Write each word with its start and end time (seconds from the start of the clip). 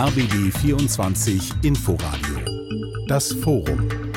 RBB 0.00 0.50
24 0.50 1.52
Inforadio. 1.62 2.38
Das 3.06 3.34
Forum. 3.34 4.09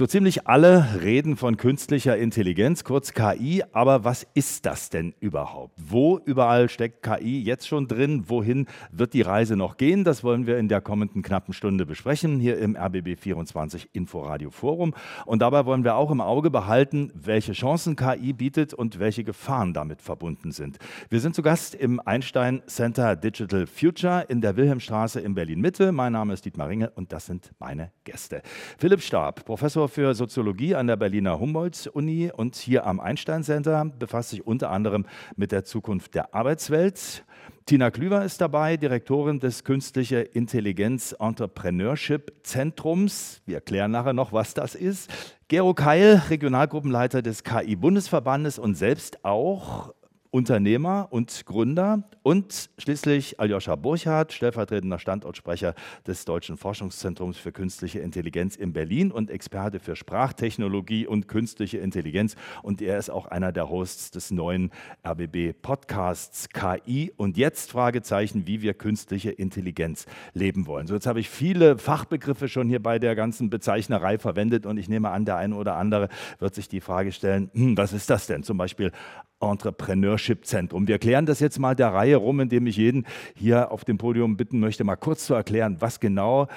So 0.00 0.06
ziemlich 0.06 0.46
alle 0.46 1.02
reden 1.02 1.36
von 1.36 1.58
künstlicher 1.58 2.16
Intelligenz, 2.16 2.84
kurz 2.84 3.12
KI, 3.12 3.62
aber 3.72 4.02
was 4.02 4.26
ist 4.32 4.64
das 4.64 4.88
denn 4.88 5.12
überhaupt? 5.20 5.74
Wo 5.76 6.18
überall 6.24 6.70
steckt 6.70 7.02
KI 7.02 7.42
jetzt 7.42 7.68
schon 7.68 7.86
drin? 7.86 8.24
Wohin 8.26 8.66
wird 8.90 9.12
die 9.12 9.20
Reise 9.20 9.56
noch 9.56 9.76
gehen? 9.76 10.02
Das 10.04 10.24
wollen 10.24 10.46
wir 10.46 10.56
in 10.56 10.68
der 10.68 10.80
kommenden 10.80 11.20
knappen 11.20 11.52
Stunde 11.52 11.84
besprechen, 11.84 12.40
hier 12.40 12.56
im 12.56 12.78
RBB 12.78 13.20
24 13.20 13.90
Inforadio 13.92 14.48
Forum. 14.50 14.94
Und 15.26 15.42
dabei 15.42 15.66
wollen 15.66 15.84
wir 15.84 15.96
auch 15.96 16.10
im 16.10 16.22
Auge 16.22 16.48
behalten, 16.48 17.12
welche 17.14 17.52
Chancen 17.52 17.94
KI 17.94 18.32
bietet 18.32 18.72
und 18.72 19.00
welche 19.00 19.22
Gefahren 19.22 19.74
damit 19.74 20.00
verbunden 20.00 20.50
sind. 20.50 20.78
Wir 21.10 21.20
sind 21.20 21.34
zu 21.34 21.42
Gast 21.42 21.74
im 21.74 22.00
Einstein 22.00 22.62
Center 22.66 23.16
Digital 23.16 23.66
Future 23.66 24.24
in 24.30 24.40
der 24.40 24.56
Wilhelmstraße 24.56 25.20
in 25.20 25.34
Berlin 25.34 25.60
Mitte. 25.60 25.92
Mein 25.92 26.14
Name 26.14 26.32
ist 26.32 26.46
Dietmar 26.46 26.70
Ringe 26.70 26.88
und 26.88 27.12
das 27.12 27.26
sind 27.26 27.52
meine 27.58 27.90
Gäste. 28.04 28.40
Philipp 28.78 29.02
Stab, 29.02 29.44
Professor 29.44 29.89
für 29.90 30.14
Soziologie 30.14 30.74
an 30.74 30.86
der 30.86 30.96
Berliner 30.96 31.38
Humboldt-Uni 31.38 32.30
und 32.34 32.56
hier 32.56 32.86
am 32.86 33.00
Einstein 33.00 33.42
Center, 33.42 33.84
befasst 33.84 34.30
sich 34.30 34.46
unter 34.46 34.70
anderem 34.70 35.04
mit 35.36 35.52
der 35.52 35.64
Zukunft 35.64 36.14
der 36.14 36.34
Arbeitswelt. 36.34 37.24
Tina 37.66 37.90
Klüver 37.90 38.24
ist 38.24 38.40
dabei, 38.40 38.76
Direktorin 38.76 39.38
des 39.38 39.64
Künstliche 39.64 40.20
Intelligenz 40.20 41.14
Entrepreneurship 41.18 42.32
Zentrums. 42.42 43.42
Wir 43.46 43.56
erklären 43.56 43.90
nachher 43.90 44.12
noch, 44.12 44.32
was 44.32 44.54
das 44.54 44.74
ist. 44.74 45.10
Gero 45.48 45.74
Keil, 45.74 46.22
Regionalgruppenleiter 46.30 47.22
des 47.22 47.44
KI-Bundesverbandes 47.44 48.58
und 48.58 48.74
selbst 48.76 49.24
auch 49.24 49.92
Unternehmer 50.30 51.08
und 51.10 51.44
Gründer 51.44 52.04
und 52.22 52.70
schließlich 52.78 53.40
Aljoscha 53.40 53.74
Burchardt, 53.74 54.32
stellvertretender 54.32 55.00
Standortsprecher 55.00 55.74
des 56.06 56.24
Deutschen 56.24 56.56
Forschungszentrums 56.56 57.36
für 57.36 57.50
künstliche 57.50 57.98
Intelligenz 57.98 58.54
in 58.54 58.72
Berlin 58.72 59.10
und 59.10 59.28
Experte 59.28 59.80
für 59.80 59.96
Sprachtechnologie 59.96 61.06
und 61.06 61.26
künstliche 61.26 61.78
Intelligenz. 61.78 62.36
Und 62.62 62.80
er 62.80 62.96
ist 62.98 63.10
auch 63.10 63.26
einer 63.26 63.50
der 63.50 63.70
Hosts 63.70 64.12
des 64.12 64.30
neuen 64.30 64.70
RBB 65.04 65.60
Podcasts 65.60 66.48
KI 66.48 67.12
und 67.16 67.36
jetzt 67.36 67.72
Fragezeichen, 67.72 68.46
wie 68.46 68.62
wir 68.62 68.74
künstliche 68.74 69.30
Intelligenz 69.32 70.06
leben 70.32 70.68
wollen. 70.68 70.86
So, 70.86 70.94
jetzt 70.94 71.06
habe 71.06 71.18
ich 71.18 71.28
viele 71.28 71.76
Fachbegriffe 71.76 72.48
schon 72.48 72.68
hier 72.68 72.80
bei 72.80 73.00
der 73.00 73.16
ganzen 73.16 73.50
Bezeichnerei 73.50 74.18
verwendet 74.18 74.64
und 74.64 74.78
ich 74.78 74.88
nehme 74.88 75.10
an, 75.10 75.24
der 75.24 75.38
eine 75.38 75.56
oder 75.56 75.76
andere 75.76 76.08
wird 76.38 76.54
sich 76.54 76.68
die 76.68 76.80
Frage 76.80 77.10
stellen, 77.10 77.50
hm, 77.52 77.76
was 77.76 77.92
ist 77.92 78.10
das 78.10 78.28
denn? 78.28 78.44
Zum 78.44 78.58
Beispiel 78.58 78.92
Entrepreneurship-Zentrum. 79.40 80.86
Wir 80.86 80.96
erklären 80.96 81.26
das 81.26 81.40
jetzt 81.40 81.58
mal 81.58 81.74
der 81.74 81.92
Reihe 81.92 82.16
rum, 82.16 82.40
indem 82.40 82.66
ich 82.66 82.76
jeden 82.76 83.06
hier 83.34 83.72
auf 83.72 83.84
dem 83.84 83.98
Podium 83.98 84.36
bitten 84.36 84.60
möchte, 84.60 84.84
mal 84.84 84.96
kurz 84.96 85.26
zu 85.26 85.34
erklären, 85.34 85.76
was 85.80 86.00
genau 86.00 86.48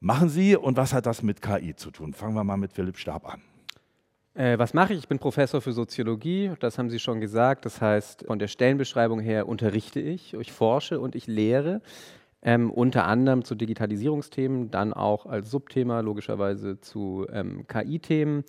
machen 0.00 0.28
Sie 0.28 0.56
und 0.56 0.76
was 0.76 0.92
hat 0.92 1.06
das 1.06 1.22
mit 1.22 1.42
KI 1.42 1.76
zu 1.76 1.90
tun. 1.90 2.14
Fangen 2.14 2.34
wir 2.34 2.44
mal 2.44 2.56
mit 2.56 2.72
Philipp 2.72 2.96
Stab 2.96 3.28
an. 3.28 3.42
Äh, 4.34 4.58
was 4.58 4.74
mache 4.74 4.92
ich? 4.92 5.00
Ich 5.00 5.08
bin 5.08 5.18
Professor 5.18 5.60
für 5.60 5.72
Soziologie, 5.72 6.52
das 6.60 6.78
haben 6.78 6.88
Sie 6.88 6.98
schon 6.98 7.20
gesagt. 7.20 7.64
Das 7.66 7.80
heißt, 7.80 8.24
von 8.26 8.38
der 8.38 8.48
Stellenbeschreibung 8.48 9.20
her 9.20 9.48
unterrichte 9.48 10.00
ich, 10.00 10.34
ich 10.34 10.52
forsche 10.52 11.00
und 11.00 11.14
ich 11.14 11.26
lehre. 11.26 11.82
Ähm, 12.42 12.70
unter 12.70 13.06
anderem 13.06 13.44
zu 13.44 13.54
Digitalisierungsthemen, 13.54 14.70
dann 14.70 14.94
auch 14.94 15.26
als 15.26 15.50
Subthema 15.50 16.00
logischerweise 16.00 16.80
zu 16.80 17.26
ähm, 17.30 17.66
KI-Themen. 17.68 18.44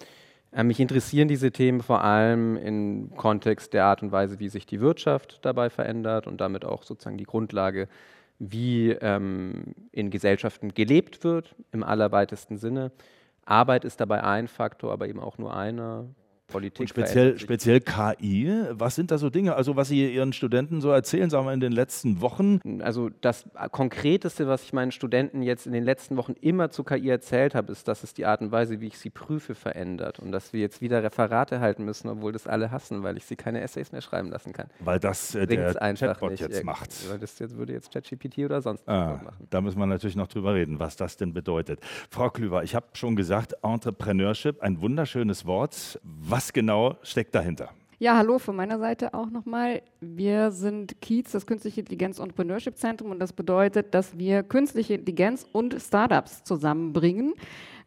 Äh, 0.51 0.63
mich 0.63 0.79
interessieren 0.79 1.27
diese 1.27 1.51
Themen 1.51 1.81
vor 1.81 2.03
allem 2.03 2.57
im 2.57 3.15
Kontext 3.15 3.73
der 3.73 3.85
Art 3.85 4.03
und 4.03 4.11
Weise, 4.11 4.39
wie 4.39 4.49
sich 4.49 4.65
die 4.65 4.81
Wirtschaft 4.81 5.39
dabei 5.43 5.69
verändert 5.69 6.27
und 6.27 6.41
damit 6.41 6.65
auch 6.65 6.83
sozusagen 6.83 7.17
die 7.17 7.23
Grundlage, 7.25 7.87
wie 8.39 8.91
ähm, 8.91 9.75
in 9.91 10.09
Gesellschaften 10.09 10.73
gelebt 10.73 11.23
wird, 11.23 11.55
im 11.71 11.83
allerweitesten 11.83 12.57
Sinne. 12.57 12.91
Arbeit 13.45 13.85
ist 13.85 13.99
dabei 13.99 14.23
ein 14.23 14.47
Faktor, 14.47 14.91
aber 14.91 15.07
eben 15.07 15.19
auch 15.19 15.37
nur 15.37 15.55
einer. 15.55 16.05
Politik. 16.51 16.81
Und 16.81 16.89
speziell, 16.89 17.39
speziell 17.39 17.79
KI, 17.79 18.51
was 18.71 18.95
sind 18.95 19.11
da 19.11 19.17
so 19.17 19.29
Dinge, 19.29 19.55
also 19.55 19.75
was 19.75 19.87
Sie 19.87 20.13
Ihren 20.13 20.33
Studenten 20.33 20.81
so 20.81 20.89
erzählen, 20.89 21.29
sagen 21.29 21.45
wir 21.45 21.53
in 21.53 21.59
den 21.59 21.71
letzten 21.71 22.21
Wochen? 22.21 22.59
Also 22.81 23.09
das 23.21 23.45
Konkreteste, 23.71 24.47
was 24.47 24.63
ich 24.63 24.73
meinen 24.73 24.91
Studenten 24.91 25.41
jetzt 25.41 25.65
in 25.65 25.73
den 25.73 25.83
letzten 25.83 26.17
Wochen 26.17 26.33
immer 26.41 26.69
zu 26.69 26.83
KI 26.83 27.09
erzählt 27.09 27.55
habe, 27.55 27.71
ist, 27.71 27.87
dass 27.87 28.03
es 28.03 28.13
die 28.13 28.25
Art 28.25 28.41
und 28.41 28.51
Weise, 28.51 28.81
wie 28.81 28.87
ich 28.87 28.97
sie 28.97 29.09
prüfe, 29.09 29.55
verändert 29.55 30.19
und 30.19 30.31
dass 30.31 30.53
wir 30.53 30.59
jetzt 30.59 30.81
wieder 30.81 31.03
Referate 31.03 31.59
halten 31.59 31.85
müssen, 31.85 32.09
obwohl 32.09 32.31
das 32.31 32.47
alle 32.47 32.71
hassen, 32.71 33.03
weil 33.03 33.17
ich 33.17 33.25
sie 33.25 33.35
keine 33.35 33.61
Essays 33.61 33.91
mehr 33.91 34.01
schreiben 34.01 34.29
lassen 34.29 34.53
kann. 34.53 34.67
Weil 34.79 34.99
das 34.99 35.35
äh, 35.35 35.47
der 35.47 35.73
Chatbot 35.73 36.31
nicht. 36.31 36.41
jetzt 36.41 36.63
macht. 36.63 36.89
Das 37.21 37.39
jetzt 37.39 37.57
würde 37.57 37.73
jetzt 37.73 37.91
ChatGPT 37.93 38.39
oder 38.39 38.61
sonst 38.61 38.87
ah, 38.87 39.21
machen. 39.23 39.47
Da 39.49 39.61
müssen 39.61 39.79
wir 39.79 39.85
natürlich 39.85 40.15
noch 40.15 40.27
drüber 40.27 40.53
reden, 40.53 40.79
was 40.79 40.95
das 40.95 41.17
denn 41.17 41.33
bedeutet. 41.33 41.79
Frau 42.09 42.29
Klüver, 42.29 42.63
ich 42.63 42.75
habe 42.75 42.87
schon 42.93 43.15
gesagt, 43.15 43.55
Entrepreneurship, 43.63 44.61
ein 44.61 44.81
wunderschönes 44.81 45.45
Wort. 45.45 45.99
Was 46.03 46.40
was 46.41 46.53
genau 46.53 46.97
steckt 47.03 47.35
dahinter? 47.35 47.69
Ja, 47.99 48.17
hallo 48.17 48.39
von 48.39 48.55
meiner 48.55 48.79
Seite 48.79 49.13
auch 49.13 49.29
nochmal. 49.29 49.83
Wir 49.99 50.49
sind 50.49 50.99
Kiez, 50.99 51.31
das 51.31 51.45
Künstliche 51.45 51.81
Intelligenz 51.81 52.17
Entrepreneurship 52.17 52.77
Zentrum 52.77 53.11
und 53.11 53.19
das 53.19 53.31
bedeutet, 53.31 53.93
dass 53.93 54.17
wir 54.17 54.41
künstliche 54.41 54.95
Intelligenz 54.95 55.45
und 55.51 55.79
Startups 55.79 56.43
zusammenbringen. 56.43 57.35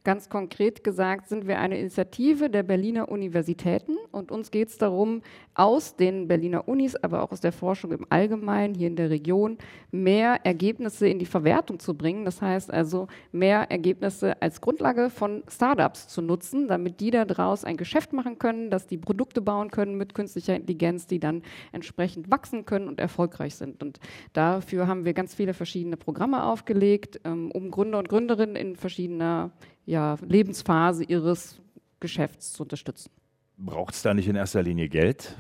Ganz 0.04 0.28
konkret 0.28 0.84
gesagt 0.84 1.28
sind 1.28 1.48
wir 1.48 1.58
eine 1.58 1.80
Initiative 1.80 2.48
der 2.48 2.62
Berliner 2.62 3.08
Universitäten 3.08 3.96
und 4.12 4.30
uns 4.30 4.52
geht 4.52 4.68
es 4.68 4.78
darum, 4.78 5.22
aus 5.54 5.96
den 5.96 6.28
Berliner 6.28 6.68
Unis, 6.68 6.96
aber 6.96 7.22
auch 7.22 7.32
aus 7.32 7.40
der 7.40 7.52
Forschung 7.52 7.92
im 7.92 8.06
Allgemeinen 8.10 8.74
hier 8.74 8.88
in 8.88 8.96
der 8.96 9.10
Region 9.10 9.58
mehr 9.90 10.44
Ergebnisse 10.44 11.08
in 11.08 11.18
die 11.18 11.26
Verwertung 11.26 11.78
zu 11.78 11.94
bringen. 11.94 12.24
Das 12.24 12.42
heißt 12.42 12.72
also 12.72 13.06
mehr 13.32 13.70
Ergebnisse 13.70 14.40
als 14.42 14.60
Grundlage 14.60 15.10
von 15.10 15.44
Startups 15.48 16.08
zu 16.08 16.22
nutzen, 16.22 16.68
damit 16.68 17.00
die 17.00 17.10
daraus 17.10 17.64
ein 17.64 17.76
Geschäft 17.76 18.12
machen 18.12 18.38
können, 18.38 18.70
dass 18.70 18.86
die 18.86 18.98
Produkte 18.98 19.40
bauen 19.40 19.70
können 19.70 19.96
mit 19.96 20.14
künstlicher 20.14 20.56
Intelligenz, 20.56 21.06
die 21.06 21.20
dann 21.20 21.42
entsprechend 21.72 22.30
wachsen 22.30 22.64
können 22.64 22.88
und 22.88 23.00
erfolgreich 23.00 23.54
sind. 23.54 23.82
Und 23.82 24.00
dafür 24.32 24.86
haben 24.86 25.04
wir 25.04 25.14
ganz 25.14 25.34
viele 25.34 25.54
verschiedene 25.54 25.96
Programme 25.96 26.44
aufgelegt, 26.44 27.20
ähm, 27.24 27.50
um 27.52 27.70
Gründer 27.70 27.98
und 27.98 28.08
Gründerinnen 28.08 28.56
in 28.56 28.76
verschiedener 28.76 29.52
ja, 29.86 30.16
Lebensphase 30.26 31.04
ihres 31.04 31.60
Geschäfts 32.00 32.52
zu 32.52 32.62
unterstützen. 32.62 33.10
Braucht 33.56 33.94
es 33.94 34.02
da 34.02 34.14
nicht 34.14 34.28
in 34.28 34.36
erster 34.36 34.62
Linie 34.62 34.88
Geld? 34.88 35.36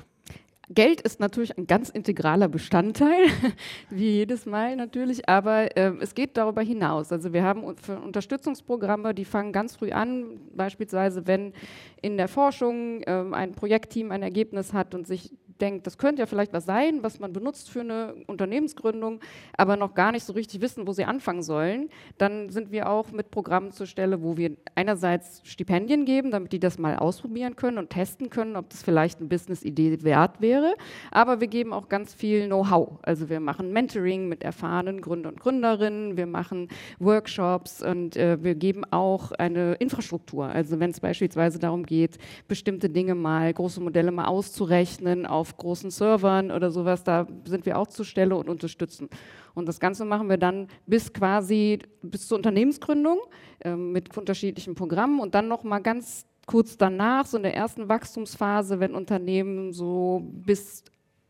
Geld 0.70 1.02
ist 1.02 1.20
natürlich 1.20 1.58
ein 1.58 1.66
ganz 1.66 1.90
integraler 1.90 2.48
Bestandteil, 2.48 3.26
wie 3.90 4.10
jedes 4.10 4.46
Mal 4.46 4.76
natürlich, 4.76 5.28
aber 5.28 5.76
äh, 5.76 5.92
es 6.00 6.14
geht 6.14 6.36
darüber 6.36 6.62
hinaus. 6.62 7.12
Also 7.12 7.32
wir 7.32 7.42
haben 7.42 7.64
Unterstützungsprogramme, 7.64 9.14
die 9.14 9.26
fangen 9.26 9.52
ganz 9.52 9.76
früh 9.76 9.92
an, 9.92 10.40
beispielsweise 10.54 11.26
wenn 11.26 11.52
in 12.00 12.16
der 12.16 12.28
Forschung 12.28 13.02
äh, 13.02 13.24
ein 13.32 13.52
Projektteam 13.52 14.10
ein 14.10 14.22
Ergebnis 14.22 14.72
hat 14.72 14.94
und 14.94 15.06
sich 15.06 15.32
denkt, 15.60 15.86
das 15.86 15.98
könnte 15.98 16.20
ja 16.20 16.26
vielleicht 16.26 16.52
was 16.52 16.64
sein, 16.64 17.02
was 17.02 17.20
man 17.20 17.32
benutzt 17.32 17.70
für 17.70 17.80
eine 17.80 18.14
Unternehmensgründung, 18.26 19.20
aber 19.56 19.76
noch 19.76 19.94
gar 19.94 20.12
nicht 20.12 20.24
so 20.24 20.32
richtig 20.32 20.60
wissen, 20.60 20.86
wo 20.86 20.92
sie 20.92 21.04
anfangen 21.04 21.42
sollen, 21.42 21.88
dann 22.18 22.50
sind 22.50 22.72
wir 22.72 22.88
auch 22.88 23.12
mit 23.12 23.30
Programmen 23.30 23.72
zur 23.72 23.86
Stelle, 23.86 24.22
wo 24.22 24.36
wir 24.36 24.56
einerseits 24.74 25.40
Stipendien 25.44 26.04
geben, 26.04 26.30
damit 26.30 26.52
die 26.52 26.60
das 26.60 26.78
mal 26.78 26.96
ausprobieren 26.96 27.56
können 27.56 27.78
und 27.78 27.90
testen 27.90 28.30
können, 28.30 28.56
ob 28.56 28.70
das 28.70 28.82
vielleicht 28.82 29.18
eine 29.18 29.28
Business-Idee 29.28 30.02
wert 30.02 30.40
wäre. 30.40 30.74
Aber 31.10 31.40
wir 31.40 31.48
geben 31.48 31.72
auch 31.72 31.88
ganz 31.88 32.14
viel 32.14 32.46
Know-how. 32.46 32.98
Also 33.02 33.28
wir 33.28 33.40
machen 33.40 33.72
Mentoring 33.72 34.28
mit 34.28 34.42
erfahrenen 34.42 35.00
Gründer 35.00 35.28
und 35.30 35.40
Gründerinnen, 35.40 36.16
wir 36.16 36.26
machen 36.26 36.68
Workshops 36.98 37.82
und 37.82 38.16
äh, 38.16 38.42
wir 38.42 38.54
geben 38.54 38.82
auch 38.90 39.32
eine 39.32 39.74
Infrastruktur. 39.74 40.46
Also 40.46 40.80
wenn 40.80 40.90
es 40.90 41.00
beispielsweise 41.00 41.58
darum 41.58 41.84
geht, 41.84 42.18
bestimmte 42.48 42.88
Dinge 42.88 43.14
mal, 43.14 43.52
große 43.52 43.80
Modelle 43.80 44.10
mal 44.10 44.26
auszurechnen 44.26 45.26
auf 45.26 45.43
auf 45.44 45.58
großen 45.58 45.90
Servern 45.90 46.50
oder 46.50 46.70
sowas, 46.70 47.04
da 47.04 47.26
sind 47.44 47.66
wir 47.66 47.78
auch 47.78 47.86
zur 47.86 48.06
Stelle 48.06 48.34
und 48.34 48.48
unterstützen. 48.48 49.10
Und 49.52 49.68
das 49.68 49.78
Ganze 49.78 50.06
machen 50.06 50.30
wir 50.30 50.38
dann 50.38 50.68
bis 50.86 51.12
quasi 51.12 51.80
bis 52.00 52.28
zur 52.28 52.38
Unternehmensgründung 52.38 53.18
äh, 53.60 53.76
mit 53.76 54.16
unterschiedlichen 54.16 54.74
Programmen 54.74 55.20
und 55.20 55.34
dann 55.34 55.48
noch 55.48 55.62
mal 55.62 55.80
ganz 55.80 56.24
kurz 56.46 56.78
danach, 56.78 57.26
so 57.26 57.36
in 57.36 57.42
der 57.42 57.54
ersten 57.54 57.90
Wachstumsphase, 57.90 58.80
wenn 58.80 58.94
Unternehmen 58.94 59.74
so 59.74 60.22
bis 60.24 60.82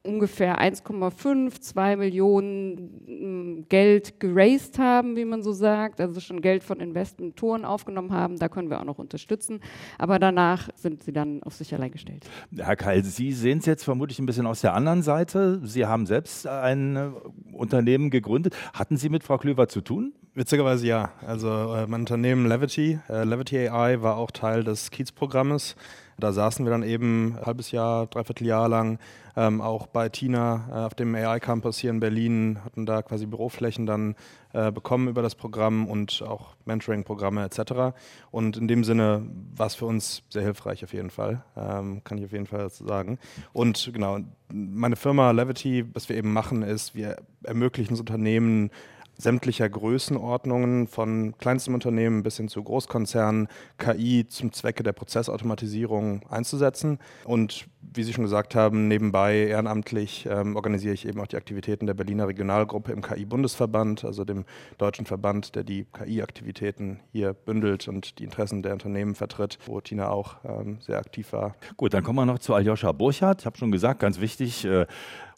ungefähr 0.04 0.60
1,5, 0.60 1.60
2 1.60 1.96
Millionen 1.96 3.00
mm, 3.06 3.68
Geld 3.68 4.20
geraced 4.20 4.78
haben, 4.78 5.16
wie 5.16 5.24
man 5.24 5.42
so 5.42 5.52
sagt, 5.52 6.00
also 6.00 6.20
schon 6.20 6.42
Geld 6.42 6.62
von 6.62 6.78
Investoren 6.80 7.64
aufgenommen 7.64 8.12
haben, 8.12 8.38
da 8.38 8.48
können 8.48 8.68
wir 8.70 8.80
auch 8.80 8.84
noch 8.84 8.98
unterstützen. 8.98 9.60
Aber 9.98 10.18
danach 10.18 10.68
sind 10.76 11.02
sie 11.02 11.12
dann 11.12 11.42
auf 11.42 11.54
sich 11.54 11.74
allein 11.74 11.90
gestellt. 11.90 12.26
Herr 12.56 12.76
Keil, 12.76 13.02
Sie 13.02 13.32
sehen 13.32 13.58
es 13.58 13.66
jetzt 13.66 13.84
vermutlich 13.84 14.18
ein 14.18 14.26
bisschen 14.26 14.46
aus 14.46 14.60
der 14.60 14.74
anderen 14.74 15.02
Seite. 15.02 15.60
Sie 15.64 15.86
haben 15.86 16.06
selbst 16.06 16.46
ein 16.46 16.96
äh, 16.96 17.10
Unternehmen 17.52 18.10
gegründet. 18.10 18.54
Hatten 18.74 18.96
Sie 18.96 19.08
mit 19.08 19.24
Frau 19.24 19.38
Klöver 19.38 19.68
zu 19.68 19.80
tun? 19.80 20.12
Witzigerweise 20.34 20.86
ja. 20.86 21.12
Also 21.26 21.48
äh, 21.48 21.86
mein 21.86 22.00
Unternehmen 22.00 22.46
Levity, 22.46 22.98
äh, 23.08 23.24
Levity 23.24 23.68
AI 23.68 24.02
war 24.02 24.16
auch 24.16 24.30
Teil 24.30 24.64
des 24.64 24.90
Kiez-Programmes 24.90 25.76
Da 26.18 26.32
saßen 26.32 26.64
wir 26.64 26.70
dann 26.70 26.82
eben 26.82 27.36
ein 27.36 27.46
halbes 27.46 27.70
Jahr, 27.70 28.06
dreiviertel 28.06 28.46
Jahr 28.46 28.68
lang 28.68 28.98
ähm, 29.36 29.60
auch 29.60 29.86
bei 29.86 30.08
Tina 30.08 30.68
äh, 30.70 30.74
auf 30.86 30.94
dem 30.94 31.14
AI 31.14 31.40
Campus 31.40 31.78
hier 31.78 31.90
in 31.90 32.00
Berlin, 32.00 32.60
hatten 32.64 32.86
da 32.86 33.02
quasi 33.02 33.26
Büroflächen 33.26 33.86
dann 33.86 34.14
äh, 34.52 34.70
bekommen 34.70 35.08
über 35.08 35.22
das 35.22 35.34
Programm 35.34 35.88
und 35.88 36.22
auch 36.22 36.54
Mentoring-Programme 36.64 37.44
etc. 37.44 37.96
Und 38.30 38.56
in 38.56 38.68
dem 38.68 38.84
Sinne 38.84 39.26
war 39.56 39.66
es 39.66 39.74
für 39.74 39.86
uns 39.86 40.22
sehr 40.28 40.42
hilfreich 40.42 40.84
auf 40.84 40.92
jeden 40.92 41.10
Fall, 41.10 41.42
ähm, 41.56 42.02
kann 42.04 42.18
ich 42.18 42.24
auf 42.24 42.32
jeden 42.32 42.46
Fall 42.46 42.70
sagen. 42.70 43.18
Und 43.52 43.90
genau, 43.92 44.18
meine 44.52 44.96
Firma 44.96 45.32
Levity, 45.32 45.84
was 45.94 46.08
wir 46.08 46.16
eben 46.16 46.32
machen, 46.32 46.62
ist, 46.62 46.94
wir 46.94 47.16
ermöglichen 47.42 47.94
es 47.94 48.00
Unternehmen, 48.00 48.70
sämtlicher 49.16 49.68
Größenordnungen, 49.68 50.86
von 50.86 51.36
kleinstem 51.38 51.74
Unternehmen 51.74 52.22
bis 52.22 52.36
hin 52.36 52.48
zu 52.48 52.62
Großkonzernen, 52.62 53.48
KI 53.78 54.26
zum 54.28 54.52
Zwecke 54.52 54.82
der 54.82 54.92
Prozessautomatisierung 54.92 56.22
einzusetzen. 56.28 56.98
Und 57.24 57.66
wie 57.92 58.02
Sie 58.02 58.12
schon 58.12 58.24
gesagt 58.24 58.54
haben, 58.54 58.88
nebenbei 58.88 59.36
ehrenamtlich 59.36 60.26
ähm, 60.28 60.56
organisiere 60.56 60.94
ich 60.94 61.06
eben 61.06 61.20
auch 61.20 61.26
die 61.26 61.36
Aktivitäten 61.36 61.86
der 61.86 61.94
Berliner 61.94 62.28
Regionalgruppe 62.28 62.92
im 62.92 63.02
KI-Bundesverband, 63.02 64.04
also 64.04 64.24
dem 64.24 64.44
deutschen 64.78 65.06
Verband, 65.06 65.54
der 65.54 65.64
die 65.64 65.86
KI-Aktivitäten 65.92 67.00
hier 67.12 67.34
bündelt 67.34 67.88
und 67.88 68.18
die 68.18 68.24
Interessen 68.24 68.62
der 68.62 68.72
Unternehmen 68.72 69.14
vertritt, 69.14 69.58
wo 69.66 69.80
Tina 69.80 70.08
auch 70.08 70.36
ähm, 70.44 70.78
sehr 70.80 70.98
aktiv 70.98 71.32
war. 71.32 71.54
Gut, 71.76 71.94
dann 71.94 72.02
kommen 72.02 72.18
wir 72.18 72.26
noch 72.26 72.38
zu 72.38 72.54
Aljoscha 72.54 72.92
Burchardt. 72.92 73.42
Ich 73.42 73.46
habe 73.46 73.58
schon 73.58 73.70
gesagt, 73.70 74.00
ganz 74.00 74.20
wichtig, 74.20 74.64
äh, 74.64 74.86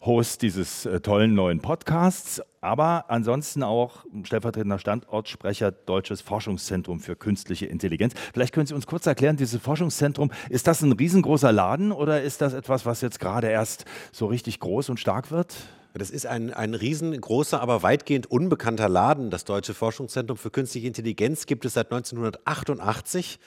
Host 0.01 0.41
dieses 0.41 0.85
äh, 0.85 0.99
tollen 0.99 1.33
neuen 1.33 1.59
Podcasts, 1.59 2.41
aber 2.61 3.05
ansonsten 3.09 3.63
auch 3.63 4.05
stellvertretender 4.23 4.79
Standortsprecher 4.79 5.71
Deutsches 5.71 6.21
Forschungszentrum 6.21 6.99
für 6.99 7.15
künstliche 7.15 7.65
Intelligenz. 7.65 8.13
Vielleicht 8.33 8.53
können 8.53 8.67
Sie 8.67 8.73
uns 8.73 8.87
kurz 8.87 9.05
erklären, 9.05 9.37
dieses 9.37 9.61
Forschungszentrum, 9.61 10.31
ist 10.49 10.67
das 10.67 10.81
ein 10.81 10.91
riesengroßer 10.91 11.51
Laden 11.51 11.91
oder 11.91 12.21
ist 12.21 12.41
das 12.41 12.53
etwas, 12.53 12.85
was 12.85 13.01
jetzt 13.01 13.19
gerade 13.19 13.47
erst 13.47 13.85
so 14.11 14.27
richtig 14.27 14.59
groß 14.59 14.89
und 14.89 14.99
stark 14.99 15.31
wird? 15.31 15.55
Das 15.93 16.11
ist 16.11 16.27
ein, 16.27 16.53
ein 16.53 16.75
riesengroßer, 16.75 17.59
aber 17.59 17.81
weitgehend 17.81 18.29
unbekannter 18.29 18.87
Laden. 18.87 19.31
Das 19.31 19.45
Deutsche 19.45 19.73
Forschungszentrum 19.73 20.37
für 20.37 20.51
künstliche 20.51 20.85
Intelligenz 20.85 21.47
gibt 21.47 21.65
es 21.65 21.73
seit 21.73 21.91
1988 21.91 23.39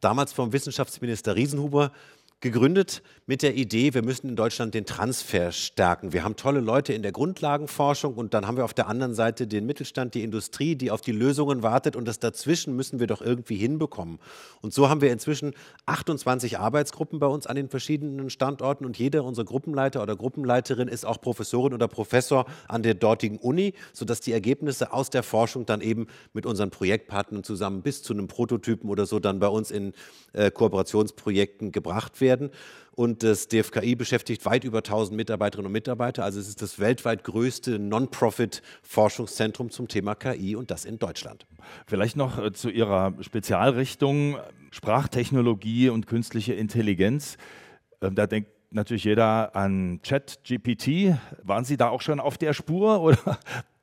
damals 0.00 0.32
vom 0.32 0.52
Wissenschaftsminister 0.52 1.34
Riesenhuber 1.34 1.92
gegründet 2.40 3.02
mit 3.26 3.42
der 3.42 3.56
Idee, 3.56 3.94
wir 3.94 4.02
müssen 4.02 4.28
in 4.28 4.36
Deutschland 4.36 4.72
den 4.72 4.86
Transfer 4.86 5.50
stärken. 5.50 6.12
Wir 6.12 6.22
haben 6.22 6.36
tolle 6.36 6.60
Leute 6.60 6.92
in 6.92 7.02
der 7.02 7.10
Grundlagenforschung 7.10 8.14
und 8.14 8.32
dann 8.32 8.46
haben 8.46 8.56
wir 8.56 8.64
auf 8.64 8.74
der 8.74 8.86
anderen 8.86 9.12
Seite 9.12 9.48
den 9.48 9.66
Mittelstand, 9.66 10.14
die 10.14 10.22
Industrie, 10.22 10.76
die 10.76 10.92
auf 10.92 11.00
die 11.00 11.12
Lösungen 11.12 11.64
wartet 11.64 11.96
und 11.96 12.06
das 12.06 12.20
dazwischen 12.20 12.76
müssen 12.76 13.00
wir 13.00 13.08
doch 13.08 13.20
irgendwie 13.20 13.56
hinbekommen. 13.56 14.20
Und 14.60 14.72
so 14.72 14.88
haben 14.88 15.00
wir 15.00 15.12
inzwischen 15.12 15.52
28 15.86 16.58
Arbeitsgruppen 16.60 17.18
bei 17.18 17.26
uns 17.26 17.48
an 17.48 17.56
den 17.56 17.68
verschiedenen 17.68 18.30
Standorten 18.30 18.86
und 18.86 18.96
jeder 18.96 19.24
unserer 19.24 19.44
Gruppenleiter 19.44 20.00
oder 20.00 20.14
Gruppenleiterin 20.14 20.86
ist 20.86 21.04
auch 21.04 21.20
Professorin 21.20 21.74
oder 21.74 21.88
Professor 21.88 22.46
an 22.68 22.84
der 22.84 22.94
dortigen 22.94 23.38
Uni, 23.38 23.74
sodass 23.92 24.20
die 24.20 24.32
Ergebnisse 24.32 24.92
aus 24.92 25.10
der 25.10 25.24
Forschung 25.24 25.66
dann 25.66 25.80
eben 25.80 26.06
mit 26.34 26.46
unseren 26.46 26.70
Projektpartnern 26.70 27.42
zusammen 27.42 27.82
bis 27.82 28.04
zu 28.04 28.12
einem 28.12 28.28
Prototypen 28.28 28.88
oder 28.88 29.06
so 29.06 29.18
dann 29.18 29.40
bei 29.40 29.48
uns 29.48 29.72
in 29.72 29.92
äh, 30.34 30.52
Kooperationsprojekten 30.52 31.72
gebracht 31.72 32.20
werden 32.20 32.27
werden. 32.28 32.50
Und 32.92 33.22
das 33.22 33.48
DFKI 33.48 33.94
beschäftigt 33.94 34.44
weit 34.44 34.64
über 34.64 34.78
1000 34.78 35.16
Mitarbeiterinnen 35.16 35.66
und 35.66 35.72
Mitarbeiter. 35.72 36.24
Also 36.24 36.40
es 36.40 36.48
ist 36.48 36.62
das 36.62 36.78
weltweit 36.78 37.24
größte 37.24 37.78
Non-Profit-Forschungszentrum 37.78 39.70
zum 39.70 39.88
Thema 39.88 40.14
KI 40.14 40.56
und 40.56 40.70
das 40.70 40.84
in 40.84 40.98
Deutschland. 40.98 41.46
Vielleicht 41.86 42.16
noch 42.16 42.38
äh, 42.38 42.52
zu 42.52 42.70
Ihrer 42.70 43.14
Spezialrichtung 43.20 44.36
Sprachtechnologie 44.70 45.88
und 45.88 46.06
künstliche 46.06 46.54
Intelligenz. 46.54 47.36
Ähm, 48.02 48.14
da 48.14 48.26
denkt 48.26 48.50
natürlich 48.70 49.04
jeder 49.04 49.54
an 49.56 50.00
ChatGPT. 50.02 51.16
Waren 51.42 51.64
Sie 51.64 51.76
da 51.76 51.88
auch 51.88 52.02
schon 52.02 52.20
auf 52.20 52.36
der 52.36 52.52
Spur 52.52 53.00
oder 53.00 53.38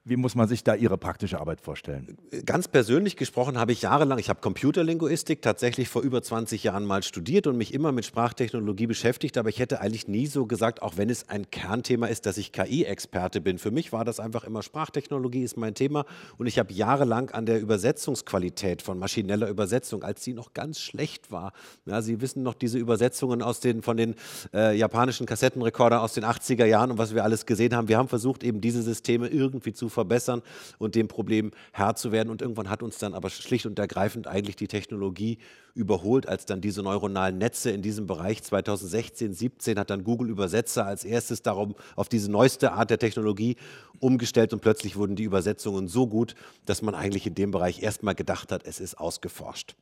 wie 0.07 0.17
muss 0.17 0.35
man 0.35 0.47
sich 0.47 0.63
da 0.63 0.75
Ihre 0.75 0.99
praktische 0.99 1.39
Arbeit 1.39 1.61
vorstellen? 1.61 2.15
Ganz 2.45 2.67
persönlich 2.67 3.17
gesprochen 3.17 3.57
habe 3.57 3.71
ich 3.71 3.81
jahrelang, 3.81 4.19
ich 4.19 4.29
habe 4.29 4.39
Computerlinguistik 4.39 5.41
tatsächlich 5.41 5.89
vor 5.89 6.03
über 6.03 6.21
20 6.21 6.63
Jahren 6.63 6.85
mal 6.85 7.01
studiert 7.01 7.47
und 7.47 7.57
mich 7.57 7.73
immer 7.73 7.91
mit 7.91 8.05
Sprachtechnologie 8.05 8.85
beschäftigt, 8.85 9.35
aber 9.35 9.49
ich 9.49 9.57
hätte 9.57 9.81
eigentlich 9.81 10.07
nie 10.07 10.27
so 10.27 10.45
gesagt, 10.45 10.83
auch 10.83 10.97
wenn 10.97 11.09
es 11.09 11.27
ein 11.29 11.49
Kernthema 11.49 12.05
ist, 12.05 12.27
dass 12.27 12.37
ich 12.37 12.51
KI-Experte 12.51 13.41
bin. 13.41 13.57
Für 13.57 13.71
mich 13.71 13.91
war 13.93 14.05
das 14.05 14.19
einfach 14.19 14.43
immer 14.43 14.61
Sprachtechnologie 14.61 15.41
ist 15.41 15.57
mein 15.57 15.73
Thema 15.73 16.05
und 16.37 16.45
ich 16.45 16.59
habe 16.59 16.71
jahrelang 16.71 17.31
an 17.31 17.47
der 17.47 17.59
Übersetzungsqualität 17.59 18.83
von 18.83 18.99
maschineller 18.99 19.49
Übersetzung, 19.49 20.03
als 20.03 20.23
sie 20.23 20.33
noch 20.33 20.53
ganz 20.53 20.79
schlecht 20.79 21.31
war. 21.31 21.51
Ja, 21.87 22.03
Sie 22.03 22.21
wissen 22.21 22.43
noch 22.43 22.53
diese 22.53 22.77
Übersetzungen 22.77 23.41
aus 23.41 23.59
den, 23.59 23.81
von 23.81 23.97
den 23.97 24.13
äh, 24.53 24.77
japanischen 24.77 25.25
Kassettenrekordern 25.25 25.99
aus 25.99 26.13
den 26.13 26.25
80er 26.25 26.65
Jahren 26.65 26.91
und 26.91 26.99
was 26.99 27.15
wir 27.15 27.23
alles 27.23 27.47
gesehen 27.47 27.75
haben. 27.75 27.87
Wir 27.87 27.97
haben 27.97 28.07
versucht, 28.07 28.43
eben 28.43 28.61
diese 28.61 28.83
Systeme 28.83 29.29
irgendwie 29.29 29.73
zu 29.73 29.89
verbessern 29.95 30.43
und 30.77 30.93
dem 30.93 31.07
Problem 31.07 31.49
Herr 31.71 31.95
zu 31.95 32.11
werden. 32.11 32.29
Und 32.29 32.43
irgendwann 32.43 32.69
hat 32.69 32.83
uns 32.83 32.99
dann 32.99 33.15
aber 33.15 33.31
schlicht 33.31 33.65
und 33.65 33.79
ergreifend 33.79 34.27
eigentlich 34.27 34.55
die 34.55 34.67
Technologie 34.67 35.39
überholt, 35.73 36.27
als 36.27 36.45
dann 36.45 36.61
diese 36.61 36.83
neuronalen 36.83 37.37
Netze 37.37 37.71
in 37.71 37.81
diesem 37.81 38.05
Bereich 38.05 38.43
2016, 38.43 39.33
17 39.33 39.79
hat 39.79 39.89
dann 39.89 40.03
Google 40.03 40.29
Übersetzer 40.29 40.85
als 40.85 41.03
erstes 41.03 41.41
darum 41.41 41.75
auf 41.95 42.07
diese 42.07 42.31
neueste 42.31 42.71
Art 42.71 42.89
der 42.89 42.99
Technologie 42.99 43.57
umgestellt 43.99 44.53
und 44.53 44.61
plötzlich 44.61 44.95
wurden 44.95 45.15
die 45.15 45.23
Übersetzungen 45.23 45.87
so 45.87 46.07
gut, 46.07 46.35
dass 46.65 46.81
man 46.81 46.95
eigentlich 46.95 47.25
in 47.25 47.35
dem 47.35 47.51
Bereich 47.51 47.81
erstmal 47.81 48.15
gedacht 48.15 48.51
hat, 48.51 48.65
es 48.65 48.79
ist 48.79 48.97
ausgeforscht. 48.97 49.75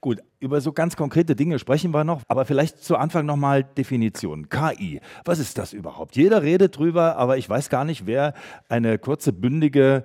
Gut, 0.00 0.20
über 0.40 0.60
so 0.60 0.72
ganz 0.72 0.96
konkrete 0.96 1.36
Dinge 1.36 1.58
sprechen 1.58 1.92
wir 1.92 2.04
noch, 2.04 2.22
aber 2.28 2.44
vielleicht 2.44 2.82
zu 2.82 2.96
Anfang 2.96 3.26
nochmal 3.26 3.64
Definition. 3.64 4.48
KI, 4.48 5.00
was 5.24 5.38
ist 5.38 5.58
das 5.58 5.72
überhaupt? 5.72 6.16
Jeder 6.16 6.42
redet 6.42 6.76
drüber, 6.78 7.16
aber 7.16 7.38
ich 7.38 7.48
weiß 7.48 7.68
gar 7.68 7.84
nicht, 7.84 8.06
wer 8.06 8.34
eine 8.68 8.98
kurze, 8.98 9.32
bündige 9.32 10.04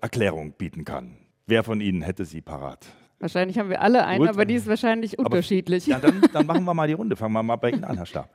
Erklärung 0.00 0.52
bieten 0.52 0.84
kann. 0.84 1.16
Wer 1.46 1.64
von 1.64 1.80
Ihnen 1.80 2.02
hätte 2.02 2.24
sie 2.24 2.40
parat? 2.40 2.86
Wahrscheinlich 3.18 3.58
haben 3.58 3.70
wir 3.70 3.80
alle 3.80 4.04
eine, 4.04 4.18
Gut. 4.18 4.28
aber 4.28 4.44
die 4.44 4.54
ist 4.54 4.66
wahrscheinlich 4.66 5.18
unterschiedlich. 5.18 5.94
Aber, 5.94 6.06
ja, 6.06 6.12
dann, 6.12 6.30
dann, 6.32 6.46
machen 6.46 6.64
wir 6.64 6.74
mal 6.74 6.86
die 6.86 6.94
Runde. 6.94 7.16
Fangen 7.16 7.32
wir 7.32 7.42
mal 7.42 7.56
bei 7.56 7.70
Ihnen 7.70 7.84
an, 7.84 7.96
Herr 7.96 8.06
Stab. 8.06 8.28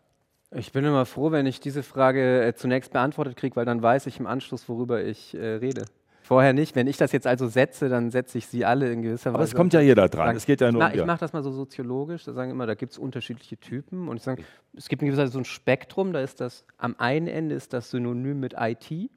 Ich 0.52 0.72
bin 0.72 0.84
immer 0.84 1.06
froh, 1.06 1.32
wenn 1.32 1.46
ich 1.46 1.60
diese 1.60 1.84
Frage 1.84 2.44
äh, 2.44 2.56
zunächst 2.56 2.92
beantwortet 2.92 3.36
kriege, 3.36 3.56
weil 3.56 3.66
dann 3.66 3.84
weiß 3.84 4.08
ich 4.08 4.20
im 4.20 4.26
Anschluss, 4.26 4.68
worüber 4.68 5.04
ich 5.04 5.36
äh, 5.36 5.56
rede. 5.56 5.86
Vorher 6.30 6.54
nicht. 6.54 6.76
Wenn 6.76 6.86
ich 6.86 6.96
das 6.96 7.12
jetzt 7.12 7.26
also 7.26 7.48
setze, 7.48 7.90
dann 7.90 8.12
setze 8.12 8.38
ich 8.38 8.46
sie 8.46 8.64
alle 8.64 8.92
in 8.92 9.02
gewisser 9.02 9.32
Weise. 9.32 9.36
Aber 9.36 9.44
es 9.46 9.56
kommt 9.56 9.74
ja 9.74 9.82
jeder 9.82 10.08
dran. 10.10 10.36
es 10.36 10.46
geht 10.46 10.62
ja 10.62 10.72
nur 10.72 10.84
na, 10.84 10.94
Ich 10.94 11.04
mache 11.04 11.22
das 11.22 11.34
mal 11.34 11.42
so 11.42 11.52
soziologisch. 11.52 12.24
Da 12.24 12.34
sagen 12.34 12.52
immer, 12.52 12.68
da 12.68 12.76
gibt 12.76 12.92
es 12.92 13.00
unterschiedliche 13.00 13.58
Typen. 13.58 14.08
Und 14.08 14.18
ich 14.18 14.22
sage, 14.22 14.44
es 14.78 14.90
gibt 14.90 15.02
in 15.02 15.08
gewisser 15.08 15.24
Weise 15.24 15.32
so 15.32 15.40
ein 15.40 15.46
Spektrum. 15.46 16.14
Da 16.14 16.22
ist 16.22 16.40
das, 16.40 16.66
am 16.78 16.96
einen 17.00 17.26
Ende 17.26 17.56
ist 17.56 17.74
das 17.74 17.90
synonym 17.90 18.40
mit 18.40 18.54
IT 18.60 19.10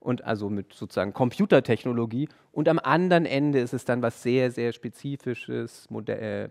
und 0.00 0.24
also 0.24 0.48
mit 0.48 0.72
sozusagen 0.72 1.12
Computertechnologie. 1.12 2.30
Und 2.50 2.70
am 2.70 2.78
anderen 2.78 3.26
Ende 3.26 3.58
ist 3.58 3.74
es 3.74 3.84
dann 3.84 4.00
was 4.00 4.22
sehr, 4.22 4.50
sehr 4.50 4.72
Spezifisches, 4.72 5.90
Modell, 5.90 6.46
äh, 6.46 6.48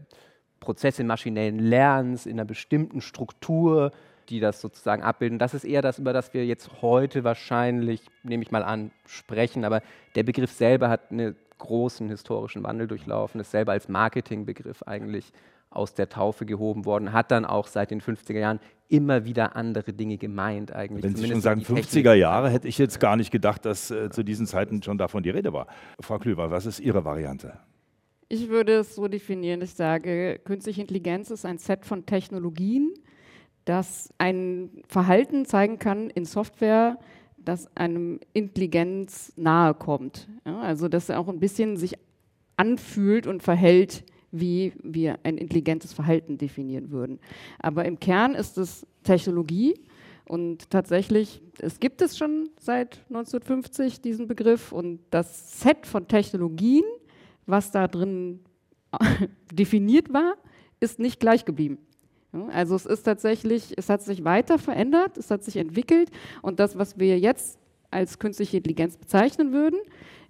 Prozesse 0.60 1.04
maschinellen 1.06 1.58
Lernens 1.58 2.27
in 2.27 2.34
einer 2.34 2.46
bestimmten 2.46 3.01
Struktur, 3.01 3.92
die 4.29 4.39
das 4.39 4.62
sozusagen 4.62 5.03
abbilden. 5.03 5.39
Das 5.39 5.53
ist 5.53 5.63
eher 5.63 5.81
das, 5.81 6.00
über 6.00 6.13
das 6.13 6.34
wir 6.34 6.46
jetzt 6.46 6.81
heute 6.81 7.24
wahrscheinlich, 7.24 8.01
nehme 8.24 8.43
ich 8.43 8.51
mal 8.51 8.63
an, 8.63 8.91
sprechen. 9.05 9.65
Aber 9.65 9.81
der 10.15 10.24
Begriff 10.24 10.51
selber 10.51 10.89
hat 10.89 11.12
einen 11.12 11.36
großen 11.57 12.10
historischen 12.10 12.63
Wandel 12.63 12.88
durchlaufen, 12.88 13.41
ist 13.41 13.51
selber 13.51 13.72
als 13.72 13.89
Marketingbegriff 13.89 14.84
eigentlich 14.84 15.31
aus 15.69 15.93
der 15.93 16.10
Taufe 16.10 16.46
gehoben 16.46 16.86
worden, 16.86 17.13
hat 17.13 17.31
dann 17.31 17.46
auch 17.46 17.67
seit 17.67 17.91
den 17.91 18.01
50er 18.01 18.39
Jahren 18.39 18.60
immer 18.89 19.25
wieder 19.25 19.55
andere 19.55 19.91
Dinge 19.93 20.17
gemeint 20.17 20.74
eigentlich. 20.74 21.03
Wenn 21.03 21.15
Sie 21.15 21.27
schon 21.27 21.41
sagen 21.41 21.62
50er 21.62 22.13
Jahre, 22.13 22.50
hätte 22.50 22.67
ich 22.67 22.77
jetzt 22.77 23.00
gar 23.00 23.17
nicht 23.17 23.31
gedacht, 23.31 23.65
dass 23.65 23.91
äh, 23.91 24.10
zu 24.10 24.24
diesen 24.24 24.48
Zeiten 24.48 24.81
schon 24.81 24.98
davon 24.98 25.24
die 25.24 25.29
Rede 25.29 25.51
war. 25.51 25.67
Frau 26.00 26.19
Klüver, 26.19 26.51
was 26.51 26.65
ist 26.65 26.79
Ihre 26.79 27.03
Variante? 27.03 27.60
Ich 28.29 28.50
würde 28.50 28.79
es 28.79 28.96
so 28.96 29.07
definieren, 29.07 29.62
ich 29.62 29.74
sage, 29.74 30.39
künstliche 30.43 30.81
Intelligenz 30.81 31.31
ist 31.31 31.46
ein 31.46 31.57
Set 31.57 31.86
von 31.86 32.05
Technologien, 32.05 32.93
das 33.67 34.13
ein 34.17 34.69
Verhalten 34.88 35.45
zeigen 35.45 35.77
kann 35.77 36.09
in 36.09 36.24
Software, 36.24 36.97
das 37.38 37.69
einem 37.75 38.19
Intelligenz 38.33 39.33
nahe 39.36 39.74
kommt. 39.74 40.29
Ja, 40.45 40.59
also 40.62 40.88
dass 40.88 41.09
er 41.09 41.19
auch 41.19 41.27
ein 41.27 41.39
bisschen 41.39 41.75
sich 41.75 41.95
anfühlt 42.55 43.27
und 43.27 43.43
verhält, 43.43 44.05
wie 44.31 44.74
wir 44.81 45.19
ein 45.24 45.38
intelligentes 45.38 45.93
Verhalten 45.93 46.38
definieren 46.38 46.91
würden. 46.91 47.19
Aber 47.59 47.86
im 47.86 48.00
Kern 48.00 48.36
ist 48.36 48.57
es 48.57 48.88
Technologie 49.03 49.75
und 50.25 50.69
tatsächlich, 50.69 51.41
es 51.59 51.79
gibt 51.79 52.01
es 52.01 52.17
schon 52.17 52.50
seit 52.59 53.00
1950 53.09 54.01
diesen 54.01 54.27
Begriff 54.27 54.71
und 54.71 55.00
das 55.09 55.59
Set 55.59 55.86
von 55.86 56.07
Technologien, 56.07 56.83
was 57.45 57.71
da 57.71 57.88
drin 57.88 58.39
definiert 59.51 60.13
war, 60.13 60.36
ist 60.79 61.00
nicht 61.00 61.19
gleich 61.19 61.43
geblieben. 61.43 61.79
Also 62.50 62.75
es 62.75 62.86
ist 62.86 63.03
tatsächlich, 63.03 63.74
es 63.77 63.89
hat 63.89 64.01
sich 64.01 64.24
weiter 64.24 64.60
verändert, 64.60 65.17
es 65.17 65.32
hat 65.32 65.44
sich 65.44 65.58
entwickelt 65.58 66.10
und 66.41 66.60
das, 66.60 66.77
was 66.77 66.98
wir 66.98 67.20
jetzt 67.20 67.60
als 67.91 68.20
künstliche 68.20 68.58
Intelligenz 68.58 68.98
bezeichnen 68.98 69.53
würden, 69.53 69.79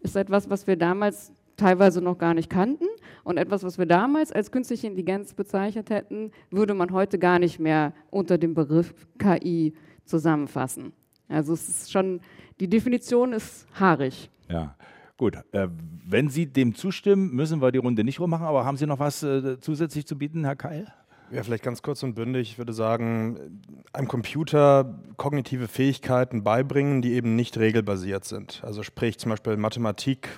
ist 0.01 0.15
etwas, 0.15 0.49
was 0.49 0.67
wir 0.67 0.75
damals 0.75 1.31
teilweise 1.57 2.01
noch 2.01 2.17
gar 2.17 2.33
nicht 2.33 2.49
kannten 2.49 2.85
Und 3.23 3.37
etwas, 3.37 3.63
was 3.63 3.77
wir 3.77 3.85
damals 3.85 4.31
als 4.31 4.51
künstliche 4.51 4.87
Intelligenz 4.87 5.33
bezeichnet 5.33 5.89
hätten, 5.89 6.31
würde 6.51 6.73
man 6.73 6.91
heute 6.91 7.19
gar 7.19 7.39
nicht 7.39 7.59
mehr 7.59 7.93
unter 8.09 8.37
dem 8.37 8.53
Begriff 8.53 8.93
KI 9.17 9.73
zusammenfassen. 10.05 10.93
Also 11.27 11.53
es 11.53 11.67
ist 11.67 11.91
schon, 11.91 12.21
die 12.59 12.69
Definition 12.69 13.33
ist 13.33 13.67
haarig. 13.77 14.29
Ja. 14.49 14.75
Gut, 15.17 15.35
äh, 15.51 15.67
wenn 16.07 16.29
Sie 16.29 16.45
dem 16.45 16.75
zustimmen, 16.75 17.33
müssen 17.33 17.59
wir 17.59 17.71
die 17.71 17.79
Runde 17.79 18.03
nicht 18.03 18.19
rummachen, 18.19 18.45
aber 18.45 18.63
haben 18.65 18.77
Sie 18.77 18.85
noch 18.85 18.99
was 18.99 19.23
äh, 19.23 19.59
zusätzlich 19.59 20.05
zu 20.05 20.15
bieten, 20.15 20.45
Herr 20.45 20.55
Keil? 20.55 20.93
Ja, 21.29 21.43
vielleicht 21.43 21.63
ganz 21.63 21.81
kurz 21.81 22.03
und 22.03 22.13
bündig. 22.15 22.51
Ich 22.51 22.57
würde 22.57 22.71
sagen, 22.71 23.61
einem 23.91 24.07
Computer 24.07 24.97
kognitive 25.17 25.67
Fähigkeiten 25.67 26.41
beibringen, 26.41 27.01
die 27.01 27.13
eben 27.13 27.35
nicht 27.35 27.57
regelbasiert 27.57 28.23
sind. 28.23 28.61
Also 28.63 28.81
sprich 28.81 29.17
zum 29.19 29.31
Beispiel 29.31 29.57
Mathematik 29.57 30.29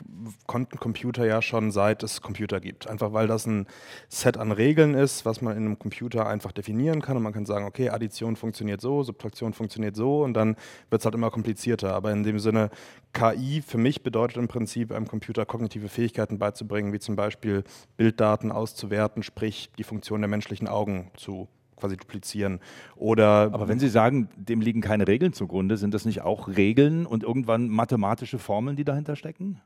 konnten 0.47 0.79
Computer 0.79 1.27
ja 1.27 1.43
schon 1.43 1.71
seit 1.71 2.01
es 2.01 2.21
Computer 2.21 2.59
gibt. 2.59 2.87
Einfach 2.87 3.13
weil 3.13 3.27
das 3.27 3.45
ein 3.45 3.67
Set 4.07 4.37
an 4.37 4.51
Regeln 4.51 4.95
ist, 4.95 5.25
was 5.25 5.41
man 5.41 5.55
in 5.55 5.65
einem 5.65 5.77
Computer 5.77 6.27
einfach 6.27 6.51
definieren 6.51 7.03
kann 7.03 7.17
und 7.17 7.23
man 7.23 7.33
kann 7.33 7.45
sagen, 7.45 7.65
okay, 7.65 7.89
Addition 7.89 8.35
funktioniert 8.35 8.81
so, 8.81 9.03
Subtraktion 9.03 9.53
funktioniert 9.53 9.95
so 9.95 10.23
und 10.23 10.33
dann 10.33 10.55
wird 10.89 11.01
es 11.01 11.05
halt 11.05 11.13
immer 11.13 11.29
komplizierter. 11.29 11.93
Aber 11.93 12.11
in 12.11 12.23
dem 12.23 12.39
Sinne, 12.39 12.71
KI 13.13 13.61
für 13.61 13.77
mich 13.77 14.01
bedeutet 14.01 14.37
im 14.37 14.47
Prinzip, 14.47 14.91
einem 14.91 15.07
Computer 15.07 15.45
kognitive 15.45 15.89
Fähigkeiten 15.89 16.39
beizubringen, 16.39 16.93
wie 16.93 16.99
zum 16.99 17.15
Beispiel 17.15 17.63
Bilddaten 17.97 18.51
auszuwerten, 18.51 19.21
sprich 19.21 19.69
die 19.77 19.83
Funktion 19.83 20.21
der 20.21 20.27
menschlichen 20.27 20.67
Augen 20.67 20.78
Augen 20.79 21.11
zu 21.17 21.47
quasi 21.79 21.97
duplizieren. 21.97 22.59
Oder 22.95 23.49
Aber 23.53 23.67
wenn 23.67 23.79
Sie 23.79 23.87
sagen, 23.87 24.29
dem 24.35 24.61
liegen 24.61 24.81
keine 24.81 25.07
Regeln 25.07 25.33
zugrunde, 25.33 25.77
sind 25.77 25.93
das 25.93 26.05
nicht 26.05 26.21
auch 26.21 26.47
Regeln 26.47 27.05
und 27.05 27.23
irgendwann 27.23 27.69
mathematische 27.69 28.37
Formeln, 28.37 28.75
die 28.75 28.83
dahinter 28.83 29.15
stecken? 29.15 29.61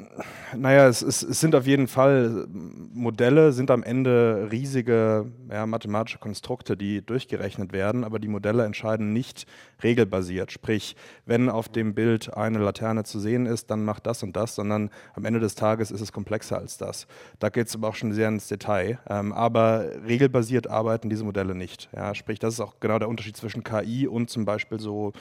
Naja, 0.56 0.88
es, 0.88 1.02
es, 1.02 1.24
es 1.24 1.40
sind 1.40 1.56
auf 1.56 1.66
jeden 1.66 1.88
Fall 1.88 2.48
Modelle, 2.94 3.52
sind 3.52 3.72
am 3.72 3.84
Ende 3.84 4.50
riesige 4.52 5.32
ja, 5.54 5.68
mathematische 5.68 6.18
Konstrukte, 6.18 6.76
die 6.76 7.06
durchgerechnet 7.06 7.74
werden, 7.74 8.04
aber 8.04 8.18
die 8.18 8.28
Modelle 8.28 8.66
entscheiden 8.66 9.14
nicht 9.14 9.46
regelbasiert. 9.84 10.52
Sprich, 10.52 10.96
wenn 11.26 11.48
auf 11.48 11.70
dem 11.70 11.94
Bild 11.94 12.34
eine 12.34 12.58
Laterne 12.58 13.04
zu 13.04 13.20
sehen 13.20 13.46
ist, 13.46 13.70
dann 13.70 13.86
macht 13.86 14.08
das 14.08 14.24
und 14.24 14.36
das, 14.36 14.56
sondern 14.56 14.90
am 15.14 15.26
Ende 15.26 15.40
des 15.40 15.54
Tages 15.54 15.92
ist 15.92 16.02
es 16.02 16.12
komplexer 16.12 16.58
als 16.58 16.80
das. 16.80 17.06
Da 17.40 17.50
geht 17.50 17.68
es 17.68 17.76
aber 17.76 17.90
auch 17.90 17.96
schon 17.96 18.14
sehr 18.14 18.30
ins 18.30 18.48
Detail. 18.48 18.98
Ähm, 19.08 19.32
aber 19.32 19.86
regelbasiert 20.08 20.68
arbeiten 20.68 21.10
diese 21.10 21.24
Modelle 21.24 21.54
nicht. 21.54 21.90
Ja, 21.96 22.16
sprich, 22.16 22.40
das 22.40 22.56
ist 22.56 22.60
auch 22.60 22.80
genau 22.80 22.98
der 22.98 23.10
Unterschied 23.10 23.38
zwischen 23.38 23.64
KI 23.64 24.08
und 24.08 24.32
zum 24.32 24.46
Beispiel 24.46 24.80
so 24.80 25.14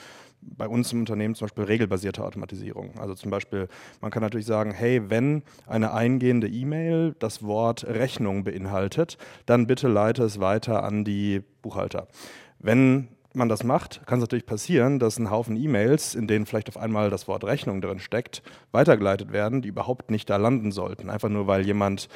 bei 0.57 0.67
uns 0.67 0.91
im 0.91 0.99
Unternehmen 0.99 1.35
zum 1.35 1.45
Beispiel 1.45 1.63
regelbasierte 1.65 2.23
Automatisierung. 2.23 2.97
Also 2.99 3.13
zum 3.15 3.31
Beispiel, 3.31 3.67
man 4.01 4.11
kann 4.11 4.21
natürlich 4.23 4.45
sagen, 4.45 4.71
hey, 4.71 5.09
wenn 5.09 5.43
eine 5.67 5.93
eingehende 5.93 6.47
E-Mail 6.47 7.15
das 7.19 7.43
Wort 7.43 7.85
Rechnung 7.85 8.43
beinhaltet, 8.43 9.17
dann 9.45 9.67
bitte 9.67 9.87
leite 9.87 10.23
es 10.23 10.39
weiter 10.39 10.83
an 10.83 11.03
die 11.03 11.41
Buchhalter. 11.61 12.07
Wenn 12.59 13.09
man 13.33 13.49
das 13.49 13.63
macht, 13.63 14.05
kann 14.05 14.19
es 14.19 14.23
natürlich 14.23 14.45
passieren, 14.45 14.99
dass 14.99 15.17
ein 15.17 15.31
Haufen 15.31 15.55
E-Mails, 15.57 16.15
in 16.15 16.27
denen 16.27 16.45
vielleicht 16.45 16.69
auf 16.69 16.77
einmal 16.77 17.09
das 17.09 17.27
Wort 17.27 17.43
Rechnung 17.43 17.81
drin 17.81 17.99
steckt, 17.99 18.43
weitergeleitet 18.71 19.31
werden, 19.31 19.61
die 19.61 19.69
überhaupt 19.69 20.11
nicht 20.11 20.29
da 20.29 20.37
landen 20.37 20.71
sollten. 20.71 21.09
Einfach 21.09 21.29
nur, 21.29 21.47
weil 21.47 21.65
jemand 21.65 22.09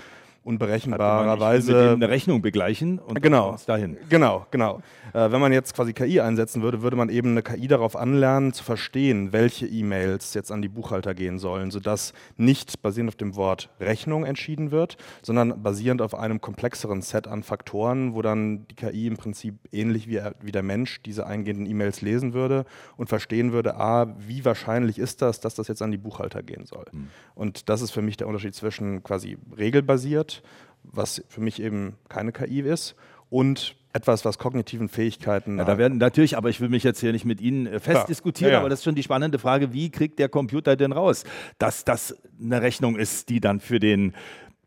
unberechenbarerweise 0.47 1.91
eine 1.91 2.09
Rechnung 2.09 2.41
begleichen 2.41 2.99
und 2.99 3.21
genau, 3.21 3.57
dahin. 3.67 3.97
Genau, 4.09 4.47
genau. 4.49 4.81
Äh, 5.13 5.31
wenn 5.31 5.41
man 5.41 5.51
jetzt 5.51 5.75
quasi 5.75 5.93
KI 5.93 6.21
einsetzen 6.21 6.61
würde, 6.61 6.81
würde 6.81 6.95
man 6.95 7.09
eben 7.09 7.31
eine 7.31 7.43
KI 7.43 7.67
darauf 7.67 7.95
anlernen, 7.95 8.53
zu 8.53 8.63
verstehen, 8.63 9.33
welche 9.33 9.67
E-Mails 9.67 10.33
jetzt 10.33 10.51
an 10.51 10.61
die 10.61 10.69
Buchhalter 10.69 11.13
gehen 11.13 11.37
sollen, 11.37 11.69
sodass 11.69 12.13
nicht 12.37 12.81
basierend 12.81 13.09
auf 13.09 13.15
dem 13.15 13.35
Wort 13.35 13.69
Rechnung 13.79 14.25
entschieden 14.25 14.71
wird, 14.71 14.97
sondern 15.21 15.61
basierend 15.61 16.01
auf 16.01 16.15
einem 16.15 16.39
komplexeren 16.39 17.01
Set 17.01 17.27
an 17.27 17.43
Faktoren, 17.43 18.15
wo 18.15 18.21
dann 18.21 18.67
die 18.67 18.75
KI 18.75 19.07
im 19.07 19.17
Prinzip 19.17 19.55
ähnlich 19.71 20.07
wie, 20.07 20.21
wie 20.41 20.51
der 20.51 20.63
Mensch 20.63 21.01
diese 21.01 21.27
eingehenden 21.27 21.65
E-Mails 21.65 22.01
lesen 22.01 22.33
würde 22.33 22.65
und 22.95 23.09
verstehen 23.09 23.51
würde, 23.51 23.75
a, 23.75 24.15
wie 24.19 24.45
wahrscheinlich 24.45 24.97
ist 24.97 25.21
das, 25.21 25.39
dass 25.41 25.55
das 25.55 25.67
jetzt 25.67 25.81
an 25.81 25.91
die 25.91 25.97
Buchhalter 25.97 26.41
gehen 26.41 26.65
soll. 26.65 26.85
Mhm. 26.91 27.09
Und 27.35 27.69
das 27.69 27.81
ist 27.81 27.91
für 27.91 28.01
mich 28.01 28.17
der 28.17 28.27
Unterschied 28.27 28.55
zwischen 28.55 29.03
quasi 29.03 29.37
regelbasiert, 29.57 30.36
was 30.83 31.23
für 31.27 31.41
mich 31.41 31.61
eben 31.61 31.95
keine 32.09 32.31
KI 32.31 32.61
ist, 32.61 32.95
und 33.29 33.75
etwas, 33.93 34.25
was 34.25 34.37
kognitiven 34.37 34.89
Fähigkeiten. 34.89 35.57
Ja, 35.57 35.65
da 35.65 35.77
werden 35.77 35.97
natürlich, 35.97 36.37
aber 36.37 36.49
ich 36.49 36.61
will 36.61 36.69
mich 36.69 36.83
jetzt 36.83 36.99
hier 36.99 37.11
nicht 37.11 37.25
mit 37.25 37.41
Ihnen 37.41 37.65
äh, 37.65 37.79
festdiskutieren, 37.79 38.51
ja, 38.51 38.57
ja. 38.57 38.59
aber 38.59 38.69
das 38.69 38.79
ist 38.79 38.85
schon 38.85 38.95
die 38.95 39.03
spannende 39.03 39.39
Frage, 39.39 39.73
wie 39.73 39.89
kriegt 39.89 40.19
der 40.19 40.29
Computer 40.29 40.75
denn 40.75 40.91
raus, 40.91 41.23
dass 41.57 41.83
das 41.83 42.15
eine 42.39 42.61
Rechnung 42.61 42.95
ist, 42.95 43.29
die 43.29 43.41
dann 43.41 43.59
für 43.59 43.79
den 43.79 44.13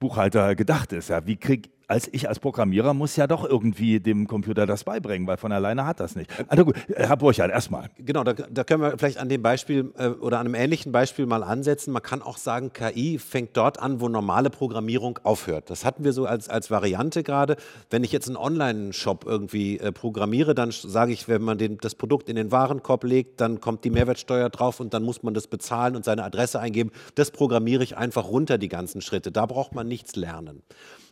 Buchhalter 0.01 0.57
gedacht 0.57 0.93
ist. 0.93 1.11
Ja, 1.11 1.27
wie 1.27 1.37
kriege 1.37 1.69
als 1.91 2.09
ich 2.13 2.29
als 2.29 2.39
Programmierer 2.39 2.95
muss 2.95 3.17
ja 3.17 3.27
doch 3.27 3.45
irgendwie 3.45 3.99
dem 3.99 4.29
Computer 4.29 4.65
das 4.65 4.85
beibringen, 4.85 5.27
weil 5.27 5.37
von 5.37 5.51
alleine 5.51 5.87
hat 5.87 5.99
das 5.99 6.15
nicht. 6.15 6.31
Also 6.47 6.65
gut, 6.65 6.77
äh, 6.89 7.07
Herr 7.07 7.17
Burchardt, 7.17 7.51
erstmal. 7.51 7.91
Genau, 7.99 8.23
da, 8.23 8.33
da, 8.33 8.63
können 8.63 8.83
wir 8.83 8.97
vielleicht 8.97 9.19
an 9.19 9.29
dem 9.29 9.43
Beispiel 9.43 9.93
äh, 9.99 10.09
oder 10.09 10.39
an 10.39 10.47
einem 10.47 10.55
ähnlichen 10.55 10.93
Beispiel 10.93 11.27
mal 11.27 11.43
ansetzen. 11.43 11.93
Man 11.93 12.03
kann 12.03 12.23
auch 12.23 12.39
sagen, 12.39 12.73
KI 12.73 13.19
fängt 13.19 13.57
dort 13.57 13.81
an, 13.81 14.01
wo 14.01 14.09
normale 14.09 14.51
Programmierung 14.51 15.19
aufhört. 15.25 15.69
Das 15.69 15.85
hatten 15.85 16.05
wir 16.05 16.13
so 16.13 16.27
als, 16.27 16.49
als 16.49 16.71
Variante 16.71 17.25
gerade. 17.25 17.57
Wenn 17.91 18.05
ich 18.05 18.13
jetzt 18.13 18.29
einen 18.29 18.37
Online-Shop 18.37 19.25
irgendwie 19.27 19.81
äh, 19.81 19.91
programmiere, 19.91 20.55
dann 20.55 20.71
sage 20.71 21.13
ich, 21.13 21.27
wenn 21.27 21.43
man 21.43 21.59
den, 21.59 21.79
das 21.79 21.97
Produkt 21.97 22.29
in 22.29 22.37
den 22.37 22.53
Warenkorb 22.53 23.03
legt, 23.03 23.41
dann 23.41 23.61
kommt 23.61 23.85
die 23.85 23.91
Mehrwertsteuer 23.91 24.49
drauf 24.49 24.79
und 24.79 24.95
dann 24.95 25.03
muss 25.03 25.25
man 25.25 25.35
das 25.35 25.49
bezahlen 25.49 25.97
und 25.97 26.05
seine 26.05 26.23
Adresse 26.23 26.61
eingeben. 26.61 26.93
Das 27.17 27.33
programmiere 27.33 27.83
ich 27.83 27.97
einfach 27.97 28.29
runter, 28.29 28.59
die 28.59 28.69
ganzen 28.69 29.01
Schritte. 29.01 29.33
Da 29.33 29.47
braucht 29.47 29.75
man 29.75 29.89
nichts 29.89 30.15
lernen. 30.15 30.63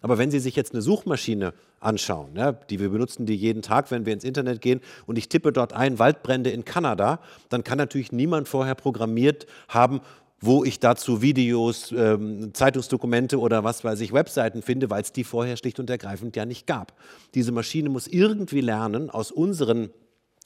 Aber 0.00 0.18
wenn 0.18 0.30
Sie 0.30 0.38
sich 0.38 0.56
jetzt 0.56 0.72
eine 0.72 0.82
Suchmaschine 0.82 1.54
anschauen, 1.80 2.30
ja, 2.36 2.52
die 2.52 2.80
wir 2.80 2.90
benutzen 2.90 3.26
die 3.26 3.36
jeden 3.36 3.62
Tag, 3.62 3.90
wenn 3.90 4.06
wir 4.06 4.12
ins 4.12 4.24
Internet 4.24 4.60
gehen 4.60 4.80
und 5.06 5.18
ich 5.18 5.28
tippe 5.28 5.52
dort 5.52 5.72
ein 5.72 5.98
Waldbrände 5.98 6.50
in 6.50 6.64
Kanada, 6.64 7.20
dann 7.48 7.64
kann 7.64 7.78
natürlich 7.78 8.12
niemand 8.12 8.48
vorher 8.48 8.74
programmiert 8.74 9.46
haben, 9.68 10.00
wo 10.40 10.64
ich 10.64 10.78
dazu 10.78 11.20
Videos, 11.20 11.92
ähm, 11.92 12.54
Zeitungsdokumente 12.54 13.40
oder 13.40 13.64
was 13.64 13.82
weiß 13.82 14.00
ich, 14.00 14.12
Webseiten 14.12 14.62
finde, 14.62 14.88
weil 14.88 15.02
es 15.02 15.12
die 15.12 15.24
vorher 15.24 15.56
schlicht 15.56 15.80
und 15.80 15.90
ergreifend 15.90 16.36
ja 16.36 16.46
nicht 16.46 16.66
gab. 16.66 16.92
Diese 17.34 17.50
Maschine 17.50 17.88
muss 17.88 18.06
irgendwie 18.06 18.60
lernen 18.60 19.10
aus 19.10 19.32
unseren 19.32 19.90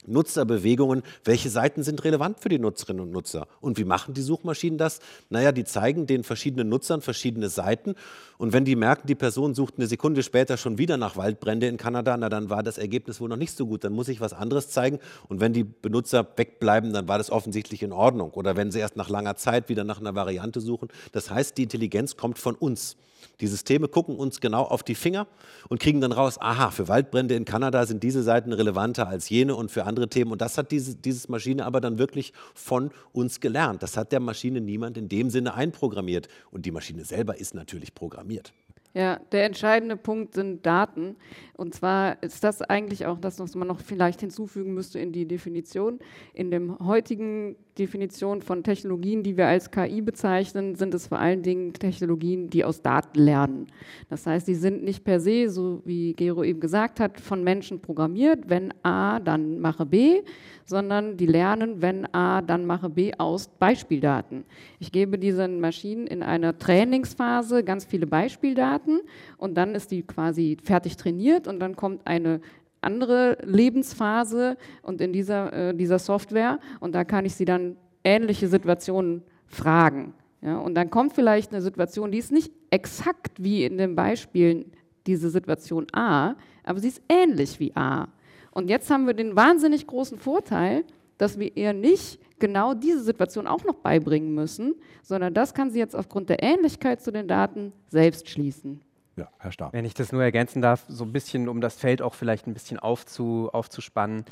Nutzerbewegungen, 0.07 1.03
welche 1.25 1.51
Seiten 1.51 1.83
sind 1.83 2.05
relevant 2.05 2.41
für 2.41 2.49
die 2.49 2.59
Nutzerinnen 2.59 3.03
und 3.03 3.13
Nutzer. 3.13 3.47
Und 3.61 3.79
wie 3.79 3.85
machen 3.85 4.15
die 4.15 4.23
Suchmaschinen 4.23 4.79
das? 4.79 5.01
Naja, 5.31 5.53
die 5.53 5.65
zeigen 5.65 6.07
den 6.07 6.25
verschiedenen 6.25 6.69
Nutzern 6.69 7.03
verschiedene 7.03 7.49
Seiten. 7.49 7.95
Und 8.39 8.53
wenn 8.53 8.65
die 8.65 8.75
merken, 8.75 9.07
die 9.07 9.15
Person 9.15 9.55
sucht 9.55 9.75
eine 9.77 9.87
Sekunde 9.87 10.23
später 10.23 10.57
schon 10.57 10.79
wieder 10.79 10.97
nach 10.97 11.17
Waldbrände 11.17 11.67
in 11.69 11.77
Kanada, 11.77 12.17
na 12.17 12.29
dann 12.29 12.51
war 12.51 12.63
das 12.63 12.79
Ergebnis 12.79 13.21
wohl 13.21 13.29
noch 13.29 13.37
nicht 13.37 13.57
so 13.57 13.67
gut. 13.67 13.85
Dann 13.85 13.93
muss 13.93 14.09
ich 14.09 14.21
was 14.21 14.33
anderes 14.33 14.71
zeigen. 14.71 14.99
Und 15.29 15.41
wenn 15.41 15.53
die 15.53 15.65
Benutzer 15.65 16.27
wegbleiben, 16.37 16.93
dann 16.93 17.07
war 17.07 17.19
das 17.19 17.31
offensichtlich 17.31 17.83
in 17.83 17.93
Ordnung. 17.93 18.33
Oder 18.33 18.57
wenn 18.57 18.71
sie 18.71 18.81
erst 18.81 18.97
nach 18.97 19.09
langer 19.09 19.37
Zeit 19.37 19.69
wieder 19.69 19.85
nach 19.85 20.01
einer 20.01 20.15
Variante 20.15 20.61
suchen. 20.61 20.89
Das 21.13 21.31
heißt, 21.31 21.57
die 21.57 21.65
Intelligenz 21.65 22.17
kommt 22.17 22.39
von 22.39 22.55
uns. 22.55 22.97
Die 23.41 23.47
Systeme 23.47 23.89
gucken 23.89 24.17
uns 24.17 24.41
genau 24.41 24.63
auf 24.63 24.83
die 24.83 24.95
Finger 24.95 25.27
und 25.69 25.81
kriegen 25.81 26.01
dann 26.01 26.13
raus, 26.13 26.41
aha, 26.41 26.71
für 26.71 26.89
Waldbrände 26.89 27.35
in 27.35 27.45
Kanada 27.45 27.87
sind 27.87 28.03
diese 28.03 28.23
Seiten 28.23 28.53
relevanter 28.53 29.09
als 29.09 29.29
jene 29.29 29.55
und 29.55 29.71
für 29.71 29.85
andere 29.85 30.09
Themen. 30.09 30.33
Und 30.33 30.41
das 30.41 30.59
hat 30.59 30.71
diese 30.71 30.95
dieses 30.95 31.29
Maschine 31.29 31.65
aber 31.67 31.81
dann 31.81 31.99
wirklich 31.99 32.33
von 32.55 32.91
uns 33.13 33.41
gelernt. 33.41 33.83
Das 33.83 33.97
hat 33.97 34.13
der 34.13 34.21
Maschine 34.21 34.61
niemand 34.61 34.97
in 34.97 35.09
dem 35.09 35.31
Sinne 35.31 35.55
einprogrammiert. 35.55 36.29
Und 36.51 36.67
die 36.67 36.71
Maschine 36.71 37.05
selber 37.05 37.39
ist 37.39 37.55
natürlich 37.55 37.95
programmiert. 37.95 38.53
Ja, 38.95 39.19
der 39.33 39.47
entscheidende 39.47 39.97
Punkt 39.97 40.35
sind 40.35 40.67
Daten. 40.67 41.17
Und 41.55 41.75
zwar 41.75 42.23
ist 42.23 42.45
das 42.45 42.61
eigentlich 42.61 43.07
auch 43.07 43.19
das, 43.19 43.39
was 43.39 43.55
man 43.55 43.67
noch 43.67 43.81
vielleicht 43.81 44.21
hinzufügen 44.21 44.75
müsste 44.75 44.99
in 44.99 45.13
die 45.13 45.27
Definition. 45.27 45.99
In 46.35 46.51
dem 46.51 46.79
heutigen 46.79 47.57
Definition 47.79 48.43
von 48.43 48.63
Technologien, 48.63 49.23
die 49.23 49.37
wir 49.37 49.47
als 49.47 49.71
KI 49.71 50.03
bezeichnen, 50.03 50.75
sind 50.75 50.93
es 50.93 51.07
vor 51.07 51.19
allen 51.19 51.43
Dingen 51.43 51.73
Technologien, 51.73 52.51
die 52.51 52.65
aus 52.65 52.83
Daten 52.83 53.19
lernen. 53.19 53.67
Das 54.11 54.27
heißt, 54.27 54.47
die 54.47 54.55
sind 54.55 54.85
nicht 54.85 55.05
per 55.05 55.21
se, 55.21 55.49
so 55.49 55.81
wie 55.85 56.13
Gero 56.13 56.45
eben 56.45 56.61
gesagt 56.61 57.01
hat, 57.01 57.19
von 57.19 57.43
Menschen 57.43 57.81
programmiert. 57.81 58.51
Wenn 58.51 58.75
A, 58.83 59.21
dann 59.21 59.59
mache 59.59 59.87
B, 59.87 60.21
sondern 60.65 61.17
die 61.17 61.27
lernen, 61.27 61.81
wenn 61.81 62.07
A, 62.15 62.43
dann 62.43 62.67
mache 62.67 62.91
B 62.91 63.13
aus 63.17 63.49
Beispieldaten. 63.49 64.45
Ich 64.79 64.93
gebe 64.93 65.19
diesen 65.19 65.61
Maschinen 65.61 66.07
in 66.07 66.23
einer 66.23 66.59
Trainingsphase 66.59 67.65
ganz 67.65 67.87
viele 67.87 68.07
Beispieldaten 68.07 69.01
und 69.39 69.55
dann 69.55 69.75
ist 69.75 69.91
die 69.91 70.03
quasi 70.03 70.59
fertig 70.63 70.97
trainiert 70.97 71.49
und 71.49 71.59
dann 71.59 71.75
kommt 71.75 72.07
eine 72.07 72.41
andere 72.83 73.39
Lebensphase 73.43 74.57
und 74.83 75.01
in 75.01 75.13
dieser, 75.13 75.53
äh, 75.53 75.75
dieser 75.75 75.99
Software 75.99 76.59
und 76.81 76.95
da 76.95 77.05
kann 77.05 77.25
ich 77.25 77.35
sie 77.35 77.45
dann 77.45 77.77
ähnliche 78.05 78.49
Situationen 78.49 79.23
fragen. 79.47 80.15
Ja, 80.41 80.59
und 80.59 80.75
dann 80.75 80.91
kommt 80.91 81.13
vielleicht 81.13 81.53
eine 81.53 81.63
Situation, 81.63 82.11
die 82.11 82.19
ist 82.19 82.33
nicht 82.33 82.53
exakt 82.71 83.43
wie 83.43 83.65
in 83.65 83.79
den 83.79 83.95
Beispielen 83.95 84.73
diese 85.07 85.31
Situation 85.31 85.87
A, 85.93 86.35
aber 86.65 86.81
sie 86.81 86.89
ist 86.89 87.03
ähnlich 87.09 87.61
wie 87.61 87.75
A. 87.77 88.09
Und 88.51 88.69
jetzt 88.69 88.91
haben 88.91 89.07
wir 89.07 89.15
den 89.15 89.37
wahnsinnig 89.37 89.87
großen 89.87 90.19
Vorteil, 90.19 90.85
dass 91.17 91.39
wir 91.39 91.57
ihr 91.57 91.73
nicht 91.73 92.19
genau 92.41 92.75
diese 92.75 93.01
Situation 93.01 93.47
auch 93.47 93.65
noch 93.65 93.77
beibringen 93.77 94.35
müssen, 94.35 94.75
sondern 95.03 95.33
das 95.33 95.55
kann 95.55 95.71
sie 95.71 95.79
jetzt 95.79 95.95
aufgrund 95.95 96.29
der 96.29 96.43
Ähnlichkeit 96.43 97.01
zu 97.01 97.13
den 97.13 97.29
Daten 97.29 97.73
selbst 97.87 98.29
schließen. 98.29 98.81
Ja, 99.17 99.29
Herr 99.39 99.53
Starr. 99.53 99.73
Wenn 99.73 99.85
ich 99.85 99.95
das 99.95 100.13
nur 100.13 100.23
ergänzen 100.23 100.63
darf, 100.63 100.85
so 100.89 101.05
ein 101.05 101.13
bisschen, 101.13 101.49
um 101.49 101.61
das 101.61 101.77
Feld 101.77 102.03
auch 102.03 102.15
vielleicht 102.15 102.47
ein 102.47 102.55
bisschen 102.55 102.79
aufzu, 102.79 103.51
aufzuspannen. 103.53 104.25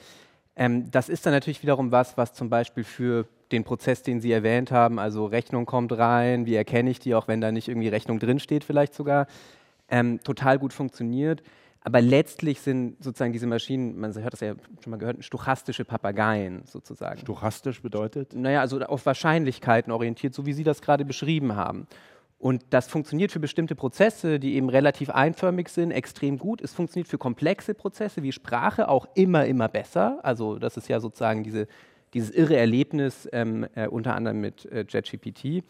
Ähm, 0.56 0.90
das 0.90 1.08
ist 1.08 1.26
dann 1.26 1.32
natürlich 1.32 1.62
wiederum 1.62 1.92
was, 1.92 2.16
was 2.16 2.32
zum 2.32 2.48
Beispiel 2.48 2.84
für 2.84 3.26
den 3.52 3.64
Prozess, 3.64 4.02
den 4.02 4.20
Sie 4.20 4.32
erwähnt 4.32 4.70
haben, 4.70 4.98
also 4.98 5.26
Rechnung 5.26 5.66
kommt 5.66 5.96
rein, 5.96 6.46
wie 6.46 6.54
erkenne 6.54 6.90
ich 6.90 6.98
die, 6.98 7.14
auch 7.14 7.28
wenn 7.28 7.40
da 7.40 7.52
nicht 7.52 7.68
irgendwie 7.68 7.88
Rechnung 7.88 8.18
drinsteht 8.18 8.64
vielleicht 8.64 8.94
sogar, 8.94 9.26
ähm, 9.88 10.20
total 10.22 10.58
gut 10.58 10.72
funktioniert. 10.72 11.42
Aber 11.82 12.02
letztlich 12.02 12.60
sind 12.60 13.02
sozusagen 13.02 13.32
diese 13.32 13.46
Maschinen, 13.46 13.98
man 13.98 14.14
hört 14.14 14.34
das 14.34 14.40
ja 14.40 14.54
schon 14.82 14.90
mal 14.90 14.98
gehört, 14.98 15.24
stochastische 15.24 15.84
Papageien 15.86 16.62
sozusagen. 16.66 17.20
Stochastisch 17.20 17.80
bedeutet? 17.80 18.34
Naja, 18.34 18.60
also 18.60 18.80
auf 18.80 19.06
Wahrscheinlichkeiten 19.06 19.90
orientiert, 19.90 20.34
so 20.34 20.44
wie 20.44 20.52
Sie 20.52 20.64
das 20.64 20.82
gerade 20.82 21.06
beschrieben 21.06 21.56
haben. 21.56 21.86
Und 22.40 22.64
das 22.70 22.88
funktioniert 22.88 23.32
für 23.32 23.38
bestimmte 23.38 23.74
Prozesse, 23.74 24.40
die 24.40 24.54
eben 24.54 24.70
relativ 24.70 25.10
einförmig 25.10 25.68
sind, 25.68 25.90
extrem 25.90 26.38
gut. 26.38 26.62
Es 26.62 26.72
funktioniert 26.72 27.06
für 27.06 27.18
komplexe 27.18 27.74
Prozesse 27.74 28.22
wie 28.22 28.32
Sprache 28.32 28.88
auch 28.88 29.06
immer, 29.14 29.44
immer 29.44 29.68
besser. 29.68 30.20
Also 30.22 30.58
das 30.58 30.78
ist 30.78 30.88
ja 30.88 31.00
sozusagen 31.00 31.44
diese, 31.44 31.68
dieses 32.14 32.30
irre 32.30 32.56
Erlebnis 32.56 33.28
ähm, 33.32 33.66
äh, 33.74 33.88
unter 33.88 34.14
anderem 34.14 34.40
mit 34.40 34.64
äh, 34.64 34.86
JetGPT. 34.88 35.62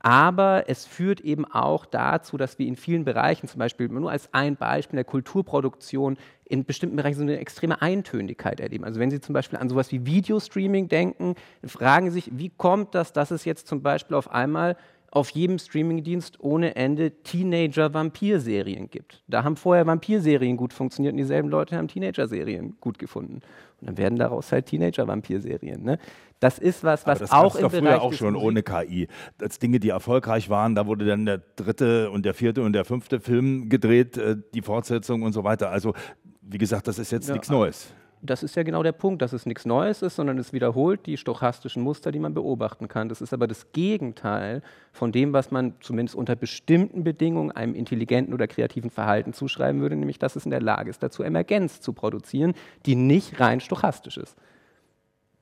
Aber 0.00 0.64
es 0.66 0.84
führt 0.84 1.22
eben 1.22 1.46
auch 1.46 1.86
dazu, 1.86 2.36
dass 2.36 2.58
wir 2.58 2.66
in 2.66 2.76
vielen 2.76 3.04
Bereichen, 3.04 3.48
zum 3.48 3.60
Beispiel 3.60 3.88
nur 3.88 4.10
als 4.10 4.28
ein 4.34 4.56
Beispiel 4.56 4.98
der 4.98 5.04
Kulturproduktion, 5.04 6.18
in 6.44 6.66
bestimmten 6.66 6.96
Bereichen 6.96 7.16
so 7.16 7.22
eine 7.22 7.38
extreme 7.38 7.80
Eintönigkeit 7.80 8.60
erleben. 8.60 8.84
Also 8.84 9.00
wenn 9.00 9.10
Sie 9.10 9.20
zum 9.20 9.32
Beispiel 9.32 9.58
an 9.58 9.70
sowas 9.70 9.90
wie 9.92 10.04
Videostreaming 10.04 10.88
denken, 10.88 11.36
fragen 11.64 12.10
Sie 12.10 12.20
sich, 12.20 12.30
wie 12.36 12.50
kommt 12.50 12.94
das, 12.94 13.14
dass 13.14 13.30
es 13.30 13.46
jetzt 13.46 13.66
zum 13.66 13.80
Beispiel 13.80 14.14
auf 14.14 14.30
einmal 14.30 14.76
auf 15.12 15.28
jedem 15.28 15.58
Streamingdienst 15.58 16.40
ohne 16.40 16.74
Ende 16.74 17.10
Teenager-Vampir-Serien 17.22 18.88
gibt. 18.88 19.22
Da 19.28 19.44
haben 19.44 19.56
vorher 19.56 19.86
Vampir-Serien 19.86 20.56
gut 20.56 20.72
funktioniert 20.72 21.12
und 21.12 21.18
dieselben 21.18 21.50
Leute 21.50 21.76
haben 21.76 21.86
Teenager-Serien 21.86 22.78
gut 22.80 22.98
gefunden. 22.98 23.42
Und 23.80 23.88
dann 23.88 23.98
werden 23.98 24.18
daraus 24.18 24.50
halt 24.50 24.66
Teenager-Vampir-Serien. 24.66 25.82
Ne? 25.82 25.98
Das 26.40 26.58
ist 26.58 26.82
was, 26.82 27.06
was 27.06 27.18
das 27.18 27.30
auch 27.30 27.56
im 27.56 27.68
Bereich 27.68 27.78
früher 27.78 28.02
auch 28.02 28.12
schon 28.14 28.36
ohne 28.36 28.62
KI. 28.62 29.06
Als 29.38 29.58
Dinge, 29.58 29.80
die 29.80 29.90
erfolgreich 29.90 30.48
waren, 30.48 30.74
da 30.74 30.86
wurde 30.86 31.04
dann 31.04 31.26
der 31.26 31.42
dritte 31.56 32.10
und 32.10 32.24
der 32.24 32.32
vierte 32.32 32.62
und 32.62 32.72
der 32.72 32.86
fünfte 32.86 33.20
Film 33.20 33.68
gedreht, 33.68 34.16
äh, 34.16 34.36
die 34.54 34.62
Fortsetzung 34.62 35.22
und 35.22 35.34
so 35.34 35.44
weiter. 35.44 35.68
Also 35.68 35.92
wie 36.40 36.58
gesagt, 36.58 36.88
das 36.88 36.98
ist 36.98 37.12
jetzt 37.12 37.28
ja, 37.28 37.34
nichts 37.34 37.50
Neues 37.50 37.92
das 38.24 38.44
ist 38.44 38.54
ja 38.54 38.62
genau 38.62 38.84
der 38.84 38.92
Punkt, 38.92 39.20
dass 39.20 39.32
es 39.32 39.46
nichts 39.46 39.66
Neues 39.66 40.00
ist, 40.00 40.14
sondern 40.14 40.38
es 40.38 40.52
wiederholt 40.52 41.06
die 41.06 41.16
stochastischen 41.16 41.82
Muster, 41.82 42.12
die 42.12 42.20
man 42.20 42.34
beobachten 42.34 42.86
kann. 42.86 43.08
Das 43.08 43.20
ist 43.20 43.32
aber 43.32 43.48
das 43.48 43.72
Gegenteil 43.72 44.62
von 44.92 45.10
dem, 45.10 45.32
was 45.32 45.50
man 45.50 45.74
zumindest 45.80 46.14
unter 46.14 46.36
bestimmten 46.36 47.02
Bedingungen 47.02 47.50
einem 47.50 47.74
intelligenten 47.74 48.32
oder 48.32 48.46
kreativen 48.46 48.90
Verhalten 48.90 49.32
zuschreiben 49.32 49.80
würde, 49.80 49.96
nämlich 49.96 50.20
dass 50.20 50.36
es 50.36 50.44
in 50.44 50.52
der 50.52 50.62
Lage 50.62 50.88
ist, 50.88 51.02
dazu 51.02 51.24
Emergenz 51.24 51.80
zu 51.80 51.92
produzieren, 51.92 52.54
die 52.86 52.94
nicht 52.94 53.40
rein 53.40 53.58
stochastisch 53.58 54.18
ist. 54.18 54.36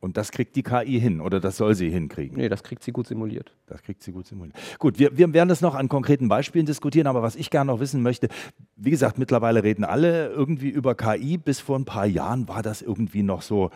Und 0.00 0.16
das 0.16 0.32
kriegt 0.32 0.56
die 0.56 0.62
KI 0.62 0.98
hin 0.98 1.20
oder 1.20 1.40
das 1.40 1.58
soll 1.58 1.74
sie 1.74 1.90
hinkriegen? 1.90 2.38
Nee, 2.38 2.48
das 2.48 2.62
kriegt 2.62 2.82
sie 2.82 2.90
gut 2.90 3.06
simuliert. 3.06 3.52
Das 3.66 3.82
kriegt 3.82 4.02
sie 4.02 4.12
gut 4.12 4.26
simuliert. 4.26 4.56
Gut, 4.78 4.98
wir, 4.98 5.16
wir 5.18 5.30
werden 5.34 5.50
das 5.50 5.60
noch 5.60 5.74
an 5.74 5.90
konkreten 5.90 6.28
Beispielen 6.28 6.64
diskutieren, 6.64 7.06
aber 7.06 7.22
was 7.22 7.36
ich 7.36 7.50
gerne 7.50 7.70
noch 7.70 7.80
wissen 7.80 8.02
möchte, 8.02 8.28
wie 8.76 8.90
gesagt, 8.90 9.18
mittlerweile 9.18 9.62
reden 9.62 9.84
alle 9.84 10.28
irgendwie 10.28 10.70
über 10.70 10.94
KI. 10.94 11.36
Bis 11.36 11.60
vor 11.60 11.78
ein 11.78 11.84
paar 11.84 12.06
Jahren 12.06 12.48
war 12.48 12.62
das 12.62 12.80
irgendwie 12.80 13.22
noch 13.22 13.42
so, 13.42 13.70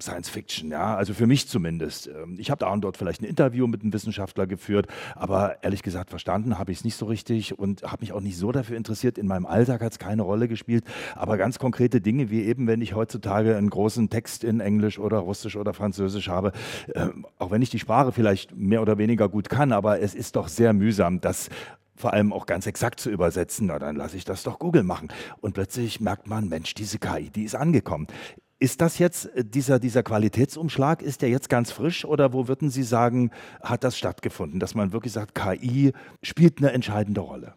Science 0.00 0.28
Fiction, 0.28 0.70
ja, 0.70 0.96
also 0.96 1.14
für 1.14 1.26
mich 1.26 1.48
zumindest. 1.48 2.08
Ähm, 2.08 2.36
ich 2.38 2.50
habe 2.50 2.58
da 2.58 2.72
und 2.72 2.82
dort 2.82 2.96
vielleicht 2.96 3.22
ein 3.22 3.26
Interview 3.26 3.66
mit 3.66 3.82
einem 3.82 3.92
Wissenschaftler 3.92 4.46
geführt, 4.46 4.86
aber 5.14 5.62
ehrlich 5.62 5.82
gesagt 5.82 6.10
verstanden 6.10 6.58
habe 6.58 6.72
ich 6.72 6.78
es 6.78 6.84
nicht 6.84 6.96
so 6.96 7.06
richtig 7.06 7.58
und 7.58 7.82
habe 7.82 7.98
mich 8.00 8.12
auch 8.12 8.20
nicht 8.20 8.36
so 8.36 8.52
dafür 8.52 8.76
interessiert. 8.76 9.18
In 9.18 9.26
meinem 9.26 9.46
Alltag 9.46 9.80
hat 9.82 9.92
es 9.92 9.98
keine 9.98 10.22
Rolle 10.22 10.48
gespielt, 10.48 10.84
aber 11.14 11.36
ganz 11.36 11.58
konkrete 11.58 12.00
Dinge 12.00 12.30
wie 12.30 12.42
eben, 12.42 12.66
wenn 12.66 12.80
ich 12.80 12.94
heutzutage 12.94 13.56
einen 13.56 13.70
großen 13.70 14.10
Text 14.10 14.44
in 14.44 14.60
Englisch 14.60 14.98
oder 14.98 15.18
Russisch 15.18 15.56
oder 15.56 15.74
Französisch 15.74 16.28
habe, 16.28 16.52
äh, 16.94 17.08
auch 17.38 17.50
wenn 17.50 17.62
ich 17.62 17.70
die 17.70 17.78
Sprache 17.78 18.12
vielleicht 18.12 18.56
mehr 18.56 18.82
oder 18.82 18.98
weniger 18.98 19.28
gut 19.28 19.48
kann, 19.48 19.72
aber 19.72 20.00
es 20.00 20.14
ist 20.14 20.36
doch 20.36 20.48
sehr 20.48 20.72
mühsam, 20.72 21.20
das 21.20 21.48
vor 22.00 22.14
allem 22.14 22.32
auch 22.32 22.46
ganz 22.46 22.66
exakt 22.66 22.98
zu 22.98 23.10
übersetzen, 23.10 23.66
na 23.66 23.78
dann 23.78 23.94
lasse 23.94 24.16
ich 24.16 24.24
das 24.24 24.42
doch 24.42 24.58
Google 24.58 24.82
machen. 24.82 25.08
Und 25.40 25.52
plötzlich 25.52 26.00
merkt 26.00 26.26
man, 26.26 26.48
Mensch, 26.48 26.74
diese 26.74 26.98
KI, 26.98 27.30
die 27.30 27.44
ist 27.44 27.54
angekommen. 27.54 28.06
Ist 28.62 28.82
das 28.82 28.98
jetzt, 28.98 29.24
äh, 29.34 29.42
dieser, 29.42 29.78
dieser 29.78 30.02
Qualitätsumschlag, 30.02 31.00
ist 31.00 31.22
der 31.22 31.30
jetzt 31.30 31.48
ganz 31.48 31.72
frisch 31.72 32.04
oder 32.04 32.34
wo 32.34 32.46
würden 32.46 32.68
Sie 32.68 32.82
sagen, 32.82 33.30
hat 33.62 33.84
das 33.84 33.96
stattgefunden, 33.96 34.60
dass 34.60 34.74
man 34.74 34.92
wirklich 34.92 35.14
sagt, 35.14 35.34
KI 35.34 35.92
spielt 36.22 36.58
eine 36.58 36.72
entscheidende 36.72 37.22
Rolle? 37.22 37.54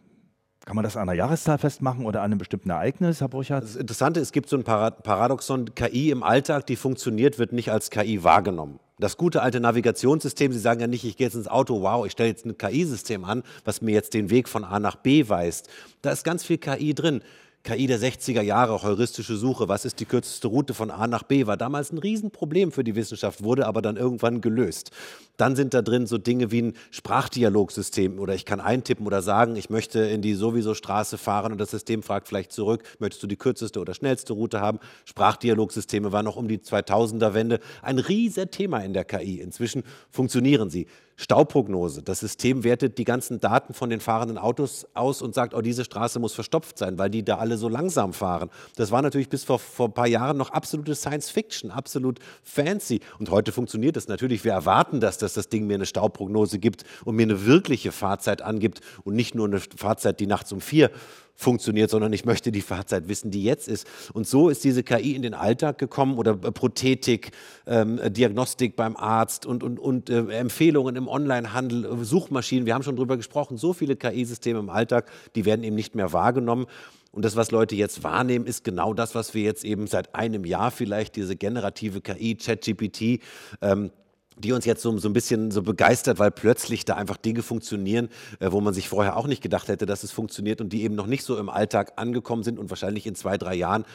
Kann 0.66 0.78
man 0.78 0.84
das 0.84 0.96
an 0.96 1.10
einer 1.10 1.18
Jahreszahl 1.18 1.58
festmachen 1.58 2.06
oder 2.06 2.22
an 2.22 2.32
einem 2.32 2.38
bestimmten 2.38 2.70
Ereignis, 2.70 3.20
Herr 3.20 3.28
Burchardt? 3.28 3.66
Das 3.66 3.76
Interessante, 3.76 4.22
es 4.22 4.32
gibt 4.32 4.48
so 4.48 4.56
ein 4.56 4.64
Paradoxon, 4.64 5.76
KI 5.76 6.10
im 6.10 6.24
Alltag, 6.24 6.68
die 6.68 6.78
funktioniert, 6.78 7.38
wird 7.38 7.52
nicht 7.52 7.70
als 7.70 7.90
KI 7.90 8.24
wahrgenommen. 8.24 8.80
Das 8.98 9.18
gute 9.18 9.42
alte 9.42 9.60
Navigationssystem, 9.60 10.54
Sie 10.54 10.60
sagen 10.60 10.80
ja 10.80 10.88
nicht, 10.88 11.04
ich 11.04 11.18
gehe 11.18 11.28
jetzt 11.28 11.34
ins 11.34 11.50
Auto, 11.50 11.82
wow, 11.82 12.06
ich 12.06 12.14
stelle 12.14 12.30
jetzt 12.30 12.46
ein 12.46 12.58
KI-System 12.58 13.26
an, 13.26 13.44
was 13.66 13.82
mir 13.82 13.92
jetzt 13.92 14.14
den 14.14 14.30
Weg 14.30 14.48
von 14.48 14.64
A 14.64 14.80
nach 14.80 14.96
B 14.96 15.28
weist. 15.28 15.68
Da 16.02 16.12
ist 16.12 16.24
ganz 16.24 16.46
viel 16.46 16.60
KI 16.60 16.94
drin. 16.94 17.22
KI 17.64 17.88
der 17.88 17.98
60er 17.98 18.42
Jahre, 18.42 18.84
heuristische 18.84 19.38
Suche, 19.38 19.70
was 19.70 19.86
ist 19.86 20.02
die 20.02 20.06
kürzeste 20.06 20.50
Route 20.50 20.74
von 20.74 20.92
A 20.92 21.08
nach 21.08 21.24
B, 21.24 21.48
war 21.48 21.56
damals 21.56 21.94
ein 21.94 21.98
Riesenproblem 21.98 22.74
für 22.74 22.84
die 22.84 22.96
Wissenschaft, 22.96 23.42
wurde 23.42 23.68
aber 23.68 23.82
dann 23.82 23.96
irgendwann 23.96 24.42
gelöst. 24.42 24.92
Dann 25.38 25.56
sind 25.56 25.74
da 25.74 25.82
drin 25.82 26.06
so 26.06 26.18
Dinge 26.18 26.52
wie 26.52 26.62
ein 26.62 26.74
Sprachdialogsystem 26.92 28.20
oder 28.20 28.36
ich 28.36 28.44
kann 28.44 28.60
eintippen 28.60 29.08
oder 29.08 29.22
sagen, 29.22 29.56
ich 29.56 29.70
möchte 29.70 30.00
in 30.00 30.22
die 30.22 30.34
sowieso 30.34 30.74
Straße 30.74 31.18
fahren 31.18 31.54
und 31.54 31.58
das 31.58 31.72
System 31.72 32.04
fragt 32.04 32.28
vielleicht 32.28 32.52
zurück, 32.52 32.84
möchtest 33.00 33.24
du 33.24 33.28
die 33.28 33.38
kürzeste 33.38 33.80
oder 33.80 33.94
schnellste 33.94 34.34
Route 34.34 34.60
haben? 34.60 34.80
Sprachdialogsysteme 35.06 36.12
waren 36.12 36.26
noch 36.26 36.36
um 36.36 36.50
die 36.50 36.58
2000er 36.58 37.34
Wende 37.34 37.62
ein 37.82 37.98
riesiges 37.98 38.52
Thema 38.52 38.80
in 38.80 38.92
der 38.92 39.06
KI. 39.06 39.40
Inzwischen 39.40 39.84
funktionieren 40.12 40.70
sie. 40.70 40.86
Stauprognose. 41.16 42.02
Das 42.02 42.20
System 42.20 42.64
wertet 42.64 42.98
die 42.98 43.04
ganzen 43.04 43.40
Daten 43.40 43.74
von 43.74 43.90
den 43.90 44.00
fahrenden 44.00 44.38
Autos 44.38 44.88
aus 44.94 45.22
und 45.22 45.36
sagt, 45.36 45.54
oh, 45.54 45.62
diese 45.62 45.84
Straße 45.84 46.20
muss 46.20 46.34
verstopft 46.34 46.78
sein, 46.78 46.98
weil 46.98 47.10
die 47.10 47.24
da 47.24 47.38
alle 47.38 47.58
so 47.58 47.70
langsam 47.70 48.14
fahren. 48.14 48.50
Das 48.76 48.92
war 48.92 49.02
natürlich 49.02 49.30
bis 49.30 49.44
vor, 49.44 49.60
vor 49.60 49.90
ein 49.90 49.94
paar 49.94 50.08
Jahren 50.08 50.38
noch 50.38 50.50
absolute 50.50 50.96
Science 50.96 51.30
Fiction, 51.30 51.72
absolut 51.72 52.20
fancy. 52.44 53.00
Und 53.20 53.30
heute 53.30 53.52
funktioniert 53.52 53.96
es 53.98 54.08
natürlich. 54.08 54.44
Wir 54.44 54.54
erwarten 54.54 55.00
das, 55.00 55.18
dass 55.18 55.34
das 55.34 55.50
Ding 55.50 55.68
mir 55.68 55.76
eine 55.76 55.86
Stauprognose 55.86 56.60
gibt 56.60 56.84
und 57.06 57.16
mir 57.16 57.24
eine 57.24 57.46
wirkliche 57.46 57.92
Fahrzeit 57.92 58.42
angibt 58.42 58.82
und 59.04 59.16
nicht 59.16 59.36
nur 59.36 59.48
eine 59.48 59.60
Fahrzeit, 59.60 60.20
die 60.20 60.28
nachts 60.28 60.52
um 60.52 60.62
vier 60.62 60.90
funktioniert, 61.36 61.90
sondern 61.90 62.14
ich 62.14 62.26
möchte 62.26 62.52
die 62.52 62.62
Fahrzeit 62.62 63.08
wissen, 63.08 63.32
die 63.32 63.44
jetzt 63.44 63.68
ist. 63.68 63.88
Und 64.14 64.28
so 64.28 64.50
ist 64.50 64.64
diese 64.64 64.84
KI 64.84 65.16
in 65.16 65.22
den 65.22 65.34
Alltag 65.34 65.78
gekommen 65.78 66.18
oder 66.18 66.32
äh, 66.32 66.52
Prothetik, 66.52 67.32
ähm, 67.66 68.00
äh, 68.00 68.12
Diagnostik 68.12 68.76
beim 68.76 68.96
Arzt 68.96 69.46
und, 69.46 69.64
und, 69.64 69.80
und 69.80 70.10
äh, 70.10 70.26
Empfehlungen 70.38 70.96
im 70.96 71.08
Onlinehandel, 71.08 71.86
äh, 71.86 72.04
Suchmaschinen. 72.04 72.66
Wir 72.66 72.74
haben 72.74 72.84
schon 72.84 72.96
drüber 72.96 73.18
gesprochen, 73.18 73.58
so 73.58 73.74
viele 73.74 73.96
KI-Systeme 73.96 74.60
im 74.60 74.70
Alltag, 74.70 75.12
die 75.36 75.46
werden 75.46 75.64
eben 75.64 75.76
nicht 75.76 75.96
mehr 75.96 76.14
wahrgenommen. 76.14 76.68
Und 77.12 77.24
das, 77.24 77.36
was 77.36 77.52
Leute 77.52 77.76
jetzt 77.76 78.04
wahrnehmen, 78.04 78.48
ist 78.48 78.64
genau 78.64 78.94
das, 78.94 79.14
was 79.14 79.36
wir 79.36 79.44
jetzt 79.44 79.64
eben 79.64 79.86
seit 79.86 80.16
einem 80.16 80.46
Jahr 80.46 80.72
vielleicht, 80.72 81.16
diese 81.16 81.36
generative 81.36 82.02
KI, 82.02 82.36
ChatGPT, 82.36 83.22
ähm, 83.62 83.92
die 84.38 84.52
uns 84.52 84.66
jetzt 84.66 84.82
so, 84.82 84.98
so 84.98 85.10
ein 85.10 85.14
bisschen 85.14 85.52
so 85.52 85.62
begeistert, 85.62 86.20
weil 86.20 86.32
plötzlich 86.32 86.86
da 86.86 86.96
einfach 86.96 87.18
Dinge 87.18 87.44
funktionieren, 87.44 88.10
äh, 88.40 88.52
wo 88.52 88.62
man 88.62 88.74
sich 88.74 88.90
vorher 88.90 89.18
auch 89.18 89.28
nicht 89.28 89.42
gedacht 89.42 89.68
hätte, 89.68 89.86
dass 89.86 90.04
es 90.04 90.12
funktioniert 90.12 90.62
und 90.62 90.70
die 90.74 90.84
eben 90.84 90.96
noch 90.96 91.08
nicht 91.08 91.24
so 91.24 91.38
im 91.38 91.50
Alltag 91.50 91.94
angekommen 91.96 92.44
sind 92.44 92.60
und 92.60 92.70
wahrscheinlich 92.70 93.06
in 93.06 93.16
zwei, 93.16 93.38
drei 93.38 93.56
Jahren 93.56 93.86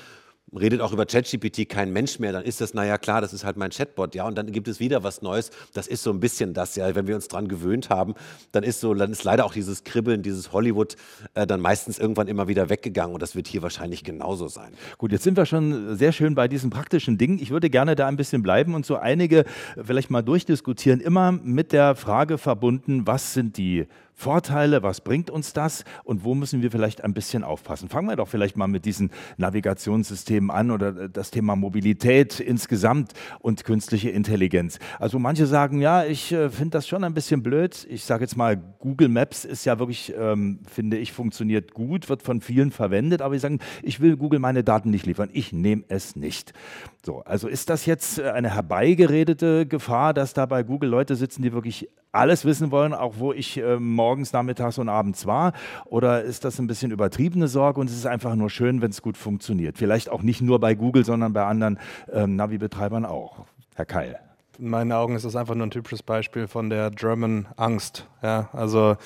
redet 0.56 0.80
auch 0.80 0.92
über 0.92 1.06
ChatGPT 1.06 1.68
kein 1.68 1.92
Mensch 1.92 2.18
mehr, 2.18 2.32
dann 2.32 2.44
ist 2.44 2.60
das, 2.60 2.74
naja 2.74 2.98
klar, 2.98 3.20
das 3.20 3.32
ist 3.32 3.44
halt 3.44 3.56
mein 3.56 3.70
Chatbot, 3.70 4.14
ja, 4.14 4.26
und 4.26 4.36
dann 4.36 4.50
gibt 4.52 4.68
es 4.68 4.80
wieder 4.80 5.02
was 5.02 5.22
Neues. 5.22 5.50
Das 5.74 5.86
ist 5.86 6.02
so 6.02 6.10
ein 6.10 6.20
bisschen 6.20 6.54
das, 6.54 6.76
ja, 6.76 6.94
wenn 6.94 7.06
wir 7.06 7.14
uns 7.14 7.28
dran 7.28 7.48
gewöhnt 7.48 7.90
haben, 7.90 8.14
dann 8.52 8.62
ist 8.62 8.80
so, 8.80 8.94
dann 8.94 9.12
ist 9.12 9.24
leider 9.24 9.44
auch 9.44 9.52
dieses 9.52 9.84
Kribbeln, 9.84 10.22
dieses 10.22 10.52
Hollywood 10.52 10.96
äh, 11.34 11.46
dann 11.46 11.60
meistens 11.60 11.98
irgendwann 11.98 12.28
immer 12.28 12.48
wieder 12.48 12.70
weggegangen 12.70 13.14
und 13.14 13.22
das 13.22 13.34
wird 13.34 13.48
hier 13.48 13.62
wahrscheinlich 13.62 14.04
genauso 14.04 14.48
sein. 14.48 14.72
Gut, 14.96 15.12
jetzt 15.12 15.24
sind 15.24 15.36
wir 15.36 15.46
schon 15.46 15.96
sehr 15.96 16.12
schön 16.12 16.34
bei 16.34 16.48
diesen 16.48 16.70
praktischen 16.70 17.18
Dingen. 17.18 17.38
Ich 17.40 17.50
würde 17.50 17.70
gerne 17.70 17.94
da 17.96 18.08
ein 18.08 18.16
bisschen 18.16 18.42
bleiben 18.42 18.74
und 18.74 18.86
so 18.86 18.96
einige 18.96 19.44
vielleicht 19.82 20.10
mal 20.10 20.22
durchdiskutieren, 20.22 21.00
immer 21.00 21.32
mit 21.32 21.72
der 21.72 21.94
Frage 21.94 22.38
verbunden, 22.38 23.06
was 23.06 23.34
sind 23.34 23.56
die 23.56 23.86
Vorteile, 24.18 24.82
was 24.82 25.00
bringt 25.00 25.30
uns 25.30 25.52
das 25.52 25.84
und 26.02 26.24
wo 26.24 26.34
müssen 26.34 26.60
wir 26.60 26.72
vielleicht 26.72 27.04
ein 27.04 27.14
bisschen 27.14 27.44
aufpassen? 27.44 27.88
Fangen 27.88 28.08
wir 28.08 28.16
doch 28.16 28.26
vielleicht 28.26 28.56
mal 28.56 28.66
mit 28.66 28.84
diesen 28.84 29.12
Navigationssystemen 29.36 30.50
an 30.50 30.72
oder 30.72 30.88
äh, 31.04 31.08
das 31.08 31.30
Thema 31.30 31.54
Mobilität 31.54 32.40
insgesamt 32.40 33.12
und 33.38 33.62
künstliche 33.62 34.10
Intelligenz. 34.10 34.80
Also 34.98 35.20
manche 35.20 35.46
sagen, 35.46 35.80
ja, 35.80 36.04
ich 36.04 36.32
äh, 36.32 36.50
finde 36.50 36.70
das 36.70 36.88
schon 36.88 37.04
ein 37.04 37.14
bisschen 37.14 37.44
blöd. 37.44 37.86
Ich 37.88 38.02
sage 38.02 38.24
jetzt 38.24 38.36
mal, 38.36 38.56
Google 38.56 39.06
Maps 39.06 39.44
ist 39.44 39.64
ja 39.64 39.78
wirklich, 39.78 40.12
ähm, 40.18 40.58
finde 40.68 40.98
ich, 40.98 41.12
funktioniert 41.12 41.72
gut, 41.72 42.08
wird 42.08 42.24
von 42.24 42.40
vielen 42.40 42.72
verwendet, 42.72 43.22
aber 43.22 43.36
ich 43.36 43.40
sagen, 43.40 43.60
ich 43.84 44.00
will 44.00 44.16
Google 44.16 44.40
meine 44.40 44.64
Daten 44.64 44.90
nicht 44.90 45.06
liefern. 45.06 45.30
Ich 45.32 45.52
nehme 45.52 45.84
es 45.86 46.16
nicht. 46.16 46.54
So, 47.06 47.20
also 47.20 47.46
ist 47.46 47.70
das 47.70 47.86
jetzt 47.86 48.18
äh, 48.18 48.30
eine 48.30 48.52
herbeigeredete 48.52 49.64
Gefahr, 49.64 50.12
dass 50.12 50.34
da 50.34 50.44
bei 50.44 50.64
Google 50.64 50.90
Leute 50.90 51.14
sitzen, 51.14 51.42
die 51.42 51.52
wirklich 51.52 51.88
alles 52.12 52.44
wissen 52.44 52.70
wollen, 52.70 52.94
auch 52.94 53.14
wo 53.18 53.32
ich 53.32 53.58
äh, 53.58 53.78
morgens, 53.78 54.32
nachmittags 54.32 54.78
und 54.78 54.88
abends 54.88 55.26
war? 55.26 55.52
Oder 55.86 56.22
ist 56.22 56.44
das 56.44 56.58
ein 56.58 56.66
bisschen 56.66 56.90
übertriebene 56.90 57.48
Sorge 57.48 57.80
und 57.80 57.90
es 57.90 57.96
ist 57.96 58.06
einfach 58.06 58.34
nur 58.34 58.50
schön, 58.50 58.80
wenn 58.80 58.90
es 58.90 59.02
gut 59.02 59.16
funktioniert? 59.16 59.78
Vielleicht 59.78 60.08
auch 60.10 60.22
nicht 60.22 60.40
nur 60.40 60.58
bei 60.58 60.74
Google, 60.74 61.04
sondern 61.04 61.32
bei 61.32 61.44
anderen 61.44 61.78
ähm, 62.12 62.36
Navi-Betreibern 62.36 63.04
auch. 63.04 63.44
Herr 63.74 63.86
Keil. 63.86 64.18
In 64.58 64.70
meinen 64.70 64.90
Augen 64.90 65.14
ist 65.14 65.24
das 65.24 65.36
einfach 65.36 65.54
nur 65.54 65.66
ein 65.66 65.70
typisches 65.70 66.02
Beispiel 66.02 66.48
von 66.48 66.68
der 66.68 66.90
German 66.90 67.46
Angst. 67.56 68.08
Ja, 68.22 68.48
also 68.52 68.96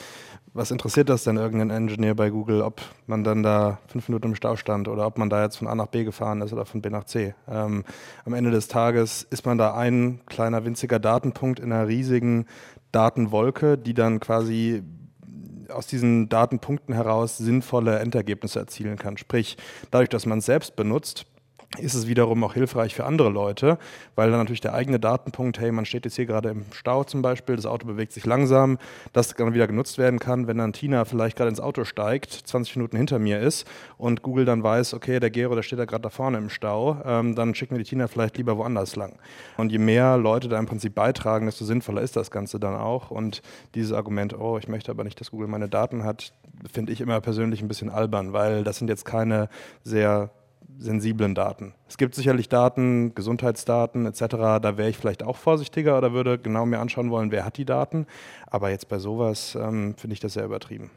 was 0.55 0.71
interessiert 0.71 1.09
das 1.09 1.25
denn 1.25 1.38
irgendeinen 1.38 1.71
Engineer 1.71 2.15
bei 2.15 2.29
Google, 2.29 2.61
ob 2.61 2.83
man 3.07 3.25
dann 3.25 3.43
da 3.43 3.79
fünf 3.88 4.09
Minuten 4.09 4.29
im 4.29 4.35
Stau 4.35 4.57
stand 4.57 4.87
oder 4.87 5.07
ob 5.07 5.17
man 5.17 5.31
da 5.31 5.43
jetzt 5.43 5.57
von 5.57 5.67
A 5.67 5.75
nach 5.75 5.87
B 5.87 6.05
gefahren 6.05 6.43
ist 6.43 6.53
oder 6.53 6.67
von 6.67 6.83
B 6.83 6.91
nach 6.91 7.05
C? 7.05 7.35
Ähm, 7.49 7.85
am 8.27 8.35
Ende 8.35 8.51
des 8.51 8.69
Tages 8.69 9.27
ist 9.31 9.47
man 9.47 9.57
da 9.57 9.75
ein 9.75 10.21
kleiner 10.27 10.65
winziger 10.67 10.99
Datenpunkt 10.99 11.59
in 11.59 11.73
einer 11.73 11.88
riesigen 11.88 12.47
Datenwolke, 12.93 13.79
die 13.79 13.95
dann 13.95 14.21
quasi 14.21 14.83
aus 15.69 15.87
diesen 15.87 16.29
Datenpunkten 16.29 16.95
heraus 16.95 17.39
sinnvolle 17.39 17.99
Endergebnisse 17.99 18.59
erzielen 18.59 18.97
kann. 18.97 19.17
Sprich, 19.17 19.57
dadurch, 19.91 20.11
dass 20.11 20.27
man 20.27 20.39
es 20.39 20.47
selbst 20.47 20.77
benutzt, 20.77 21.27
ist 21.79 21.95
es 21.95 22.07
wiederum 22.07 22.45
auch 22.45 22.55
hilfreich 22.55 22.95
für 22.95 23.05
andere 23.05 23.31
Leute, 23.31 23.79
weil 24.15 24.31
dann 24.31 24.41
natürlich 24.41 24.61
der 24.61 24.75
eigene 24.75 25.01
Datenpunkt, 25.01 25.59
hey, 25.59 25.73
man 25.73 25.85
steht 25.85 26.05
jetzt 26.05 26.17
hier 26.17 26.27
gerade 26.27 26.51
im 26.51 26.65
Stau 26.73 27.05
zum 27.05 27.23
Beispiel, 27.23 27.57
das 27.57 27.67
Auto 27.67 27.87
bewegt 27.87 28.13
sich 28.13 28.27
langsam, 28.27 28.79
das 29.13 29.29
dann 29.35 29.55
wieder 29.55 29.67
genutzt 29.67 29.97
werden 29.99 30.19
kann, 30.19 30.47
wenn 30.47 30.59
dann 30.59 30.73
Tina 30.73 31.05
vielleicht 31.05 31.37
gerade 31.37 31.49
ins 31.49 31.61
Auto 31.61 31.85
steigt, 31.85 32.33
20 32.33 32.77
Minuten 32.77 32.97
hinter 32.97 33.19
mir 33.19 33.41
ist 33.41 33.67
und 33.97 34.23
Google 34.23 34.45
dann 34.45 34.63
weiß, 34.63 34.95
okay, 34.95 35.19
der 35.19 35.31
Gero, 35.31 35.55
der 35.55 35.63
steht 35.63 35.79
da 35.79 35.87
gerade 35.87 36.03
da 36.03 36.11
vorne 36.11 36.39
im 36.39 36.51
Stau, 36.51 36.99
ähm, 37.05 37.35
dann 37.35 37.55
schicken 37.55 37.75
wir 37.75 37.83
die 37.83 37.89
Tina 37.89 38.07
vielleicht 38.07 38.37
lieber 38.37 38.59
woanders 38.59 38.97
lang. 38.97 39.19
Und 39.57 39.73
je 39.73 39.79
mehr 39.79 40.19
Leute 40.19 40.49
da 40.49 40.59
im 40.59 40.67
Prinzip 40.67 40.95
beitragen, 40.95 41.47
desto 41.47 41.65
sinnvoller 41.65 42.03
ist 42.03 42.17
das 42.17 42.31
Ganze 42.31 42.61
dann 42.61 42.75
auch. 42.75 43.11
Und 43.11 43.43
dieses 43.75 43.93
Argument, 43.93 44.39
oh, 44.39 44.59
ich 44.59 44.69
möchte 44.69 44.91
aber 44.91 45.05
nicht, 45.05 45.21
dass 45.21 45.31
Google 45.31 45.49
meine 45.49 45.69
Daten 45.69 46.05
hat, 46.05 46.33
finde 46.71 46.93
ich 46.93 47.01
immer 47.01 47.21
persönlich 47.21 47.63
ein 47.63 47.69
bisschen 47.69 47.91
albern, 47.91 48.33
weil 48.33 48.65
das 48.65 48.79
sind 48.79 48.89
jetzt 48.89 49.05
keine 49.05 49.49
sehr 49.83 50.31
sensiblen 50.79 51.35
Daten. 51.35 51.75
Es 51.89 51.97
gibt 51.97 52.15
sicherlich 52.15 52.49
Daten, 52.49 53.15
Gesundheitsdaten 53.15 54.07
etc., 54.07 54.27
da 54.61 54.77
wäre 54.77 54.89
ich 54.89 54.97
vielleicht 54.97 55.23
auch 55.23 55.37
vorsichtiger 55.37 55.99
oder 55.99 56.13
würde 56.13 56.39
genau 56.39 56.67
mir 56.67 56.81
anschauen 56.81 57.11
wollen, 57.11 57.31
wer 57.31 57.45
hat 57.45 57.57
die 57.57 57.65
Daten. 57.65 58.07
Aber 58.47 58.71
jetzt 58.71 58.89
bei 58.89 58.99
sowas 58.99 59.57
ähm, 59.61 59.95
finde 59.97 60.15
ich 60.15 60.21
das 60.21 60.35
sehr 60.35 60.45
übertrieben. 60.45 60.91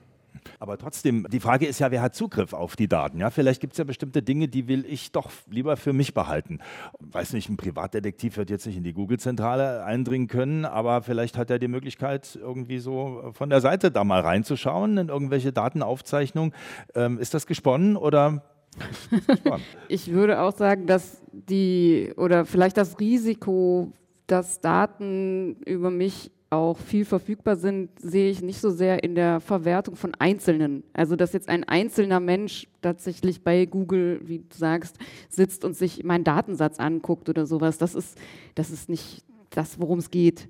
Aber 0.60 0.78
trotzdem, 0.78 1.28
die 1.30 1.40
Frage 1.40 1.66
ist 1.66 1.80
ja, 1.80 1.92
wer 1.92 2.02
hat 2.02 2.16
Zugriff 2.16 2.54
auf 2.54 2.76
die 2.76 2.88
Daten? 2.88 3.20
Ja, 3.20 3.30
vielleicht 3.30 3.62
gibt 3.62 3.74
es 3.74 3.78
ja 3.78 3.84
bestimmte 3.84 4.22
Dinge, 4.22 4.48
die 4.48 4.68
will 4.68 4.86
ich 4.88 5.12
doch 5.12 5.32
lieber 5.50 5.78
für 5.78 5.94
mich 5.94 6.14
behalten. 6.14 6.60
Weiß 7.00 7.34
nicht, 7.34 7.50
ein 7.50 7.58
Privatdetektiv 7.58 8.38
wird 8.38 8.50
jetzt 8.50 8.66
nicht 8.66 8.78
in 8.78 8.84
die 8.84 8.94
Google-Zentrale 8.94 9.84
eindringen 9.84 10.28
können, 10.28 10.66
aber 10.66 11.02
vielleicht 11.02 11.38
hat 11.38 11.50
er 11.50 11.60
die 11.60 11.68
Möglichkeit, 11.68 12.38
irgendwie 12.40 12.80
so 12.80 13.32
von 13.34 13.50
der 13.50 13.62
Seite 13.62 13.92
da 13.92 14.04
mal 14.04 14.22
reinzuschauen 14.22 14.98
in 14.98 15.10
irgendwelche 15.10 15.52
Datenaufzeichnungen. 15.52 16.54
Ähm, 16.94 17.20
ist 17.20 17.34
das 17.34 17.48
gesponnen 17.48 17.98
oder 17.98 18.44
ich 19.88 20.12
würde 20.12 20.42
auch 20.42 20.56
sagen, 20.56 20.88
dass 20.88 21.22
die 21.32 22.14
oder 22.18 22.46
vielleicht 22.46 22.78
das 22.78 23.00
Risiko, 23.00 23.92
dass 24.28 24.60
Daten 24.62 25.58
über 25.66 25.92
mich 25.92 26.32
auch 26.50 26.78
viel 26.78 27.06
verfügbar 27.06 27.56
sind, 27.56 27.90
sehe 28.00 28.30
ich 28.30 28.42
nicht 28.42 28.62
so 28.62 28.70
sehr 28.70 29.04
in 29.04 29.16
der 29.16 29.40
Verwertung 29.40 29.96
von 29.96 30.14
Einzelnen. 30.16 30.84
Also, 30.94 31.16
dass 31.16 31.34
jetzt 31.34 31.50
ein 31.50 31.64
einzelner 31.64 32.20
Mensch 32.20 32.68
tatsächlich 32.82 33.44
bei 33.44 33.66
Google, 33.66 34.22
wie 34.24 34.40
du 34.40 34.46
sagst, 34.52 34.98
sitzt 35.30 35.66
und 35.66 35.76
sich 35.76 36.04
meinen 36.04 36.24
Datensatz 36.24 36.80
anguckt 36.80 37.30
oder 37.30 37.46
sowas, 37.46 37.78
das 37.78 37.96
ist, 37.96 38.18
das 38.54 38.70
ist 38.70 38.90
nicht 38.90 39.24
das, 39.50 39.80
worum 39.80 40.00
es 40.00 40.12
geht. 40.12 40.48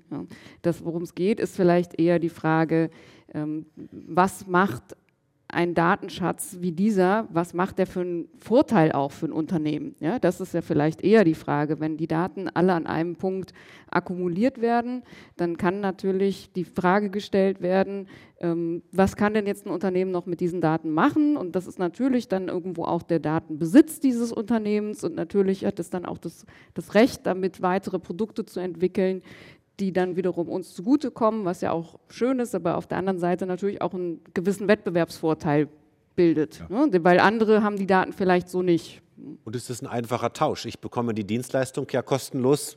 Das, 0.62 0.84
worum 0.84 1.02
es 1.02 1.14
geht, 1.14 1.40
ist 1.40 1.56
vielleicht 1.56 1.98
eher 1.98 2.18
die 2.18 2.28
Frage, 2.28 2.90
ähm, 3.32 3.66
was 3.90 4.46
macht 4.46 4.96
ein 5.48 5.74
Datenschatz 5.74 6.58
wie 6.60 6.72
dieser, 6.72 7.28
was 7.30 7.54
macht 7.54 7.78
der 7.78 7.86
für 7.86 8.00
einen 8.00 8.28
Vorteil 8.38 8.90
auch 8.90 9.12
für 9.12 9.26
ein 9.26 9.32
Unternehmen? 9.32 9.94
Ja, 10.00 10.18
das 10.18 10.40
ist 10.40 10.54
ja 10.54 10.60
vielleicht 10.60 11.02
eher 11.02 11.22
die 11.22 11.34
Frage. 11.34 11.78
Wenn 11.78 11.96
die 11.96 12.08
Daten 12.08 12.48
alle 12.48 12.72
an 12.72 12.86
einem 12.86 13.14
Punkt 13.14 13.52
akkumuliert 13.88 14.60
werden, 14.60 15.04
dann 15.36 15.56
kann 15.56 15.80
natürlich 15.80 16.52
die 16.52 16.64
Frage 16.64 17.10
gestellt 17.10 17.62
werden, 17.62 18.08
ähm, 18.40 18.82
was 18.90 19.14
kann 19.14 19.34
denn 19.34 19.46
jetzt 19.46 19.66
ein 19.66 19.70
Unternehmen 19.72 20.10
noch 20.10 20.26
mit 20.26 20.40
diesen 20.40 20.60
Daten 20.60 20.90
machen? 20.90 21.36
Und 21.36 21.54
das 21.54 21.66
ist 21.66 21.78
natürlich 21.78 22.28
dann 22.28 22.48
irgendwo 22.48 22.84
auch 22.84 23.02
der 23.02 23.20
Datenbesitz 23.20 24.00
dieses 24.00 24.32
Unternehmens 24.32 25.04
und 25.04 25.14
natürlich 25.14 25.64
hat 25.64 25.78
es 25.78 25.90
dann 25.90 26.04
auch 26.04 26.18
das, 26.18 26.44
das 26.74 26.94
Recht, 26.94 27.24
damit 27.24 27.62
weitere 27.62 28.00
Produkte 28.00 28.44
zu 28.44 28.58
entwickeln, 28.58 29.22
die 29.80 29.92
dann 29.92 30.16
wiederum 30.16 30.48
uns 30.48 30.74
zugutekommen, 30.74 31.44
was 31.44 31.60
ja 31.60 31.72
auch 31.72 31.98
schön 32.08 32.38
ist, 32.40 32.54
aber 32.54 32.76
auf 32.76 32.86
der 32.86 32.98
anderen 32.98 33.18
Seite 33.18 33.46
natürlich 33.46 33.82
auch 33.82 33.94
einen 33.94 34.20
gewissen 34.34 34.68
Wettbewerbsvorteil 34.68 35.68
bildet, 36.14 36.62
ja. 36.70 36.86
ne? 36.86 37.04
weil 37.04 37.20
andere 37.20 37.62
haben 37.62 37.76
die 37.76 37.86
Daten 37.86 38.12
vielleicht 38.12 38.48
so 38.48 38.62
nicht. 38.62 39.02
Und 39.44 39.56
es 39.56 39.70
ist 39.70 39.82
ein 39.82 39.86
einfacher 39.86 40.32
Tausch. 40.32 40.66
Ich 40.66 40.80
bekomme 40.80 41.14
die 41.14 41.24
Dienstleistung 41.24 41.86
ja 41.90 42.02
kostenlos 42.02 42.76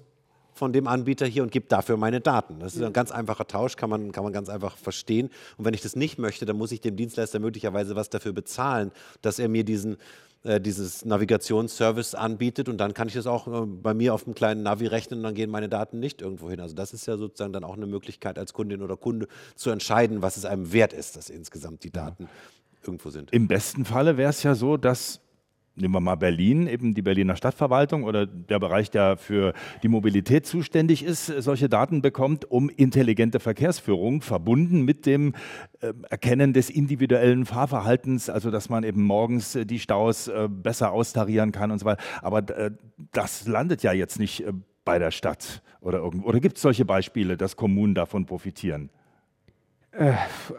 von 0.53 0.73
dem 0.73 0.87
Anbieter 0.87 1.25
hier 1.25 1.43
und 1.43 1.51
gebe 1.51 1.67
dafür 1.67 1.95
meine 1.95 2.19
Daten. 2.19 2.59
Das 2.59 2.75
ist 2.75 2.83
ein 2.83 2.91
ganz 2.91 3.11
einfacher 3.11 3.47
Tausch, 3.47 3.77
kann 3.77 3.89
man, 3.89 4.11
kann 4.11 4.25
man 4.25 4.33
ganz 4.33 4.49
einfach 4.49 4.75
verstehen. 4.75 5.29
Und 5.57 5.65
wenn 5.65 5.73
ich 5.73 5.81
das 5.81 5.95
nicht 5.95 6.19
möchte, 6.19 6.45
dann 6.45 6.57
muss 6.57 6.73
ich 6.73 6.81
dem 6.81 6.97
Dienstleister 6.97 7.39
möglicherweise 7.39 7.95
was 7.95 8.09
dafür 8.09 8.33
bezahlen, 8.33 8.91
dass 9.21 9.39
er 9.39 9.47
mir 9.47 9.63
diesen 9.63 9.97
äh, 10.43 10.61
dieses 10.61 11.03
Navigationsservice 11.03 12.15
anbietet 12.15 12.69
und 12.69 12.77
dann 12.77 12.93
kann 12.93 13.09
ich 13.09 13.13
das 13.13 13.27
auch 13.27 13.47
äh, 13.47 13.65
bei 13.65 13.93
mir 13.93 14.13
auf 14.13 14.23
dem 14.23 14.33
kleinen 14.33 14.63
Navi 14.63 14.87
rechnen 14.87 15.19
und 15.19 15.23
dann 15.23 15.35
gehen 15.35 15.49
meine 15.49 15.67
Daten 15.67 15.99
nicht 15.99 16.21
irgendwo 16.21 16.49
hin. 16.49 16.61
Also 16.61 16.75
das 16.75 16.93
ist 16.93 17.05
ja 17.07 17.17
sozusagen 17.17 17.51
dann 17.51 17.65
auch 17.65 17.75
eine 17.75 17.87
Möglichkeit 17.87 18.39
als 18.39 18.53
Kundin 18.53 18.81
oder 18.81 18.95
Kunde 18.95 19.27
zu 19.55 19.69
entscheiden, 19.69 20.21
was 20.21 20.37
es 20.37 20.45
einem 20.45 20.71
wert 20.71 20.93
ist, 20.93 21.17
dass 21.17 21.29
insgesamt 21.29 21.83
die 21.83 21.91
Daten 21.91 22.23
ja. 22.23 22.29
irgendwo 22.85 23.09
sind. 23.09 23.33
Im 23.33 23.49
besten 23.49 23.83
Falle 23.83 24.15
wäre 24.15 24.29
es 24.29 24.41
ja 24.43 24.55
so, 24.55 24.77
dass 24.77 25.19
nehmen 25.81 25.93
wir 25.93 25.99
mal 25.99 26.15
Berlin, 26.15 26.67
eben 26.67 26.93
die 26.93 27.01
Berliner 27.01 27.35
Stadtverwaltung 27.35 28.03
oder 28.03 28.25
der 28.25 28.59
Bereich, 28.59 28.89
der 28.91 29.17
für 29.17 29.53
die 29.83 29.87
Mobilität 29.87 30.45
zuständig 30.45 31.03
ist, 31.03 31.27
solche 31.27 31.69
Daten 31.69 32.01
bekommt, 32.01 32.49
um 32.49 32.69
intelligente 32.69 33.39
Verkehrsführung 33.39 34.21
verbunden 34.21 34.83
mit 34.83 35.05
dem 35.05 35.33
äh, 35.81 35.93
Erkennen 36.09 36.53
des 36.53 36.69
individuellen 36.69 37.45
Fahrverhaltens, 37.45 38.29
also 38.29 38.51
dass 38.51 38.69
man 38.69 38.83
eben 38.83 39.03
morgens 39.03 39.55
äh, 39.55 39.65
die 39.65 39.79
Staus 39.79 40.27
äh, 40.27 40.47
besser 40.49 40.91
austarieren 40.91 41.51
kann 41.51 41.71
und 41.71 41.79
so 41.79 41.85
weiter. 41.85 42.01
Aber 42.21 42.39
äh, 42.49 42.71
das 43.11 43.47
landet 43.47 43.83
ja 43.83 43.93
jetzt 43.93 44.19
nicht 44.19 44.45
äh, 44.45 44.53
bei 44.85 44.99
der 44.99 45.11
Stadt 45.11 45.61
oder 45.81 45.99
irgendwo. 45.99 46.27
Oder 46.27 46.39
gibt 46.39 46.57
es 46.57 46.61
solche 46.61 46.85
Beispiele, 46.85 47.37
dass 47.37 47.55
Kommunen 47.55 47.93
davon 47.93 48.25
profitieren? 48.25 48.89
Äh, 49.91 50.13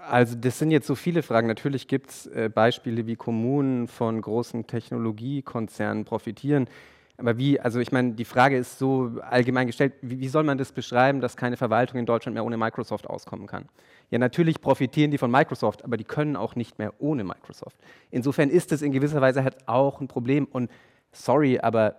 also 0.09 0.37
das 0.37 0.59
sind 0.59 0.71
jetzt 0.71 0.87
so 0.87 0.95
viele 0.95 1.23
Fragen. 1.23 1.47
Natürlich 1.47 1.89
gibt 1.89 2.11
es 2.11 2.27
äh, 2.27 2.51
Beispiele, 2.53 3.07
wie 3.07 3.17
Kommunen 3.17 3.89
von 3.89 4.21
großen 4.21 4.67
Technologiekonzernen 4.67 6.05
profitieren. 6.05 6.69
Aber 7.17 7.37
wie, 7.37 7.61
also 7.61 7.81
ich 7.81 7.93
meine, 7.93 8.13
die 8.13 8.25
Frage 8.25 8.57
ist 8.57 8.79
so 8.79 9.13
allgemein 9.21 9.67
gestellt, 9.67 9.93
wie, 10.01 10.21
wie, 10.21 10.29
soll 10.29 10.43
man 10.43 10.57
das 10.57 10.73
beschreiben, 10.73 11.21
dass 11.21 11.37
keine 11.37 11.59
Verwaltung 11.59 11.99
in 11.99 12.07
Deutschland 12.07 12.35
mehr 12.35 12.45
ohne 12.45 12.57
Microsoft 12.57 13.09
auskommen 13.09 13.47
kann? 13.47 13.67
Ja, 14.11 14.19
natürlich 14.19 14.61
profitieren 14.61 15.11
die 15.11 15.19
von 15.19 15.31
Microsoft, 15.31 15.85
aber 15.85 15.99
die 15.99 16.05
können 16.05 16.35
auch 16.35 16.57
nicht 16.57 16.79
mehr 16.79 16.95
ohne 16.99 17.23
Microsoft. 17.23 17.77
Insofern 18.11 18.49
ist 18.49 18.73
es 18.73 18.81
in 18.81 18.91
gewisser 18.91 19.21
Weise 19.21 19.45
halt 19.45 19.69
auch 19.69 20.01
ein 20.01 20.09
Problem. 20.09 20.47
Und 20.47 20.71
sorry, 21.13 21.61
aber 21.61 21.97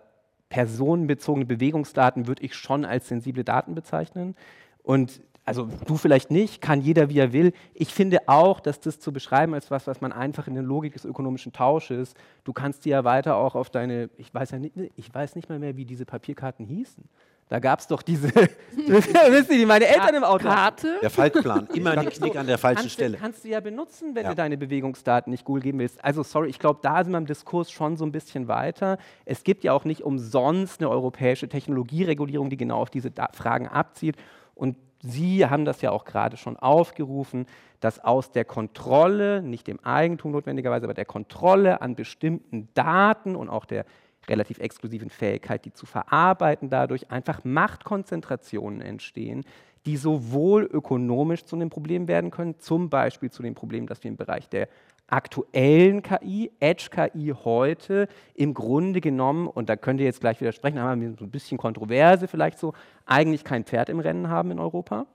personenbezogene 0.49 1.45
Bewegungsdaten 1.45 2.27
würde 2.27 2.43
ich 2.43 2.55
schon 2.55 2.83
als 2.83 3.07
sensible 3.07 3.43
Daten 3.43 3.75
bezeichnen. 3.75 4.35
Und 4.81 5.21
also 5.51 5.69
du 5.85 5.97
vielleicht 5.97 6.31
nicht, 6.31 6.61
kann 6.61 6.79
jeder 6.81 7.09
wie 7.09 7.19
er 7.19 7.33
will. 7.33 7.51
Ich 7.73 7.93
finde 7.93 8.19
auch, 8.27 8.61
dass 8.61 8.79
das 8.79 8.99
zu 8.99 9.11
beschreiben 9.11 9.53
als 9.53 9.69
was, 9.69 9.85
was 9.85 9.99
man 9.99 10.13
einfach 10.13 10.47
in 10.47 10.53
der 10.53 10.63
Logik 10.63 10.93
des 10.93 11.03
ökonomischen 11.03 11.51
Tausches, 11.51 12.13
du 12.45 12.53
kannst 12.53 12.85
die 12.85 12.89
ja 12.89 13.03
weiter 13.03 13.35
auch 13.35 13.55
auf 13.55 13.69
deine, 13.69 14.09
ich 14.17 14.33
weiß 14.33 14.51
ja 14.51 14.59
nicht, 14.59 14.75
ich 14.95 15.13
weiß 15.13 15.35
nicht 15.35 15.49
mal 15.49 15.59
mehr, 15.59 15.75
wie 15.75 15.83
diese 15.83 16.05
Papierkarten 16.05 16.65
hießen. 16.65 17.03
Da 17.49 17.59
gab 17.59 17.81
es 17.81 17.87
doch 17.87 18.01
diese, 18.01 18.29
wissen 18.77 19.45
Sie, 19.49 19.65
meine 19.65 19.85
Eltern 19.85 20.15
im 20.15 20.23
Auto. 20.23 20.45
Karte? 20.45 20.99
Der 21.01 21.09
Faltplan, 21.09 21.67
immer 21.73 21.97
den 21.97 22.09
Knick 22.09 22.37
an 22.37 22.47
der 22.47 22.57
falschen 22.57 22.83
kannst 22.83 22.93
Stelle. 22.93 23.17
Du, 23.17 23.21
kannst 23.21 23.43
du 23.43 23.49
ja 23.49 23.59
benutzen, 23.59 24.15
wenn 24.15 24.23
ja. 24.23 24.29
du 24.29 24.35
deine 24.37 24.57
Bewegungsdaten 24.57 25.31
nicht 25.31 25.43
Google 25.43 25.61
geben 25.61 25.79
willst. 25.79 26.01
Also 26.01 26.23
sorry, 26.23 26.47
ich 26.47 26.59
glaube, 26.59 26.79
da 26.81 27.03
sind 27.03 27.11
wir 27.11 27.17
im 27.17 27.25
Diskurs 27.25 27.69
schon 27.69 27.97
so 27.97 28.05
ein 28.05 28.13
bisschen 28.13 28.47
weiter. 28.47 28.97
Es 29.25 29.43
gibt 29.43 29.65
ja 29.65 29.73
auch 29.73 29.83
nicht 29.83 30.01
umsonst 30.01 30.79
eine 30.79 30.89
europäische 30.89 31.49
Technologieregulierung, 31.49 32.49
die 32.49 32.55
genau 32.55 32.81
auf 32.81 32.89
diese 32.89 33.11
da 33.11 33.27
Fragen 33.33 33.67
abzielt. 33.67 34.15
Und 34.55 34.77
Sie 35.03 35.45
haben 35.45 35.65
das 35.65 35.81
ja 35.81 35.91
auch 35.91 36.05
gerade 36.05 36.37
schon 36.37 36.57
aufgerufen, 36.57 37.45
dass 37.79 38.03
aus 38.03 38.31
der 38.31 38.45
Kontrolle, 38.45 39.41
nicht 39.41 39.67
dem 39.67 39.79
Eigentum 39.83 40.31
notwendigerweise, 40.31 40.85
aber 40.85 40.93
der 40.93 41.05
Kontrolle 41.05 41.81
an 41.81 41.95
bestimmten 41.95 42.69
Daten 42.73 43.35
und 43.35 43.49
auch 43.49 43.65
der 43.65 43.85
relativ 44.29 44.59
exklusiven 44.59 45.09
Fähigkeit, 45.09 45.65
die 45.65 45.73
zu 45.73 45.85
verarbeiten, 45.85 46.69
dadurch 46.69 47.09
einfach 47.09 47.43
Machtkonzentrationen 47.43 48.81
entstehen, 48.81 49.43
die 49.87 49.97
sowohl 49.97 50.63
ökonomisch 50.63 51.45
zu 51.45 51.55
einem 51.55 51.71
Problem 51.71 52.07
werden 52.07 52.29
können, 52.29 52.59
zum 52.59 52.89
Beispiel 52.89 53.31
zu 53.31 53.41
dem 53.41 53.55
Problem, 53.55 53.87
dass 53.87 54.03
wir 54.03 54.09
im 54.09 54.17
Bereich 54.17 54.47
der 54.47 54.67
aktuellen 55.11 56.01
KI, 56.01 56.51
Edge-KI 56.59 57.33
heute 57.43 58.07
im 58.33 58.53
Grunde 58.53 59.01
genommen, 59.01 59.47
und 59.47 59.69
da 59.69 59.75
könnt 59.75 59.99
ihr 59.99 60.05
jetzt 60.05 60.21
gleich 60.21 60.39
widersprechen, 60.41 60.79
haben 60.79 61.01
wir 61.01 61.13
so 61.19 61.25
ein 61.25 61.31
bisschen 61.31 61.57
Kontroverse 61.57 62.27
vielleicht 62.27 62.57
so, 62.57 62.73
eigentlich 63.05 63.43
kein 63.43 63.63
Pferd 63.65 63.89
im 63.89 63.99
Rennen 63.99 64.29
haben 64.29 64.51
in 64.51 64.59
Europa. 64.59 65.05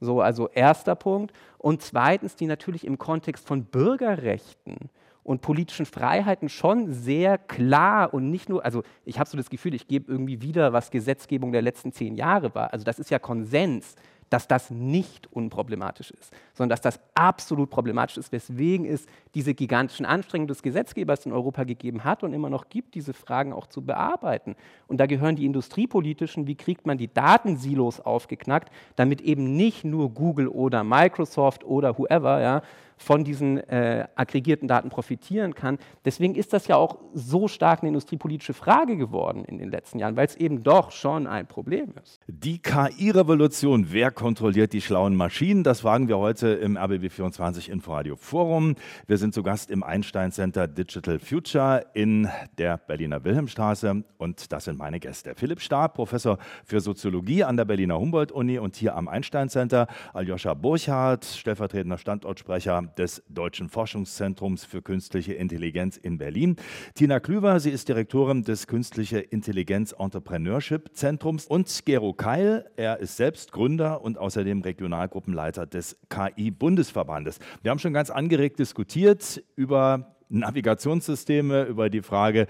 So, 0.00 0.20
also 0.20 0.48
erster 0.48 0.94
Punkt. 0.94 1.32
Und 1.58 1.82
zweitens, 1.82 2.36
die 2.36 2.46
natürlich 2.46 2.86
im 2.86 2.98
Kontext 2.98 3.46
von 3.46 3.64
Bürgerrechten 3.64 4.90
und 5.24 5.40
politischen 5.40 5.86
Freiheiten 5.86 6.48
schon 6.48 6.92
sehr 6.92 7.38
klar 7.38 8.12
und 8.12 8.30
nicht 8.30 8.48
nur, 8.48 8.64
also 8.64 8.82
ich 9.04 9.18
habe 9.18 9.28
so 9.28 9.36
das 9.36 9.50
Gefühl, 9.50 9.74
ich 9.74 9.88
gebe 9.88 10.12
irgendwie 10.12 10.42
wieder, 10.42 10.72
was 10.72 10.90
Gesetzgebung 10.90 11.50
der 11.50 11.62
letzten 11.62 11.92
zehn 11.92 12.14
Jahre 12.14 12.54
war. 12.54 12.72
Also 12.72 12.84
das 12.84 12.98
ist 12.98 13.10
ja 13.10 13.18
Konsens 13.18 13.96
dass 14.30 14.48
das 14.48 14.70
nicht 14.70 15.30
unproblematisch 15.32 16.10
ist, 16.10 16.32
sondern 16.54 16.70
dass 16.70 16.80
das 16.80 17.00
absolut 17.14 17.70
problematisch 17.70 18.16
ist, 18.16 18.32
weswegen 18.32 18.86
es 18.86 19.06
diese 19.34 19.54
gigantischen 19.54 20.06
Anstrengungen 20.06 20.48
des 20.48 20.62
Gesetzgebers 20.62 21.26
in 21.26 21.32
Europa 21.32 21.64
gegeben 21.64 22.04
hat 22.04 22.22
und 22.22 22.32
immer 22.32 22.50
noch 22.50 22.68
gibt, 22.68 22.94
diese 22.94 23.12
Fragen 23.12 23.52
auch 23.52 23.66
zu 23.66 23.82
bearbeiten. 23.82 24.56
Und 24.86 24.98
da 24.98 25.06
gehören 25.06 25.36
die 25.36 25.46
industriepolitischen, 25.46 26.46
wie 26.46 26.54
kriegt 26.54 26.86
man 26.86 26.98
die 26.98 27.12
Datensilos 27.12 28.00
aufgeknackt, 28.00 28.70
damit 28.96 29.20
eben 29.20 29.56
nicht 29.56 29.84
nur 29.84 30.10
Google 30.10 30.48
oder 30.48 30.84
Microsoft 30.84 31.64
oder 31.64 31.98
whoever 31.98 32.40
ja, 32.40 32.62
von 32.96 33.24
diesen 33.24 33.58
äh, 33.58 34.06
aggregierten 34.14 34.68
Daten 34.68 34.88
profitieren 34.88 35.54
kann. 35.54 35.78
Deswegen 36.04 36.34
ist 36.34 36.52
das 36.52 36.66
ja 36.66 36.76
auch 36.76 36.98
so 37.12 37.48
stark 37.48 37.80
eine 37.80 37.88
industriepolitische 37.88 38.54
Frage 38.54 38.96
geworden 38.96 39.44
in 39.44 39.58
den 39.58 39.70
letzten 39.70 39.98
Jahren, 39.98 40.16
weil 40.16 40.26
es 40.26 40.36
eben 40.36 40.62
doch 40.62 40.90
schon 40.90 41.26
ein 41.26 41.46
Problem 41.46 41.92
ist. 42.02 42.20
Die 42.26 42.58
KI-Revolution, 42.58 43.88
wer 43.90 44.10
kontrolliert 44.10 44.72
die 44.72 44.80
schlauen 44.80 45.16
Maschinen? 45.16 45.64
Das 45.64 45.80
fragen 45.80 46.08
wir 46.08 46.18
heute 46.18 46.48
im 46.48 46.76
RBB24 46.76 47.70
Inforadio 47.70 48.16
Forum. 48.16 48.76
Wir 49.06 49.18
sind 49.18 49.34
zu 49.34 49.42
Gast 49.42 49.70
im 49.70 49.82
Einstein 49.82 50.32
Center 50.32 50.66
Digital 50.68 51.18
Future 51.18 51.86
in 51.94 52.28
der 52.58 52.78
Berliner 52.78 53.24
Wilhelmstraße 53.24 54.04
und 54.18 54.52
das 54.52 54.64
sind 54.64 54.78
meine 54.78 55.00
Gäste. 55.00 55.34
Philipp 55.36 55.60
Stab, 55.60 55.94
Professor 55.94 56.38
für 56.64 56.80
Soziologie 56.80 57.44
an 57.44 57.56
der 57.56 57.64
Berliner 57.64 57.98
Humboldt-Uni 57.98 58.58
und 58.58 58.76
hier 58.76 58.96
am 58.96 59.08
Einstein 59.08 59.48
Center. 59.48 59.86
Aljoscha 60.12 60.54
Burchardt, 60.54 61.24
stellvertretender 61.24 61.98
Standortsprecher 61.98 62.83
des 62.98 63.22
Deutschen 63.28 63.68
Forschungszentrums 63.68 64.64
für 64.64 64.82
künstliche 64.82 65.34
Intelligenz 65.34 65.96
in 65.96 66.18
Berlin. 66.18 66.56
Tina 66.94 67.20
Klüver, 67.20 67.60
sie 67.60 67.70
ist 67.70 67.88
Direktorin 67.88 68.42
des 68.42 68.66
Künstliche 68.66 69.18
Intelligenz 69.18 69.94
Entrepreneurship 69.98 70.90
Zentrums 70.94 71.46
und 71.46 71.84
Gero 71.84 72.12
Keil, 72.12 72.70
er 72.76 73.00
ist 73.00 73.16
selbst 73.16 73.52
Gründer 73.52 74.02
und 74.02 74.18
außerdem 74.18 74.62
Regionalgruppenleiter 74.62 75.66
des 75.66 75.98
KI-Bundesverbandes. 76.08 77.38
Wir 77.62 77.70
haben 77.70 77.78
schon 77.78 77.92
ganz 77.92 78.10
angeregt 78.10 78.58
diskutiert 78.58 79.42
über 79.56 80.13
Navigationssysteme, 80.28 81.64
über 81.64 81.90
die 81.90 82.02
Frage, 82.02 82.46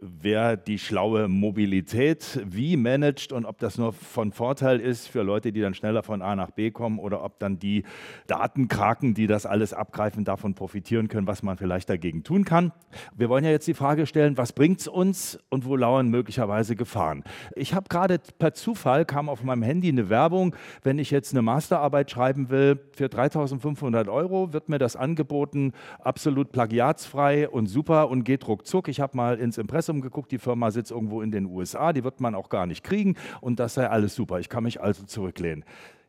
wer 0.00 0.56
die 0.56 0.78
schlaue 0.78 1.28
Mobilität 1.28 2.40
wie 2.46 2.76
managt 2.76 3.32
und 3.32 3.46
ob 3.46 3.58
das 3.58 3.78
nur 3.78 3.92
von 3.92 4.32
Vorteil 4.32 4.80
ist 4.80 5.08
für 5.08 5.22
Leute, 5.22 5.52
die 5.52 5.60
dann 5.60 5.74
schneller 5.74 6.02
von 6.02 6.22
A 6.22 6.36
nach 6.36 6.50
B 6.50 6.70
kommen 6.70 6.98
oder 6.98 7.24
ob 7.24 7.38
dann 7.38 7.58
die 7.58 7.84
Datenkraken, 8.26 9.14
die 9.14 9.26
das 9.26 9.46
alles 9.46 9.72
abgreifen, 9.72 10.24
davon 10.24 10.54
profitieren 10.54 11.08
können, 11.08 11.26
was 11.26 11.42
man 11.42 11.56
vielleicht 11.56 11.88
dagegen 11.88 12.22
tun 12.22 12.44
kann. 12.44 12.72
Wir 13.16 13.28
wollen 13.28 13.44
ja 13.44 13.50
jetzt 13.50 13.66
die 13.66 13.74
Frage 13.74 14.06
stellen, 14.06 14.36
was 14.36 14.52
bringt 14.52 14.80
es 14.80 14.88
uns 14.88 15.38
und 15.48 15.64
wo 15.64 15.76
lauern 15.76 16.08
möglicherweise 16.08 16.76
Gefahren? 16.76 17.24
Ich 17.56 17.74
habe 17.74 17.88
gerade 17.88 18.20
per 18.38 18.54
Zufall 18.54 19.04
kam 19.04 19.28
auf 19.28 19.42
meinem 19.42 19.62
Handy 19.62 19.88
eine 19.88 20.08
Werbung, 20.10 20.54
wenn 20.82 20.98
ich 20.98 21.10
jetzt 21.10 21.32
eine 21.32 21.42
Masterarbeit 21.42 22.10
schreiben 22.10 22.50
will, 22.50 22.78
für 22.92 23.08
3500 23.08 24.08
Euro 24.08 24.52
wird 24.52 24.68
mir 24.68 24.78
das 24.78 24.94
angeboten, 24.94 25.72
absolut 25.98 26.52
plagiatsfrei 26.52 27.13
kostenfrei 27.14 27.48
und 27.48 27.66
super 27.66 28.08
und 28.08 28.24
geht 28.24 28.46
ruckzuck. 28.46 28.88
Ich 28.88 29.00
habe 29.00 29.16
mal 29.16 29.38
ins 29.38 29.58
Impressum 29.58 30.00
geguckt, 30.00 30.32
die 30.32 30.38
Firma 30.38 30.70
sitzt 30.70 30.90
irgendwo 30.90 31.22
in 31.22 31.30
den 31.30 31.46
USA, 31.46 31.92
die 31.92 32.04
wird 32.04 32.20
man 32.20 32.34
auch 32.34 32.48
gar 32.48 32.66
nicht 32.66 32.84
kriegen 32.84 33.16
und 33.40 33.60
das 33.60 33.74
sei 33.74 33.88
alles 33.88 34.14
super. 34.14 34.40
Ich 34.40 34.48
kann 34.48 34.64
mich 34.64 34.80
also 34.80 35.04
zurücklehnen. 35.04 35.64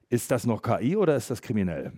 Ist 0.09 0.31
das 0.31 0.45
noch 0.45 0.61
KI 0.61 0.95
oder 0.95 1.15
ist 1.15 1.29
das 1.29 1.41
kriminell? 1.41 1.91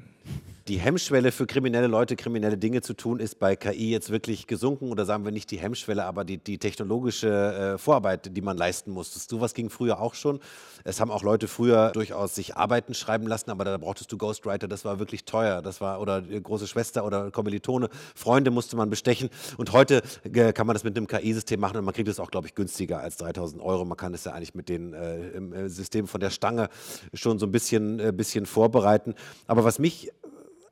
Die 0.68 0.80
Hemmschwelle 0.80 1.32
für 1.32 1.48
kriminelle 1.48 1.88
Leute, 1.88 2.16
kriminelle 2.16 2.58
Dinge 2.58 2.82
zu 2.82 2.94
tun, 2.94 3.20
ist 3.20 3.40
bei 3.40 3.56
KI 3.56 3.92
jetzt 3.92 4.10
wirklich 4.10 4.48
gesunken 4.48 4.92
oder 4.92 5.06
sagen 5.06 5.24
wir 5.24 5.32
nicht 5.32 5.50
die 5.52 5.60
Hemmschwelle, 5.60 6.04
aber 6.04 6.26
die, 6.26 6.38
die 6.38 6.58
technologische 6.58 7.30
äh, 7.30 7.78
Vorarbeit, 7.78 8.36
die 8.36 8.42
man 8.42 8.58
leisten 8.58 8.92
muss. 8.92 9.14
Sowas 9.14 9.54
ging 9.54 9.70
früher 9.70 10.02
auch 10.02 10.14
schon. 10.14 10.40
Es 10.84 11.00
haben 11.00 11.10
auch 11.10 11.24
Leute 11.24 11.48
früher 11.48 11.92
durchaus 11.92 12.36
sich 12.36 12.58
Arbeiten 12.58 12.94
schreiben 12.94 13.28
lassen, 13.28 13.50
aber 13.50 13.64
da 13.64 13.78
brauchtest 13.78 14.12
du 14.12 14.18
Ghostwriter, 14.18 14.68
das 14.68 14.84
war 14.84 15.00
wirklich 15.00 15.24
teuer. 15.24 15.62
Das 15.62 15.80
war 15.80 16.02
oder 16.02 16.22
große 16.22 16.68
Schwester 16.68 17.06
oder 17.06 17.32
Kommilitone, 17.32 17.90
Freunde 18.16 18.52
musste 18.52 18.76
man 18.76 18.90
bestechen. 18.90 19.30
Und 19.58 19.72
heute 19.72 20.02
äh, 20.24 20.52
kann 20.52 20.68
man 20.68 20.74
das 20.74 20.84
mit 20.84 20.98
einem 20.98 21.08
KI-System 21.08 21.60
machen 21.60 21.78
und 21.78 21.86
man 21.86 21.94
kriegt 21.94 22.10
es 22.10 22.20
auch, 22.20 22.30
glaube 22.30 22.48
ich, 22.48 22.56
günstiger 22.56 23.00
als 23.00 23.16
3000 23.18 23.62
Euro. 23.62 23.86
Man 23.86 23.98
kann 23.98 24.14
es 24.14 24.26
ja 24.26 24.34
eigentlich 24.34 24.56
mit 24.56 24.68
den 24.68 24.94
äh, 24.94 25.28
äh, 25.30 25.70
System 25.70 26.08
von 26.08 26.20
der 26.20 26.30
Stange 26.30 26.68
schon 27.14 27.40
so 27.40 27.46
ein 27.46 27.52
bisschen, 27.52 28.00
äh, 28.00 28.12
bisschen 28.12 28.46
vorbereiten. 28.46 29.16
Aber 29.48 29.64
was 29.64 29.80
mich 29.80 30.12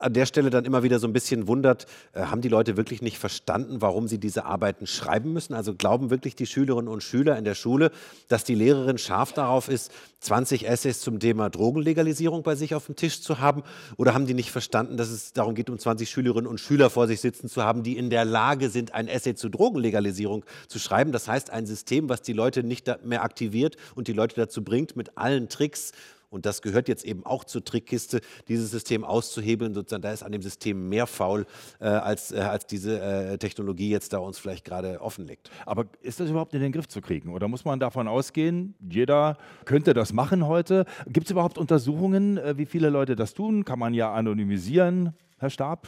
an 0.06 0.13
der 0.13 0.28
Stelle 0.28 0.52
dann 0.52 0.65
immer 0.65 0.84
wieder 0.84 1.00
so 1.00 1.08
ein 1.08 1.13
bisschen 1.13 1.48
wundert, 1.48 1.88
äh, 2.13 2.22
haben 2.22 2.41
die 2.41 2.48
Leute 2.48 2.78
wirklich 2.78 3.02
nicht 3.02 3.18
verstanden, 3.18 3.82
warum 3.82 4.08
sie 4.08 4.20
diese 4.20 4.46
Arbeiten 4.46 4.86
schreiben 4.86 5.34
müssen? 5.34 5.56
Also 5.56 5.74
glauben 5.74 6.12
wirklich 6.12 6.36
die 6.36 6.46
Schülerinnen 6.46 6.88
und 6.88 7.02
Schüler 7.02 7.38
in 7.38 7.44
der 7.44 7.56
Schule, 7.56 7.91
dass 8.28 8.44
die 8.44 8.54
Lehrerin 8.54 9.00
scharf 9.00 9.34
darauf 9.34 9.68
ist, 9.68 9.91
20 10.20 10.68
Essays 10.68 11.02
zum 11.02 11.20
Thema 11.20 11.50
Drogenlegalisierung 11.50 12.44
bei 12.44 12.56
sich 12.56 12.76
auf 12.76 12.86
dem 12.86 12.96
Tisch 12.96 13.22
zu 13.22 13.39
haben? 13.39 13.63
Oder 13.98 14.13
haben 14.13 14.28
die 14.28 14.36
nicht 14.36 14.52
verstanden, 14.52 14.96
dass 14.96 15.10
es 15.10 15.34
darum 15.34 15.56
geht, 15.56 15.72
um 15.72 15.80
20 15.80 16.08
Schülerinnen 16.08 16.48
und 16.48 16.60
Schüler 16.60 16.91
vor 16.91 17.08
sich 17.08 17.20
sitzen 17.20 17.50
zu 17.50 17.63
haben, 17.63 17.82
die 17.82 17.98
in 17.98 18.12
der 18.12 18.26
Lage 18.26 18.70
sind, 18.70 18.94
ein 18.94 19.08
Essay 19.08 19.34
zur 19.34 19.50
Drogenlegalisierung 19.50 20.46
zu 20.68 20.78
schreiben? 20.78 21.12
Das 21.13 21.28
heißt, 21.28 21.50
ein 21.50 21.65
System, 21.65 22.10
was 22.10 22.22
die 22.22 22.34
Leute 22.34 22.63
nicht 22.63 23.04
mehr 23.04 23.24
aktiviert 23.24 23.76
und 23.96 24.08
die 24.08 24.13
Leute 24.13 24.36
dazu 24.36 24.63
bringt, 24.63 24.96
mit 24.96 25.18
allen 25.18 25.50
Tricks 25.50 25.94
und 26.36 26.45
das 26.45 26.62
gehört 26.62 26.89
jetzt 26.89 27.06
eben 27.06 27.26
auch 27.26 27.45
zur 27.45 27.63
Trickkiste, 27.63 28.19
dieses 28.50 28.69
System 28.69 29.06
auszuhebeln. 29.06 29.74
Sozusagen, 29.74 30.02
da 30.02 30.12
ist 30.12 30.21
an 30.21 30.34
dem 30.34 30.41
System 30.41 30.89
mehr 30.89 31.08
faul, 31.08 31.45
äh, 31.80 31.86
als, 31.86 32.34
äh, 32.34 32.39
als 32.39 32.67
diese 32.67 33.00
äh, 33.00 33.38
Technologie 33.38 33.89
jetzt 33.89 34.12
da 34.12 34.17
uns 34.17 34.38
vielleicht 34.38 34.65
gerade 34.65 35.00
offenlegt. 35.00 35.50
Aber 35.65 35.86
ist 36.02 36.19
das 36.19 36.30
überhaupt 36.30 36.54
in 36.54 36.60
den 36.60 36.74
Griff 36.74 36.89
zu 36.89 37.00
kriegen? 37.00 37.34
Oder 37.34 37.48
muss 37.48 37.63
man 37.63 37.80
davon 37.80 38.10
ausgehen, 38.10 38.76
jeder 38.82 39.38
könnte 39.63 39.93
das 39.93 40.12
machen 40.12 40.45
heute? 40.45 40.86
Gibt 41.08 41.28
es 41.28 41.32
überhaupt 41.32 41.58
Untersuchungen, 41.58 42.38
äh, 42.38 42.58
wie 42.58 42.65
viele 42.65 42.89
Leute 42.89 43.15
das 43.15 43.34
tun? 43.34 43.63
Kann 43.63 43.80
man 43.80 43.93
ja 43.93 44.12
anonymisieren, 44.12 45.13
Herr 45.38 45.50
Stab? 45.50 45.88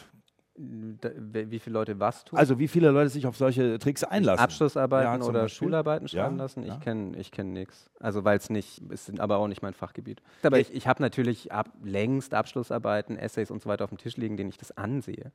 Wie 0.58 1.58
viele 1.58 1.74
Leute 1.74 2.00
was 2.00 2.24
tun? 2.24 2.38
Also 2.38 2.58
wie 2.58 2.68
viele 2.68 2.90
Leute 2.90 3.10
sich 3.10 3.26
auf 3.26 3.36
solche 3.36 3.78
Tricks 3.78 4.02
einlassen? 4.02 4.42
Abschlussarbeiten 4.42 5.22
ja, 5.22 5.26
oder 5.26 5.42
Beispiel? 5.42 5.66
Schularbeiten 5.66 6.08
schreiben 6.08 6.36
ja, 6.36 6.42
lassen? 6.42 6.62
Ich 6.62 6.68
ja. 6.68 6.76
kenne 6.76 7.16
ich 7.16 7.30
kenn 7.30 7.52
nichts. 7.52 7.90
Also 8.00 8.24
weil 8.24 8.38
es 8.38 8.50
nicht, 8.50 8.82
es 8.90 9.06
sind 9.06 9.20
aber 9.20 9.38
auch 9.38 9.48
nicht 9.48 9.62
mein 9.62 9.74
Fachgebiet. 9.74 10.20
Aber 10.42 10.58
ich, 10.58 10.74
ich 10.74 10.86
habe 10.88 11.02
natürlich 11.02 11.52
ab, 11.52 11.70
längst 11.82 12.34
Abschlussarbeiten, 12.34 13.16
Essays 13.16 13.50
und 13.50 13.62
so 13.62 13.68
weiter 13.68 13.84
auf 13.84 13.90
dem 13.90 13.98
Tisch 13.98 14.16
liegen, 14.16 14.36
denen 14.36 14.50
ich 14.50 14.58
das 14.58 14.76
ansehe 14.76 15.32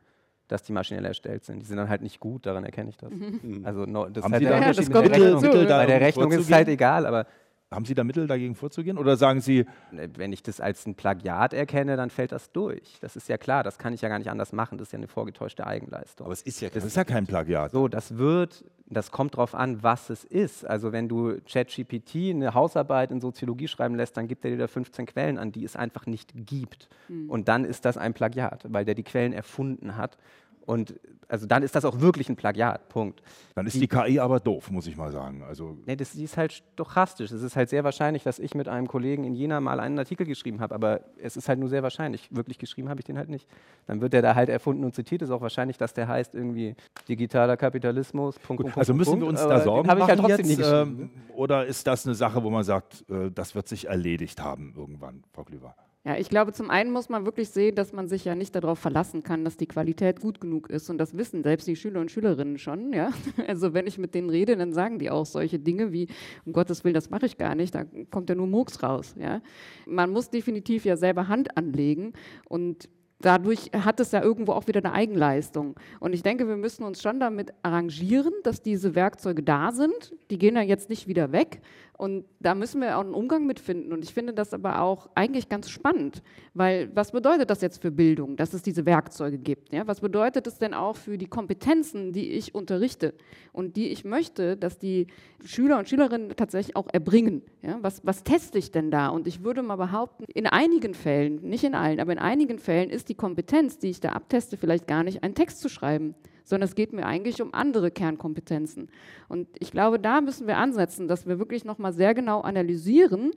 dass 0.49 0.63
die 0.63 0.73
maschinell 0.73 1.05
erstellt 1.05 1.45
sind. 1.45 1.61
Die 1.61 1.65
sind 1.65 1.77
dann 1.77 1.89
halt 1.89 2.01
nicht 2.01 2.19
gut, 2.19 2.45
daran 2.45 2.63
erkenne 2.63 2.89
ich 2.89 2.97
das. 2.97 3.11
Mhm. 3.11 3.61
Also 3.63 3.85
no, 3.85 4.07
das 4.09 4.23
Haben 4.23 4.33
ist 4.33 4.39
halt 4.39 4.43
der 4.43 4.57
Unterschied 4.57 4.93
ja, 4.93 5.01
mit 5.01 5.15
der 5.15 5.21
Rechnung. 5.21 5.41
Mittel, 5.41 5.65
Bei 5.67 5.85
der 5.85 6.01
Rechnung 6.01 6.31
ist 6.31 6.39
es 6.41 6.51
halt 6.51 6.67
egal, 6.67 7.05
aber 7.05 7.25
haben 7.73 7.85
Sie 7.85 7.93
da 7.93 8.03
Mittel 8.03 8.27
dagegen 8.27 8.55
vorzugehen? 8.55 8.97
Oder 8.97 9.17
sagen 9.17 9.41
Sie. 9.41 9.65
Ne, 9.91 10.09
wenn 10.15 10.33
ich 10.33 10.43
das 10.43 10.59
als 10.59 10.85
ein 10.85 10.95
Plagiat 10.95 11.53
erkenne, 11.53 11.97
dann 11.97 12.09
fällt 12.09 12.31
das 12.31 12.51
durch. 12.51 12.97
Das 13.01 13.15
ist 13.15 13.29
ja 13.29 13.37
klar, 13.37 13.63
das 13.63 13.77
kann 13.77 13.93
ich 13.93 14.01
ja 14.01 14.09
gar 14.09 14.19
nicht 14.19 14.29
anders 14.29 14.53
machen. 14.53 14.77
Das 14.77 14.87
ist 14.87 14.91
ja 14.91 14.97
eine 14.97 15.07
vorgetäuschte 15.07 15.65
Eigenleistung. 15.67 16.25
Aber 16.25 16.33
es 16.33 16.41
ist 16.41 16.61
ja, 16.61 16.69
das 16.69 16.83
ist 16.83 16.95
ja 16.95 17.03
kein 17.03 17.27
Plagiat. 17.27 17.71
So, 17.71 17.87
das 17.87 18.17
wird, 18.17 18.63
das 18.87 19.11
kommt 19.11 19.35
darauf 19.35 19.55
an, 19.55 19.83
was 19.83 20.09
es 20.09 20.23
ist. 20.23 20.65
Also, 20.65 20.91
wenn 20.91 21.07
du 21.07 21.39
ChatGPT 21.41 22.31
eine 22.31 22.53
Hausarbeit 22.53 23.11
in 23.11 23.21
Soziologie 23.21 23.67
schreiben 23.67 23.95
lässt, 23.95 24.17
dann 24.17 24.27
gibt 24.27 24.45
er 24.45 24.51
dir 24.51 24.57
da 24.57 24.67
15 24.67 25.05
Quellen 25.05 25.37
an, 25.37 25.51
die 25.51 25.63
es 25.63 25.75
einfach 25.75 26.05
nicht 26.05 26.31
gibt. 26.35 26.89
Mhm. 27.07 27.29
Und 27.29 27.47
dann 27.47 27.65
ist 27.65 27.85
das 27.85 27.97
ein 27.97 28.13
Plagiat, 28.13 28.65
weil 28.69 28.85
der 28.85 28.95
die 28.95 29.03
Quellen 29.03 29.33
erfunden 29.33 29.97
hat. 29.97 30.17
Und 30.65 30.95
also 31.27 31.45
dann 31.45 31.63
ist 31.63 31.75
das 31.75 31.83
auch 31.83 31.99
wirklich 31.99 32.29
ein 32.29 32.35
Plagiat, 32.35 32.89
Punkt. 32.89 33.21
Dann 33.55 33.65
ist 33.65 33.73
die, 33.73 33.79
die 33.81 33.87
KI 33.87 34.19
aber 34.19 34.39
doof, 34.39 34.71
muss 34.71 34.87
ich 34.87 34.95
mal 34.95 35.11
sagen. 35.11 35.43
Also 35.43 35.77
nee, 35.85 35.95
das, 35.95 36.11
die 36.11 36.23
ist 36.23 36.37
halt 36.37 36.53
stochastisch. 36.53 37.31
Es 37.31 37.41
ist 37.41 37.55
halt 37.55 37.69
sehr 37.69 37.83
wahrscheinlich, 37.83 38.23
dass 38.23 38.39
ich 38.39 38.55
mit 38.55 38.67
einem 38.67 38.87
Kollegen 38.87 39.23
in 39.23 39.33
Jena 39.33 39.59
mal 39.59 39.79
einen 39.79 39.97
Artikel 39.97 40.25
geschrieben 40.25 40.59
habe, 40.59 40.75
aber 40.75 41.01
es 41.17 41.35
ist 41.35 41.49
halt 41.49 41.59
nur 41.59 41.69
sehr 41.69 41.83
wahrscheinlich. 41.83 42.29
Wirklich 42.31 42.59
geschrieben 42.59 42.89
habe 42.89 43.01
ich 43.01 43.05
den 43.05 43.17
halt 43.17 43.29
nicht. 43.29 43.47
Dann 43.87 43.99
wird 43.99 44.13
der 44.13 44.21
da 44.21 44.35
halt 44.35 44.49
erfunden 44.49 44.83
und 44.83 44.93
zitiert. 44.95 45.21
Es 45.21 45.29
Ist 45.29 45.35
auch 45.35 45.41
wahrscheinlich, 45.41 45.77
dass 45.77 45.93
der 45.93 46.07
heißt 46.07 46.35
irgendwie 46.35 46.75
digitaler 47.09 47.57
Kapitalismus. 47.57 48.37
Punkt, 48.39 48.63
Gut, 48.63 48.77
also 48.77 48.93
müssen 48.93 49.11
Punkt, 49.11 49.23
wir 49.23 49.29
uns 49.29 49.41
da 49.41 49.59
Sorgen 49.61 49.87
machen 49.87 50.07
halt 50.07 50.47
jetzt, 50.47 50.61
ähm, 50.63 51.09
oder 51.35 51.65
ist 51.65 51.87
das 51.87 52.05
eine 52.05 52.15
Sache, 52.15 52.43
wo 52.43 52.49
man 52.49 52.63
sagt, 52.63 53.05
äh, 53.09 53.31
das 53.31 53.55
wird 53.55 53.67
sich 53.67 53.87
erledigt 53.87 54.41
haben 54.41 54.73
irgendwann, 54.77 55.23
Frau 55.33 55.43
Klüver? 55.43 55.75
Ja, 56.05 56.17
ich 56.17 56.27
glaube, 56.27 56.51
zum 56.51 56.69
einen 56.69 56.91
muss 56.91 57.07
man 57.07 57.25
wirklich 57.25 57.49
sehen, 57.49 57.75
dass 57.75 57.93
man 57.93 58.09
sich 58.09 58.25
ja 58.25 58.35
nicht 58.35 58.53
darauf 58.55 58.77
verlassen 58.77 59.23
kann, 59.23 59.45
dass 59.45 59.55
die 59.55 59.67
Qualität 59.67 60.19
gut 60.19 60.41
genug 60.41 60.69
ist. 60.69 60.89
Und 60.89 60.97
das 60.97 61.17
wissen 61.17 61.43
selbst 61.43 61.65
die 61.65 61.77
Schüler 61.77 62.01
und 62.01 62.11
Schülerinnen 62.11 62.57
schon. 62.57 62.91
Ja? 62.91 63.11
Also 63.47 63.73
wenn 63.73 63.87
ich 63.87 63.97
mit 63.97 64.13
denen 64.13 64.29
rede, 64.29 64.57
dann 64.57 64.73
sagen 64.73 64.99
die 64.99 65.09
auch 65.09 65.25
solche 65.25 65.59
Dinge 65.59 65.93
wie, 65.93 66.07
um 66.45 66.51
Gottes 66.51 66.83
Willen, 66.83 66.93
das 66.93 67.09
mache 67.09 67.25
ich 67.25 67.37
gar 67.37 67.55
nicht, 67.55 67.73
da 67.73 67.85
kommt 68.11 68.29
ja 68.29 68.35
nur 68.35 68.47
Murks 68.47 68.83
raus. 68.83 69.15
Ja? 69.17 69.41
Man 69.85 70.09
muss 70.11 70.29
definitiv 70.29 70.83
ja 70.83 70.97
selber 70.97 71.29
Hand 71.29 71.55
anlegen 71.57 72.13
und 72.49 72.89
dadurch 73.23 73.71
hat 73.73 73.99
es 73.99 74.11
ja 74.11 74.21
irgendwo 74.21 74.51
auch 74.51 74.67
wieder 74.67 74.83
eine 74.83 74.93
Eigenleistung. 74.93 75.75
Und 75.99 76.13
ich 76.13 76.21
denke, 76.21 76.47
wir 76.47 76.57
müssen 76.57 76.83
uns 76.83 77.01
schon 77.01 77.19
damit 77.19 77.53
arrangieren, 77.63 78.33
dass 78.43 78.61
diese 78.61 78.95
Werkzeuge 78.95 79.41
da 79.41 79.71
sind. 79.71 80.13
Die 80.29 80.37
gehen 80.37 80.55
ja 80.55 80.61
jetzt 80.61 80.89
nicht 80.89 81.07
wieder 81.07 81.31
weg. 81.31 81.61
Und 82.03 82.25
da 82.41 82.53
müssen 82.53 82.81
wir 82.81 82.97
auch 82.97 83.01
einen 83.05 83.13
Umgang 83.13 83.45
mit 83.45 83.61
finden. 83.61 83.93
Und 83.93 84.03
ich 84.03 84.13
finde 84.13 84.33
das 84.33 84.53
aber 84.53 84.81
auch 84.81 85.09
eigentlich 85.15 85.47
ganz 85.47 85.69
spannend, 85.69 86.21
weil 86.53 86.93
was 86.93 87.13
bedeutet 87.13 87.49
das 87.49 87.61
jetzt 87.61 87.81
für 87.81 87.91
Bildung, 87.91 88.35
dass 88.35 88.53
es 88.53 88.61
diese 88.61 88.85
Werkzeuge 88.85 89.37
gibt? 89.37 89.71
Ja? 89.71 89.87
Was 89.87 90.01
bedeutet 90.01 90.45
es 90.45 90.57
denn 90.57 90.73
auch 90.73 90.97
für 90.97 91.17
die 91.17 91.27
Kompetenzen, 91.27 92.11
die 92.11 92.31
ich 92.31 92.53
unterrichte 92.53 93.13
und 93.53 93.77
die 93.77 93.87
ich 93.87 94.03
möchte, 94.03 94.57
dass 94.57 94.77
die 94.77 95.07
Schüler 95.45 95.79
und 95.79 95.87
Schülerinnen 95.87 96.35
tatsächlich 96.35 96.75
auch 96.75 96.87
erbringen? 96.91 97.41
Ja? 97.61 97.77
Was, 97.81 98.05
was 98.05 98.25
teste 98.25 98.57
ich 98.57 98.73
denn 98.73 98.91
da? 98.91 99.07
Und 99.07 99.25
ich 99.25 99.45
würde 99.45 99.61
mal 99.61 99.77
behaupten, 99.77 100.25
in 100.33 100.45
einigen 100.45 100.95
Fällen, 100.95 101.35
nicht 101.41 101.63
in 101.63 101.73
allen, 101.73 102.01
aber 102.01 102.11
in 102.11 102.19
einigen 102.19 102.59
Fällen 102.59 102.89
ist 102.89 103.07
die 103.07 103.15
Kompetenz, 103.15 103.77
die 103.79 103.91
ich 103.91 104.01
da 104.01 104.09
abteste, 104.09 104.57
vielleicht 104.57 104.87
gar 104.87 105.03
nicht, 105.03 105.23
einen 105.23 105.35
Text 105.35 105.61
zu 105.61 105.69
schreiben 105.69 106.15
sondern 106.43 106.67
es 106.67 106.75
geht 106.75 106.93
mir 106.93 107.05
eigentlich 107.05 107.41
um 107.41 107.53
andere 107.53 107.91
Kernkompetenzen. 107.91 108.89
Und 109.29 109.47
ich 109.59 109.71
glaube, 109.71 109.99
da 109.99 110.21
müssen 110.21 110.47
wir 110.47 110.57
ansetzen, 110.57 111.07
dass 111.07 111.27
wir 111.27 111.39
wirklich 111.39 111.65
nochmal 111.65 111.93
sehr 111.93 112.13
genau 112.13 112.41
analysieren, 112.41 113.31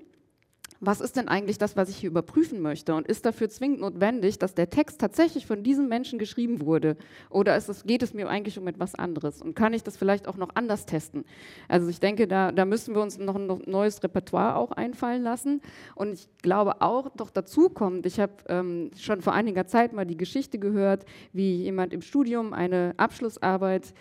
was 0.81 1.01
ist 1.01 1.17
denn 1.17 1.29
eigentlich 1.29 1.59
das, 1.59 1.77
was 1.77 1.89
ich 1.89 1.97
hier 1.97 2.11
überprüfen 2.11 2.61
möchte? 2.61 2.95
Und 2.95 3.07
ist 3.07 3.25
dafür 3.25 3.49
zwingend 3.49 3.81
notwendig, 3.81 4.39
dass 4.39 4.55
der 4.55 4.71
Text 4.71 5.01
tatsächlich 5.01 5.47
von 5.47 5.63
diesem 5.63 5.89
Menschen 5.89 6.19
geschrieben 6.19 6.61
wurde? 6.61 6.97
Oder 7.31 7.57
es, 7.57 7.85
geht 7.85 8.03
es 8.03 8.15
mir 8.15 8.29
eigentlich 8.29 8.59
um 8.59 8.67
etwas 8.69 8.95
anderes? 8.95 9.43
Und 9.43 9.55
kann 9.55 9.73
ich 9.73 9.83
das 9.83 9.97
vielleicht 9.97 10.29
auch 10.29 10.37
noch 10.37 10.51
anders 10.55 10.87
testen? 10.87 11.25
Also 11.69 11.89
ich 11.89 12.01
denke, 12.01 12.29
da, 12.29 12.53
da 12.53 12.65
müssen 12.65 12.95
wir 12.95 13.03
uns 13.03 13.19
noch 13.19 13.37
ein 13.37 13.47
neues 13.67 14.03
Repertoire 14.03 14.57
auch 14.57 14.73
einfallen 14.73 15.23
lassen. 15.23 15.63
Und 15.95 16.13
ich 16.15 16.29
glaube 16.43 16.83
auch, 16.83 17.09
doch 17.17 17.31
dazu 17.31 17.69
kommt, 17.69 18.07
ich 18.07 18.21
habe 18.21 18.33
ähm, 18.49 18.91
schon 18.99 19.23
vor 19.23 19.33
einiger 19.33 19.67
Zeit 19.67 19.93
mal 19.93 20.07
die 20.07 20.17
Geschichte 20.17 20.59
gehört, 20.59 21.05
wie 21.33 21.63
jemand 21.63 21.93
im 21.93 22.03
Studium 22.03 22.53
eine 22.53 22.95
Abschlussarbeit 22.97 23.95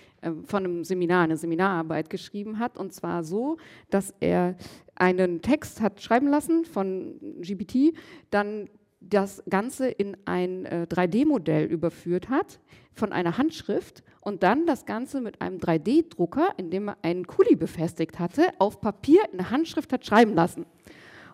von 0.46 0.64
einem 0.64 0.84
Seminar, 0.84 1.24
eine 1.24 1.38
Seminararbeit 1.38 2.10
geschrieben 2.10 2.60
hat. 2.60 2.78
Und 2.78 2.94
zwar 2.94 3.24
so, 3.24 3.58
dass 3.90 4.14
er 4.20 4.56
einen 4.96 5.42
Text 5.42 5.82
hat 5.82 6.02
schreiben 6.02 6.28
lassen 6.28 6.66
von 6.66 7.20
GPT, 7.42 7.96
dann 8.30 8.70
das 9.00 9.44
Ganze 9.50 9.88
in 9.88 10.18
ein 10.26 10.66
äh, 10.66 10.88
3D-Modell 10.90 11.66
überführt 11.66 12.30
hat 12.30 12.60
von 12.94 13.12
einer 13.12 13.38
Handschrift 13.38 14.04
und 14.22 14.42
dann 14.42 14.66
das 14.66 14.86
Ganze 14.86 15.22
mit 15.22 15.42
einem 15.42 15.60
3D-Drucker, 15.60 16.54
in 16.58 16.72
dem 16.72 16.90
er 16.90 16.98
einen 17.04 17.28
Kuli 17.28 17.56
befestigt 17.56 18.20
hatte, 18.20 18.48
auf 18.58 18.82
Papier 18.82 19.22
in 19.32 19.38
der 19.38 19.52
Handschrift 19.52 19.94
hat 19.94 20.06
schreiben 20.06 20.34
lassen. 20.34 20.66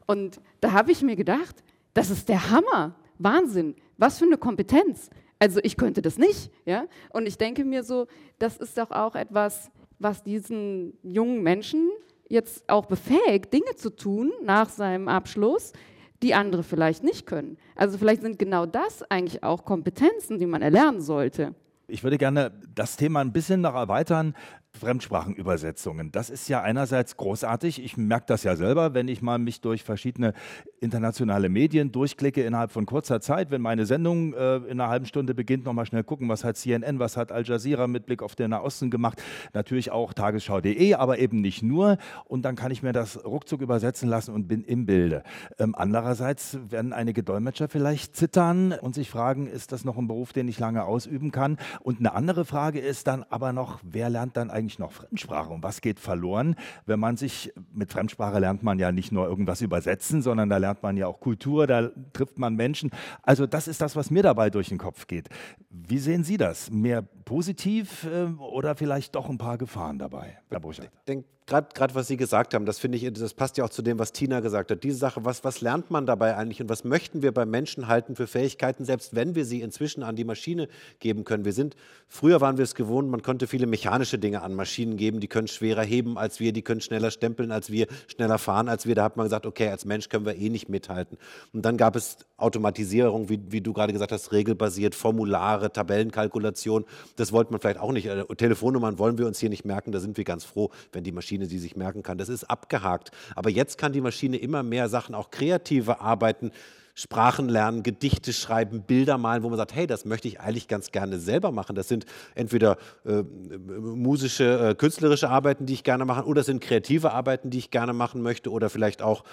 Und 0.06 0.42
da 0.60 0.74
habe 0.74 0.92
ich 0.92 1.02
mir 1.02 1.16
gedacht, 1.16 1.64
das 1.94 2.10
ist 2.10 2.28
der 2.28 2.50
Hammer, 2.50 2.96
Wahnsinn, 3.18 3.76
was 3.98 4.20
für 4.20 4.26
eine 4.26 4.38
Kompetenz. 4.38 5.10
Also 5.42 5.60
ich 5.64 5.76
könnte 5.76 6.04
das 6.04 6.20
nicht, 6.20 6.52
ja. 6.66 6.86
Und 7.10 7.26
ich 7.26 7.36
denke 7.36 7.66
mir 7.66 7.84
so, 7.84 8.06
das 8.38 8.58
ist 8.58 8.78
doch 8.78 8.92
auch 8.92 9.16
etwas, 9.16 9.72
was 9.98 10.22
diesen 10.22 10.94
jungen 11.02 11.42
Menschen 11.42 11.90
jetzt 12.30 12.70
auch 12.70 12.86
befähigt, 12.86 13.52
Dinge 13.52 13.76
zu 13.76 13.90
tun 13.90 14.32
nach 14.44 14.70
seinem 14.70 15.08
Abschluss, 15.08 15.74
die 16.22 16.36
andere 16.36 16.62
vielleicht 16.62 17.04
nicht 17.04 17.26
können. 17.26 17.58
Also 17.76 17.98
vielleicht 17.98 18.22
sind 18.22 18.38
genau 18.38 18.68
das 18.68 19.02
eigentlich 19.10 19.42
auch 19.42 19.66
Kompetenzen, 19.66 20.38
die 20.38 20.46
man 20.46 20.62
erlernen 20.62 21.02
sollte. 21.02 21.56
Ich 21.88 22.04
würde 22.04 22.20
gerne 22.20 22.52
das 22.76 22.96
Thema 22.96 23.22
ein 23.22 23.34
bisschen 23.34 23.62
noch 23.62 23.74
erweitern. 23.74 24.36
Fremdsprachenübersetzungen. 24.78 26.12
Das 26.12 26.30
ist 26.30 26.48
ja 26.48 26.62
einerseits 26.62 27.18
großartig. 27.18 27.84
Ich 27.84 27.98
merke 27.98 28.26
das 28.28 28.44
ja 28.44 28.56
selber, 28.56 28.94
wenn 28.94 29.08
ich 29.08 29.22
mal 29.22 29.38
mich 29.38 29.62
durch 29.62 29.84
verschiedene 29.84 30.34
internationale 30.80 31.50
Medien 31.50 31.92
durchklicke 31.92 32.44
innerhalb 32.44 32.72
von 32.72 32.86
kurzer 32.86 33.22
Zeit. 33.22 33.52
Wenn 33.52 33.62
meine 33.62 33.86
Sendung 33.86 34.34
äh, 34.34 34.56
in 34.58 34.80
einer 34.80 34.90
halben 34.90 35.06
Stunde 35.06 35.36
beginnt, 35.36 35.66
nochmal 35.66 35.86
schnell 35.86 36.04
gucken, 36.04 36.30
was 36.30 36.44
hat 36.44 36.58
CNN, 36.58 37.00
was 37.00 37.18
hat 37.18 37.32
Al 37.32 37.44
Jazeera 37.46 37.88
mit 37.88 38.06
Blick 38.06 38.24
auf 38.24 38.36
den 38.36 38.52
Nahosten 38.52 38.90
gemacht. 38.90 39.22
Natürlich 39.54 39.92
auch 39.92 40.14
tagesschau.de, 40.14 40.96
aber 40.96 41.20
eben 41.20 41.42
nicht 41.42 41.62
nur. 41.62 41.98
Und 42.26 42.44
dann 42.44 42.56
kann 42.56 42.72
ich 42.72 42.82
mir 42.82 42.94
das 42.94 43.24
ruckzuck 43.24 43.62
übersetzen 43.62 44.10
lassen 44.10 44.34
und 44.34 44.48
bin 44.48 44.64
im 44.64 44.86
Bilde. 44.86 45.24
Ähm, 45.60 45.76
andererseits 45.78 46.58
werden 46.70 46.94
einige 46.94 47.24
Dolmetscher 47.24 47.68
vielleicht 47.68 48.16
zittern 48.16 48.72
und 48.72 48.96
sich 48.96 49.10
fragen, 49.10 49.48
ist 49.48 49.72
das 49.72 49.86
noch 49.86 49.98
ein 49.98 50.08
Beruf, 50.08 50.34
den 50.34 50.48
ich 50.48 50.60
lange 50.60 50.86
ausüben 50.86 51.32
kann? 51.32 51.58
Und 51.82 52.00
eine 52.00 52.14
andere 52.14 52.46
Frage 52.46 52.80
ist 52.80 53.08
dann 53.08 53.24
aber 53.30 53.54
noch, 53.54 53.80
wer 53.84 54.10
lernt 54.10 54.38
dann 54.38 54.50
eigentlich 54.50 54.61
eigentlich 54.62 54.80
noch 54.80 54.92
Fremdsprache 54.92 55.52
und 55.52 55.64
was 55.64 55.82
geht 55.82 56.00
verloren, 56.00 56.56
wenn 56.86 57.00
man 57.00 57.18
sich, 57.18 57.52
mit 57.74 57.92
Fremdsprache 57.92 58.40
lernt 58.40 58.64
man 58.64 58.78
ja 58.80 58.92
nicht 58.92 59.12
nur 59.12 59.28
irgendwas 59.28 59.62
übersetzen, 59.62 60.22
sondern 60.22 60.50
da 60.50 60.58
lernt 60.58 60.84
man 60.84 60.98
ja 60.98 61.08
auch 61.08 61.20
Kultur, 61.20 61.68
da 61.68 61.90
trifft 62.14 62.38
man 62.38 62.56
Menschen. 62.56 62.92
Also 63.24 63.48
das 63.48 63.68
ist 63.68 63.82
das, 63.82 63.96
was 63.96 64.12
mir 64.12 64.24
dabei 64.24 64.50
durch 64.50 64.70
den 64.70 64.78
Kopf 64.78 65.08
geht. 65.08 65.30
Wie 65.70 65.98
sehen 65.98 66.24
Sie 66.24 66.38
das? 66.38 66.70
Mehr 66.70 67.04
positiv 67.32 68.04
äh, 68.04 68.26
oder 68.42 68.76
vielleicht 68.76 69.16
doch 69.16 69.30
ein 69.30 69.38
paar 69.38 69.58
Gefahren 69.58 69.98
dabei, 69.98 70.38
Herr 70.50 70.60
Burchardt? 70.60 70.92
Ich 70.94 71.06
denke, 71.06 71.26
gerade 71.46 71.96
was 71.96 72.08
Sie 72.08 72.18
gesagt 72.18 72.54
haben, 72.54 72.66
das 72.66 72.80
finde 72.80 72.98
ich, 72.98 73.12
das 73.14 73.34
passt 73.34 73.58
ja 73.58 73.66
auch 73.66 73.70
zu 73.70 73.82
dem, 73.82 74.00
was 74.00 74.12
Tina 74.12 74.40
gesagt 74.40 74.72
hat. 74.72 74.84
Diese 74.84 74.98
Sache, 74.98 75.26
was, 75.26 75.44
was 75.44 75.62
lernt 75.62 75.92
man 75.92 76.06
dabei 76.06 76.38
eigentlich 76.38 76.62
und 76.62 76.70
was 76.70 76.84
möchten 76.84 77.22
wir 77.22 77.34
beim 77.34 77.50
Menschen 77.50 77.88
halten 77.88 78.16
für 78.16 78.28
Fähigkeiten, 78.28 78.86
selbst 78.86 79.16
wenn 79.16 79.36
wir 79.36 79.46
sie 79.46 79.62
inzwischen 79.62 80.04
an 80.04 80.16
die 80.16 80.24
Maschine 80.24 80.68
geben 81.00 81.26
können? 81.26 81.44
Wir 81.44 81.54
sind, 81.54 81.76
früher 82.08 82.42
waren 82.42 82.58
wir 82.58 82.64
es 82.64 82.76
gewohnt, 82.76 83.10
man 83.10 83.22
konnte 83.22 83.48
viele 83.48 83.68
mechanische 83.68 84.18
Dinge 84.18 84.42
an 84.44 84.54
Maschinen 84.54 84.98
geben, 84.98 85.20
die 85.20 85.28
können 85.28 85.48
schwerer 85.48 85.84
heben 85.84 86.18
als 86.18 86.40
wir, 86.40 86.54
die 86.54 86.62
können 86.62 86.82
schneller 86.82 87.12
stempeln 87.12 87.52
als 87.52 87.72
wir, 87.72 87.88
schneller 88.08 88.38
fahren 88.38 88.70
als 88.70 88.86
wir. 88.86 88.96
Da 88.96 89.04
hat 89.04 89.18
man 89.18 89.26
gesagt, 89.26 89.46
okay, 89.46 89.70
als 89.70 89.86
Mensch 89.86 90.10
können 90.10 90.26
wir 90.26 90.36
eh 90.36 90.50
nicht 90.50 90.70
mithalten. 90.70 91.18
Und 91.54 91.66
dann 91.66 91.76
gab 91.76 91.96
es 91.96 92.18
Automatisierung, 92.38 93.30
wie, 93.30 93.40
wie 93.50 93.62
du 93.62 93.74
gerade 93.74 93.94
gesagt 93.94 94.12
hast, 94.12 94.32
regelbasiert, 94.32 94.96
Formulare, 94.96 95.72
Tabellenkalkulation. 95.72 96.86
Das 97.22 97.32
wollte 97.32 97.52
man 97.52 97.62
vielleicht 97.62 97.80
auch 97.80 97.92
nicht. 97.92 98.08
Äh, 98.08 98.26
Telefonnummern 98.36 98.98
wollen 98.98 99.20
wir 99.20 99.28
uns 99.28 99.40
hier 99.40 99.52
nicht 99.52 99.64
merken. 99.64 99.92
Da 99.92 100.00
sind 100.00 100.18
wir 100.18 100.24
ganz 100.24 100.44
froh, 100.44 100.72
wenn 100.92 101.04
die 101.04 101.12
Maschine 101.12 101.46
sie 101.46 101.60
sich 101.60 101.76
merken 101.76 102.02
kann. 102.02 102.18
Das 102.18 102.30
ist 102.30 102.46
abgehakt. 102.46 103.12
Aber 103.36 103.52
jetzt 103.52 103.78
kann 103.78 103.94
die 103.94 104.02
Maschine 104.02 104.38
immer 104.38 104.64
mehr 104.64 104.90
Sachen, 104.90 105.14
auch 105.14 105.30
kreative 105.30 106.02
Arbeiten, 106.02 106.52
Sprachen 106.96 107.50
lernen, 107.50 107.84
Gedichte 107.84 108.34
schreiben, 108.34 108.84
Bilder 108.84 109.18
malen, 109.18 109.44
wo 109.44 109.50
man 109.50 109.58
sagt, 109.58 109.74
hey, 109.74 109.88
das 109.88 110.06
möchte 110.06 110.28
ich 110.28 110.40
eigentlich 110.40 110.68
ganz 110.68 110.92
gerne 110.92 111.20
selber 111.20 111.52
machen. 111.52 111.76
Das 111.76 111.88
sind 111.88 112.06
entweder 112.36 112.78
äh, 113.06 113.24
musische, 113.24 114.70
äh, 114.70 114.76
künstlerische 114.76 115.30
Arbeiten, 115.30 115.66
die 115.66 115.74
ich 115.74 115.84
gerne 115.84 116.06
mache, 116.06 116.26
oder 116.26 116.44
sind 116.44 116.62
kreative 116.62 117.12
Arbeiten, 117.12 117.50
die 117.50 117.60
ich 117.60 117.72
gerne 117.72 117.94
machen 117.94 118.22
möchte, 118.22 118.52
oder 118.52 118.70
vielleicht 118.70 119.02
auch 119.02 119.24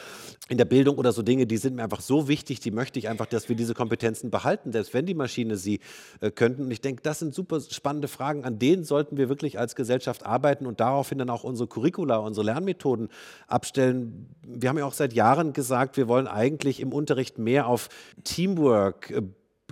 in 0.49 0.59
der 0.59 0.65
Bildung 0.65 0.97
oder 0.99 1.13
so 1.13 1.23
Dinge, 1.23 1.47
die 1.47 1.57
sind 1.57 1.77
mir 1.77 1.83
einfach 1.83 2.01
so 2.01 2.29
wichtig, 2.29 2.61
die 2.61 2.71
möchte 2.71 2.99
ich 2.99 3.09
einfach, 3.09 3.27
dass 3.27 3.49
wir 3.49 3.57
diese 3.57 3.75
Kompetenzen 3.75 4.31
behalten, 4.31 4.73
selbst 4.73 4.95
wenn 4.95 5.07
die 5.07 5.15
Maschine 5.15 5.57
sie 5.57 5.81
äh, 6.21 6.31
könnten. 6.31 6.63
Und 6.63 6.71
ich 6.71 6.81
denke, 6.81 7.03
das 7.03 7.19
sind 7.19 7.35
super 7.35 7.61
spannende 7.61 8.09
Fragen, 8.09 8.45
an 8.45 8.59
denen 8.59 8.85
sollten 8.85 9.17
wir 9.17 9.29
wirklich 9.29 9.59
als 9.59 9.75
Gesellschaft 9.75 10.25
arbeiten 10.25 10.67
und 10.67 10.81
daraufhin 10.81 11.19
dann 11.19 11.31
auch 11.31 11.45
unsere 11.45 11.69
Curricula, 11.69 12.19
unsere 12.19 12.47
Lernmethoden 12.47 13.09
abstellen. 13.47 14.29
Wir 14.47 14.69
haben 14.69 14.79
ja 14.79 14.85
auch 14.85 14.93
seit 14.93 15.13
Jahren 15.13 15.53
gesagt, 15.53 15.97
wir 15.97 16.09
wollen 16.09 16.27
eigentlich 16.27 16.81
im 16.81 16.93
Unterricht 16.93 17.39
mehr 17.39 17.48
mehr 17.49 17.67
auf 17.67 17.89
Teamwork, 18.25 19.11
äh, 19.11 19.23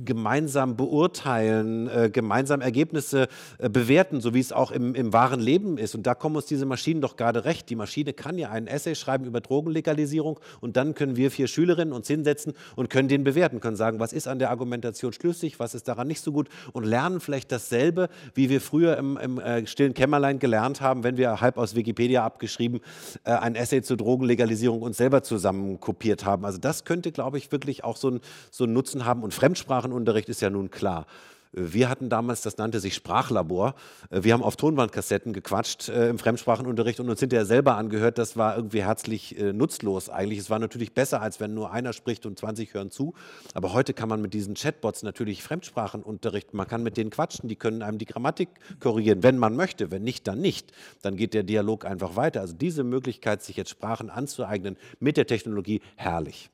gemeinsam 0.05 0.77
beurteilen, 0.77 1.89
äh, 1.89 2.11
gemeinsam 2.11 2.61
Ergebnisse 2.61 3.29
äh, 3.59 3.71
bewerten, 3.71 4.21
so 4.21 4.35
wie 4.35 4.41
es 4.41 4.53
auch 4.53 4.71
im, 4.71 4.95
im 4.95 5.13
wahren 5.13 5.41
Leben 5.41 5.79
ist. 5.79 5.95
Und 5.95 6.07
da 6.07 6.15
kommen 6.15 6.37
uns 6.37 6.47
diese 6.47 6.67
Maschinen 6.67 7.01
doch 7.01 7.17
gerade 7.17 7.47
recht. 7.47 7.71
Die 7.71 7.77
Maschine 7.77 8.13
kann 8.13 8.37
ja 8.37 8.51
einen 8.51 8.67
Essay 8.67 8.95
schreiben 8.95 9.25
über 9.25 9.41
Drogenlegalisierung 9.41 10.39
und 10.61 10.77
dann 10.77 10.95
können 10.95 11.17
wir 11.17 11.31
vier 11.31 11.47
Schülerinnen 11.47 11.95
uns 11.95 12.09
hinsetzen 12.09 12.53
und 12.75 12.91
können 12.91 13.09
den 13.09 13.25
bewerten, 13.25 13.61
können 13.61 13.77
sagen, 13.77 13.99
was 13.99 14.13
ist 14.13 14.29
an 14.29 14.39
der 14.39 14.51
Argumentation 14.51 15.15
schlüssig, 15.15 15.59
was 15.59 15.75
ist 15.75 15.89
daran 15.89 16.09
nicht 16.09 16.21
so 16.21 16.31
gut 16.31 16.49
und 16.75 16.85
lernen 16.85 17.21
vielleicht 17.21 17.51
dasselbe, 17.51 18.09
wie 18.35 18.51
wir 18.51 18.61
früher 18.61 18.99
im, 18.99 19.17
im 19.17 19.39
äh, 19.39 19.67
stillen 19.67 19.95
Kämmerlein 19.95 20.39
gelernt 20.39 20.83
haben, 20.83 21.05
wenn 21.05 21.17
wir 21.17 21.41
halb 21.41 21.57
aus 21.57 21.75
Wikipedia 21.75 22.23
abgeschrieben 22.23 22.81
äh, 23.25 23.33
ein 23.33 23.55
Essay 23.55 23.83
zur 23.83 23.97
Drogenlegalisierung 23.97 24.83
uns 24.83 24.97
selber 24.97 25.23
zusammen 25.23 25.81
kopiert 25.81 26.25
haben. 26.25 26.45
Also 26.45 26.59
das 26.59 26.85
könnte, 26.85 27.13
glaube 27.13 27.39
ich, 27.39 27.51
wirklich 27.51 27.85
auch 27.85 27.97
so, 27.97 28.11
ein, 28.11 28.21
so 28.51 28.65
einen 28.65 28.75
Nutzen 28.75 29.05
haben 29.05 29.23
und 29.23 29.33
Fremdsprachen 29.33 29.86
Fremdsprachenunterricht 29.87 30.29
ist 30.29 30.41
ja 30.41 30.51
nun 30.51 30.71
klar. 30.71 31.07
Wir 31.53 31.89
hatten 31.89 32.11
damals, 32.11 32.43
das 32.43 32.59
nannte 32.59 32.81
sich 32.81 32.95
Sprachlabor. 32.95 33.77
Wir 34.11 34.35
haben 34.35 34.43
auf 34.43 34.57
Tonbandkassetten 34.57 35.33
gequatscht 35.33 35.89
äh, 35.89 36.11
im 36.11 36.19
Fremdsprachenunterricht 36.19 37.01
und 37.01 37.09
uns 37.09 37.21
hinterher 37.21 37.47
selber 37.47 37.77
angehört. 37.77 38.19
Das 38.19 38.37
war 38.37 38.57
irgendwie 38.57 38.83
herzlich 38.83 39.39
äh, 39.39 39.55
nutzlos 39.55 40.11
eigentlich. 40.11 40.39
Es 40.39 40.51
war 40.51 40.59
natürlich 40.59 40.93
besser, 40.93 41.23
als 41.23 41.41
wenn 41.41 41.55
nur 41.55 41.71
einer 41.71 41.95
spricht 41.95 42.27
und 42.27 42.39
20 42.39 42.75
hören 42.75 42.91
zu. 42.91 43.15
Aber 43.55 43.73
heute 43.73 43.95
kann 43.95 44.09
man 44.09 44.21
mit 44.21 44.35
diesen 44.35 44.55
Chatbots 44.55 45.03
natürlich 45.03 45.43
Fremdsprachenunterricht, 45.43 46.53
man 46.53 46.67
kann 46.67 46.83
mit 46.83 46.99
denen 46.99 47.09
quatschen, 47.09 47.49
die 47.49 47.57
können 47.57 47.81
einem 47.81 47.97
die 47.97 48.07
Grammatik 48.07 48.49
korrigieren, 48.81 49.23
wenn 49.23 49.39
man 49.39 49.57
möchte. 49.57 49.91
Wenn 49.91 50.03
nicht, 50.03 50.27
dann 50.27 50.41
nicht. 50.41 50.73
Dann 51.01 51.17
geht 51.17 51.33
der 51.33 51.45
Dialog 51.45 51.87
einfach 51.87 52.17
weiter. 52.17 52.43
Also 52.43 52.55
diese 52.55 52.85
Möglichkeit, 52.85 53.43
sich 53.43 53.57
jetzt 53.57 53.71
Sprachen 53.71 54.11
anzueignen 54.11 54.77
mit 55.01 55.17
der 55.17 55.27
Technologie, 55.27 55.81
herrlich. 55.95 56.51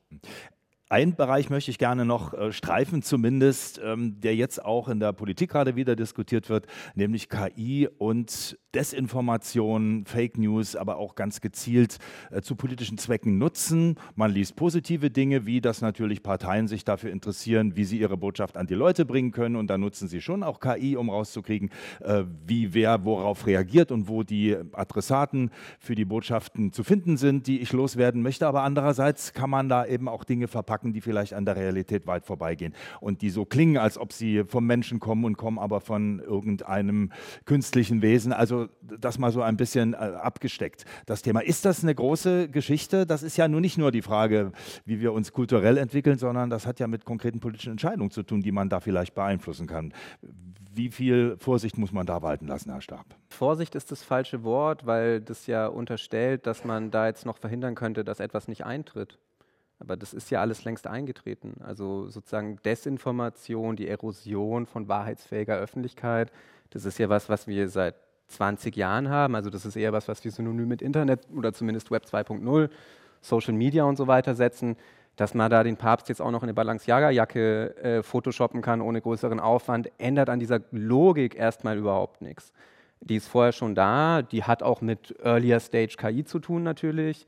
Ein 0.93 1.15
Bereich 1.15 1.49
möchte 1.49 1.71
ich 1.71 1.79
gerne 1.79 2.05
noch 2.05 2.35
äh, 2.35 2.51
streifen, 2.51 3.01
zumindest, 3.01 3.81
ähm, 3.83 4.19
der 4.19 4.35
jetzt 4.35 4.63
auch 4.63 4.87
in 4.87 4.99
der 4.99 5.11
Politik 5.11 5.49
gerade 5.49 5.75
wieder 5.75 5.95
diskutiert 5.95 6.49
wird, 6.49 6.67
nämlich 6.93 7.29
KI 7.29 7.89
und 7.97 8.59
Desinformation, 8.75 10.05
Fake 10.05 10.37
News, 10.37 10.75
aber 10.75 10.97
auch 10.97 11.15
ganz 11.15 11.41
gezielt 11.41 11.99
äh, 12.31 12.41
zu 12.41 12.55
politischen 12.55 12.97
Zwecken 12.97 13.37
nutzen. 13.37 13.95
Man 14.15 14.31
liest 14.31 14.55
positive 14.55 15.11
Dinge, 15.11 15.45
wie 15.45 15.61
dass 15.61 15.81
natürlich 15.81 16.23
Parteien 16.23 16.67
sich 16.67 16.83
dafür 16.83 17.11
interessieren, 17.11 17.75
wie 17.75 17.85
sie 17.85 17.99
ihre 17.99 18.17
Botschaft 18.17 18.57
an 18.57 18.67
die 18.67 18.73
Leute 18.73 19.05
bringen 19.05 19.31
können. 19.31 19.55
Und 19.55 19.67
da 19.67 19.77
nutzen 19.77 20.07
sie 20.07 20.21
schon 20.21 20.43
auch 20.43 20.59
KI, 20.59 20.95
um 20.95 21.09
rauszukriegen, 21.09 21.69
äh, 22.01 22.23
wie 22.45 22.73
wer 22.73 23.05
worauf 23.05 23.45
reagiert 23.45 23.91
und 23.91 24.07
wo 24.07 24.23
die 24.23 24.57
Adressaten 24.73 25.51
für 25.79 25.93
die 25.95 26.05
Botschaften 26.05 26.71
zu 26.71 26.83
finden 26.83 27.17
sind, 27.17 27.45
die 27.47 27.61
ich 27.61 27.73
loswerden 27.73 28.23
möchte. 28.23 28.47
Aber 28.47 28.63
andererseits 28.63 29.33
kann 29.33 29.49
man 29.49 29.69
da 29.69 29.85
eben 29.85 30.07
auch 30.07 30.23
Dinge 30.23 30.47
verpacken, 30.47 30.82
die 30.91 30.99
vielleicht 30.99 31.33
an 31.33 31.45
der 31.45 31.55
Realität 31.55 32.07
weit 32.07 32.25
vorbeigehen 32.25 32.73
und 32.99 33.21
die 33.21 33.29
so 33.29 33.45
klingen, 33.45 33.77
als 33.77 33.97
ob 33.97 34.11
sie 34.11 34.43
vom 34.43 34.65
Menschen 34.65 34.99
kommen 34.99 35.23
und 35.23 35.37
kommen 35.37 35.59
aber 35.59 35.79
von 35.79 36.19
irgendeinem 36.19 37.11
künstlichen 37.45 38.01
Wesen. 38.01 38.33
Also 38.33 38.67
das 38.81 39.19
mal 39.19 39.31
so 39.31 39.41
ein 39.41 39.55
bisschen 39.55 39.93
äh, 39.93 39.97
abgesteckt, 39.97 40.85
das 41.05 41.21
Thema. 41.21 41.39
Ist 41.39 41.63
das 41.65 41.83
eine 41.83 41.95
große 41.95 42.49
Geschichte? 42.49 43.05
Das 43.05 43.23
ist 43.23 43.37
ja 43.37 43.47
nun 43.47 43.61
nicht 43.61 43.77
nur 43.77 43.91
die 43.91 44.01
Frage, 44.01 44.51
wie 44.85 44.99
wir 44.99 45.13
uns 45.13 45.31
kulturell 45.31 45.77
entwickeln, 45.77 46.17
sondern 46.17 46.49
das 46.49 46.67
hat 46.67 46.79
ja 46.79 46.87
mit 46.87 47.05
konkreten 47.05 47.39
politischen 47.39 47.71
Entscheidungen 47.71 48.11
zu 48.11 48.23
tun, 48.23 48.41
die 48.41 48.51
man 48.51 48.69
da 48.69 48.79
vielleicht 48.79 49.13
beeinflussen 49.13 49.67
kann. 49.67 49.93
Wie 50.75 50.89
viel 50.89 51.37
Vorsicht 51.37 51.77
muss 51.77 51.91
man 51.91 52.07
da 52.07 52.23
walten 52.23 52.47
lassen, 52.47 52.71
Herr 52.71 52.81
Stab? 52.81 53.05
Vorsicht 53.29 53.75
ist 53.75 53.91
das 53.91 54.01
falsche 54.01 54.43
Wort, 54.43 54.87
weil 54.87 55.21
das 55.21 55.45
ja 55.45 55.67
unterstellt, 55.67 56.47
dass 56.47 56.65
man 56.65 56.89
da 56.89 57.05
jetzt 57.05 57.27
noch 57.27 57.37
verhindern 57.37 57.75
könnte, 57.75 58.03
dass 58.03 58.19
etwas 58.19 58.47
nicht 58.47 58.65
eintritt. 58.65 59.19
Aber 59.83 59.97
das 59.97 60.13
ist 60.13 60.31
ja 60.31 60.39
alles 60.39 60.63
längst 60.63 60.87
eingetreten. 60.87 61.55
Also 61.61 62.07
sozusagen 62.07 62.57
Desinformation, 62.63 63.75
die 63.75 63.87
Erosion 63.87 64.65
von 64.65 64.87
wahrheitsfähiger 64.87 65.57
Öffentlichkeit, 65.57 66.31
das 66.69 66.85
ist 66.85 66.97
ja 66.97 67.09
was, 67.09 67.29
was 67.29 67.47
wir 67.47 67.67
seit 67.69 67.95
20 68.27 68.75
Jahren 68.75 69.09
haben. 69.09 69.35
Also 69.35 69.49
das 69.49 69.65
ist 69.65 69.75
eher 69.75 69.93
was, 69.93 70.07
was 70.07 70.23
wir 70.23 70.31
synonym 70.31 70.69
mit 70.69 70.81
Internet 70.81 71.27
oder 71.35 71.53
zumindest 71.53 71.91
Web 71.91 72.05
2.0, 72.05 72.69
Social 73.21 73.53
Media 73.53 73.83
und 73.83 73.97
so 73.97 74.07
weiter 74.07 74.35
setzen. 74.35 74.77
Dass 75.17 75.35
man 75.35 75.51
da 75.51 75.63
den 75.63 75.77
Papst 75.77 76.09
jetzt 76.09 76.21
auch 76.21 76.31
noch 76.31 76.41
in 76.41 76.49
eine 76.49 76.55
Balenciaga-Jacke 76.55 77.77
äh, 77.77 78.03
photoshoppen 78.03 78.63
kann 78.63 78.81
ohne 78.81 78.99
größeren 78.99 79.39
Aufwand, 79.39 79.91
ändert 79.99 80.29
an 80.29 80.39
dieser 80.39 80.61
Logik 80.71 81.35
erstmal 81.35 81.77
überhaupt 81.77 82.21
nichts. 82.21 82.51
Die 83.01 83.17
ist 83.17 83.27
vorher 83.27 83.51
schon 83.51 83.75
da, 83.75 84.21
die 84.23 84.43
hat 84.43 84.63
auch 84.63 84.81
mit 84.81 85.13
Earlier 85.21 85.59
Stage 85.59 85.97
KI 85.97 86.23
zu 86.23 86.39
tun 86.39 86.63
natürlich, 86.63 87.27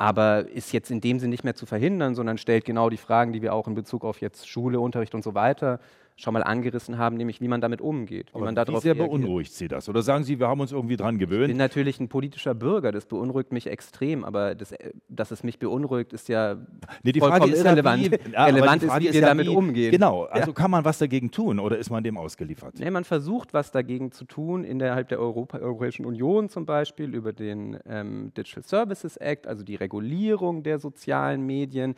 aber 0.00 0.48
ist 0.48 0.72
jetzt 0.72 0.90
in 0.90 1.02
dem 1.02 1.18
Sinne 1.18 1.28
nicht 1.28 1.44
mehr 1.44 1.54
zu 1.54 1.66
verhindern, 1.66 2.14
sondern 2.14 2.38
stellt 2.38 2.64
genau 2.64 2.88
die 2.88 2.96
Fragen, 2.96 3.34
die 3.34 3.42
wir 3.42 3.52
auch 3.52 3.68
in 3.68 3.74
Bezug 3.74 4.02
auf 4.02 4.22
jetzt 4.22 4.48
Schule, 4.48 4.80
Unterricht 4.80 5.14
und 5.14 5.22
so 5.22 5.34
weiter 5.34 5.78
schon 6.20 6.34
mal 6.34 6.42
angerissen 6.42 6.98
haben, 6.98 7.16
nämlich 7.16 7.40
wie 7.40 7.48
man 7.48 7.60
damit 7.60 7.80
umgeht. 7.80 8.28
Wie, 8.28 8.36
Aber 8.36 8.52
man 8.52 8.56
wie 8.56 8.80
sehr 8.80 8.94
reagiert. 8.94 9.08
beunruhigt 9.08 9.52
Sie 9.52 9.68
das? 9.68 9.88
Oder 9.88 10.02
sagen 10.02 10.24
Sie, 10.24 10.38
wir 10.38 10.48
haben 10.48 10.60
uns 10.60 10.72
irgendwie 10.72 10.96
dran 10.96 11.18
gewöhnt? 11.18 11.44
Ich 11.44 11.48
bin 11.48 11.56
natürlich 11.56 11.98
ein 11.98 12.08
politischer 12.08 12.54
Bürger, 12.54 12.92
das 12.92 13.06
beunruhigt 13.06 13.52
mich 13.52 13.66
extrem, 13.66 14.24
aber 14.24 14.54
das, 14.54 14.72
äh, 14.72 14.92
dass 15.08 15.30
es 15.30 15.42
mich 15.42 15.58
beunruhigt, 15.58 16.12
ist 16.12 16.28
ja 16.28 16.56
nee, 17.02 17.12
die 17.12 17.20
Frage 17.20 17.50
ist 17.50 17.64
irrelevant. 17.64 18.02
Ja, 18.02 18.12
wie, 18.12 18.32
ja, 18.32 18.44
relevant 18.44 18.82
ist, 18.82 18.96
wie 18.96 19.04
wir 19.04 19.12
ja 19.12 19.26
damit 19.26 19.46
wie, 19.46 19.56
umgehen. 19.56 19.90
Genau, 19.92 20.24
also 20.24 20.50
ja. 20.50 20.54
kann 20.54 20.70
man 20.70 20.84
was 20.84 20.98
dagegen 20.98 21.30
tun 21.30 21.58
oder 21.58 21.78
ist 21.78 21.90
man 21.90 22.04
dem 22.04 22.18
ausgeliefert? 22.18 22.78
Nee, 22.78 22.90
man 22.90 23.04
versucht, 23.04 23.54
was 23.54 23.72
dagegen 23.72 24.12
zu 24.12 24.24
tun, 24.24 24.64
innerhalb 24.64 25.08
der 25.08 25.20
Europa, 25.20 25.58
Europäischen 25.58 26.04
Union 26.04 26.48
zum 26.48 26.66
Beispiel, 26.66 27.14
über 27.14 27.32
den 27.32 27.78
ähm, 27.86 28.32
Digital 28.36 28.62
Services 28.62 29.16
Act, 29.16 29.46
also 29.46 29.64
die 29.64 29.76
Regulierung 29.76 30.62
der 30.62 30.78
sozialen 30.78 31.46
Medien. 31.46 31.94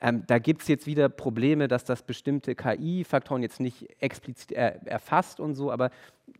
Ähm, 0.00 0.24
da 0.26 0.38
gibt 0.38 0.62
es 0.62 0.68
jetzt 0.68 0.86
wieder 0.86 1.08
Probleme, 1.08 1.68
dass 1.68 1.84
das 1.84 2.02
bestimmte 2.02 2.54
KI-Faktoren 2.54 3.42
jetzt 3.42 3.60
nicht 3.60 3.88
explizit 4.00 4.52
er, 4.52 4.86
erfasst 4.86 5.40
und 5.40 5.54
so, 5.54 5.72
aber 5.72 5.90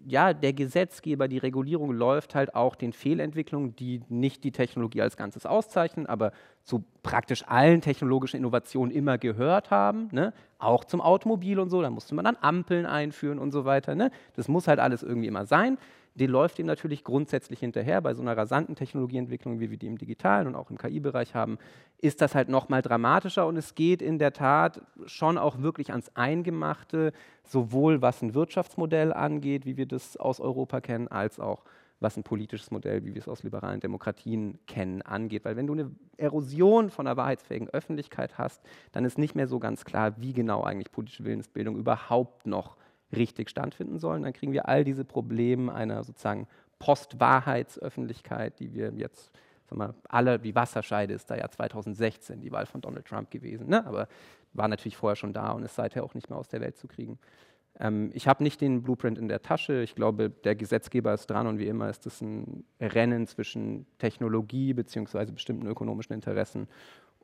ja, 0.04 0.34
der 0.34 0.52
Gesetzgeber, 0.52 1.26
die 1.26 1.38
Regulierung 1.38 1.92
läuft 1.92 2.34
halt 2.34 2.54
auch 2.54 2.74
den 2.74 2.92
Fehlentwicklungen, 2.92 3.74
die 3.76 4.02
nicht 4.09 4.44
die 4.44 4.52
Technologie 4.52 5.00
als 5.00 5.16
Ganzes 5.16 5.46
auszeichnen, 5.46 6.07
aber 6.07 6.32
zu 6.64 6.84
praktisch 7.02 7.44
allen 7.46 7.80
technologischen 7.80 8.36
Innovationen 8.36 8.94
immer 8.94 9.16
gehört 9.16 9.70
haben, 9.70 10.09
ne? 10.12 10.34
auch 10.59 10.84
zum 10.84 11.00
Automobil 11.00 11.59
und 11.59 11.70
so, 11.70 11.80
da 11.80 11.90
musste 11.90 12.14
man 12.14 12.24
dann 12.24 12.36
Ampeln 12.40 12.84
einführen 12.84 13.38
und 13.38 13.52
so 13.52 13.64
weiter. 13.64 13.94
Ne? 13.94 14.11
Das 14.34 14.48
muss 14.48 14.68
halt 14.68 14.80
alles 14.80 15.02
irgendwie 15.02 15.28
immer 15.28 15.46
sein 15.46 15.78
die 16.17 16.27
läuft 16.27 16.59
ihm 16.59 16.67
natürlich 16.67 17.05
grundsätzlich 17.05 17.61
hinterher. 17.61 18.01
Bei 18.01 18.14
so 18.14 18.23
einer 18.23 18.37
rasanten 18.37 18.75
Technologieentwicklung, 18.75 19.61
wie 19.61 19.71
wir 19.71 19.77
die 19.77 19.87
im 19.87 19.99
digitalen 19.99 20.47
und 20.47 20.55
auch 20.55 20.71
im 20.71 20.79
KI-Bereich 20.79 21.35
haben, 21.35 21.59
ist 21.99 22.21
das 22.21 22.35
halt 22.35 22.49
noch 22.49 22.69
mal 22.69 22.83
dramatischer 22.83 23.47
und 23.47 23.57
es 23.57 23.75
geht 23.75 24.03
in 24.03 24.19
der 24.19 24.33
Tat 24.33 24.81
schon 25.05 25.39
auch 25.39 25.61
wirklich 25.61 25.91
ans 25.91 26.11
Eingemachte, 26.14 27.12
sowohl 27.45 28.03
was 28.03 28.23
ein 28.23 28.35
Wirtschaftsmodell 28.35 29.12
angeht, 29.12 29.67
wie 29.67 29.77
wir 29.77 29.87
das 29.87 30.17
aus 30.17 30.41
Europa 30.41 30.81
kennen, 30.81 31.09
als 31.09 31.39
auch 31.39 31.64
was 32.01 32.17
ein 32.17 32.25
politisches 32.25 32.71
Modell, 32.71 33.05
wie 33.05 33.14
wir 33.14 33.23
es 33.23 33.29
aus 33.29 33.43
liberalen 33.43 33.81
Demokratien 33.81 34.59
kennen, 34.67 35.03
angeht. 35.03 35.45
Weil 35.45 35.57
wenn 35.57 35.67
du 35.67 35.73
eine 35.73 35.91
Erosion 36.19 36.91
von 36.91 37.07
einer 37.07 37.17
wahrheitsfähigen 37.17 37.69
Öffentlichkeit 37.71 38.37
hast, 38.39 38.62
dann 38.93 39.05
ist 39.05 39.19
nicht 39.19 39.35
mehr 39.35 39.49
so 39.49 39.59
ganz 39.59 39.85
klar, 39.85 40.21
wie 40.21 40.33
genau 40.33 40.62
eigentlich 40.62 40.93
politische 40.93 41.25
Willensbildung 41.25 41.77
überhaupt 41.77 42.47
noch 42.47 42.77
richtig 43.14 43.50
stattfinden 43.50 43.98
sollen, 43.98 44.22
dann 44.22 44.32
kriegen 44.32 44.52
wir 44.52 44.68
all 44.68 44.84
diese 44.84 45.04
Probleme 45.04 45.72
einer 45.72 46.02
sozusagen 46.02 46.46
Postwahrheitsöffentlichkeit, 46.78 48.59
die 48.61 48.74
wir 48.74 48.92
jetzt, 48.96 49.32
sagen 49.68 49.80
wir, 49.80 49.94
alle, 50.09 50.42
wie 50.42 50.54
Wasserscheide 50.54 51.14
ist 51.14 51.30
da 51.30 51.36
ja 51.36 51.48
2016 51.48 52.40
die 52.40 52.52
Wahl 52.52 52.66
von 52.66 52.80
Donald 52.80 53.07
Trump 53.07 53.30
gewesen, 53.30 53.68
ne? 53.68 53.86
aber 53.86 54.09
war 54.52 54.68
natürlich 54.68 54.96
vorher 54.96 55.16
schon 55.16 55.32
da 55.32 55.50
und 55.52 55.62
ist 55.62 55.74
seither 55.74 56.04
auch 56.04 56.14
nicht 56.14 56.30
mehr 56.30 56.38
aus 56.38 56.48
der 56.48 56.61
Welt 56.61 56.76
zu 56.76 56.88
kriegen. 56.88 57.18
Ähm, 57.78 58.11
ich 58.14 58.26
habe 58.28 58.42
nicht 58.42 58.61
den 58.61 58.82
Blueprint 58.82 59.18
in 59.18 59.28
der 59.28 59.42
Tasche. 59.42 59.82
Ich 59.82 59.94
glaube, 59.94 60.30
der 60.30 60.54
Gesetzgeber 60.54 61.12
ist 61.14 61.26
dran 61.26 61.46
und 61.46 61.59
wie 61.59 61.66
immer 61.66 61.90
ist 61.90 62.07
es 62.07 62.20
ein 62.20 62.64
Rennen 62.80 63.26
zwischen 63.26 63.86
Technologie 63.98 64.72
bzw. 64.72 65.26
bestimmten 65.26 65.66
ökonomischen 65.66 66.14
Interessen 66.14 66.68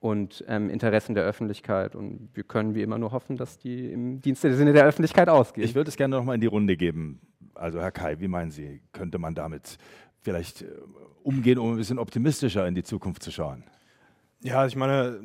und 0.02 0.44
ähm, 0.48 0.68
Interessen 0.68 1.14
der 1.14 1.22
Öffentlichkeit. 1.22 1.94
Und 1.94 2.28
wir 2.34 2.42
können 2.42 2.74
wie 2.74 2.82
immer 2.82 2.98
nur 2.98 3.12
hoffen, 3.12 3.36
dass 3.36 3.58
die 3.58 3.92
im 3.92 4.20
Dienste 4.20 4.48
der 4.48 4.56
Sinne 4.56 4.72
der 4.72 4.84
Öffentlichkeit 4.84 5.28
ausgehen. 5.28 5.64
Ich 5.64 5.76
würde 5.76 5.90
es 5.90 5.96
gerne 5.96 6.16
noch 6.16 6.24
mal 6.24 6.34
in 6.34 6.40
die 6.40 6.48
Runde 6.48 6.76
geben. 6.76 7.20
Also 7.54 7.80
Herr 7.80 7.92
Kai, 7.92 8.18
wie 8.18 8.26
meinen 8.26 8.50
Sie, 8.50 8.82
könnte 8.92 9.18
man 9.20 9.36
damit 9.36 9.78
vielleicht 10.20 10.62
äh, 10.62 10.66
umgehen, 11.22 11.56
um 11.56 11.74
ein 11.74 11.76
bisschen 11.76 12.00
optimistischer 12.00 12.66
in 12.66 12.74
die 12.74 12.82
Zukunft 12.82 13.22
zu 13.22 13.30
schauen? 13.30 13.62
Ja, 14.40 14.66
ich 14.66 14.74
meine, 14.74 15.20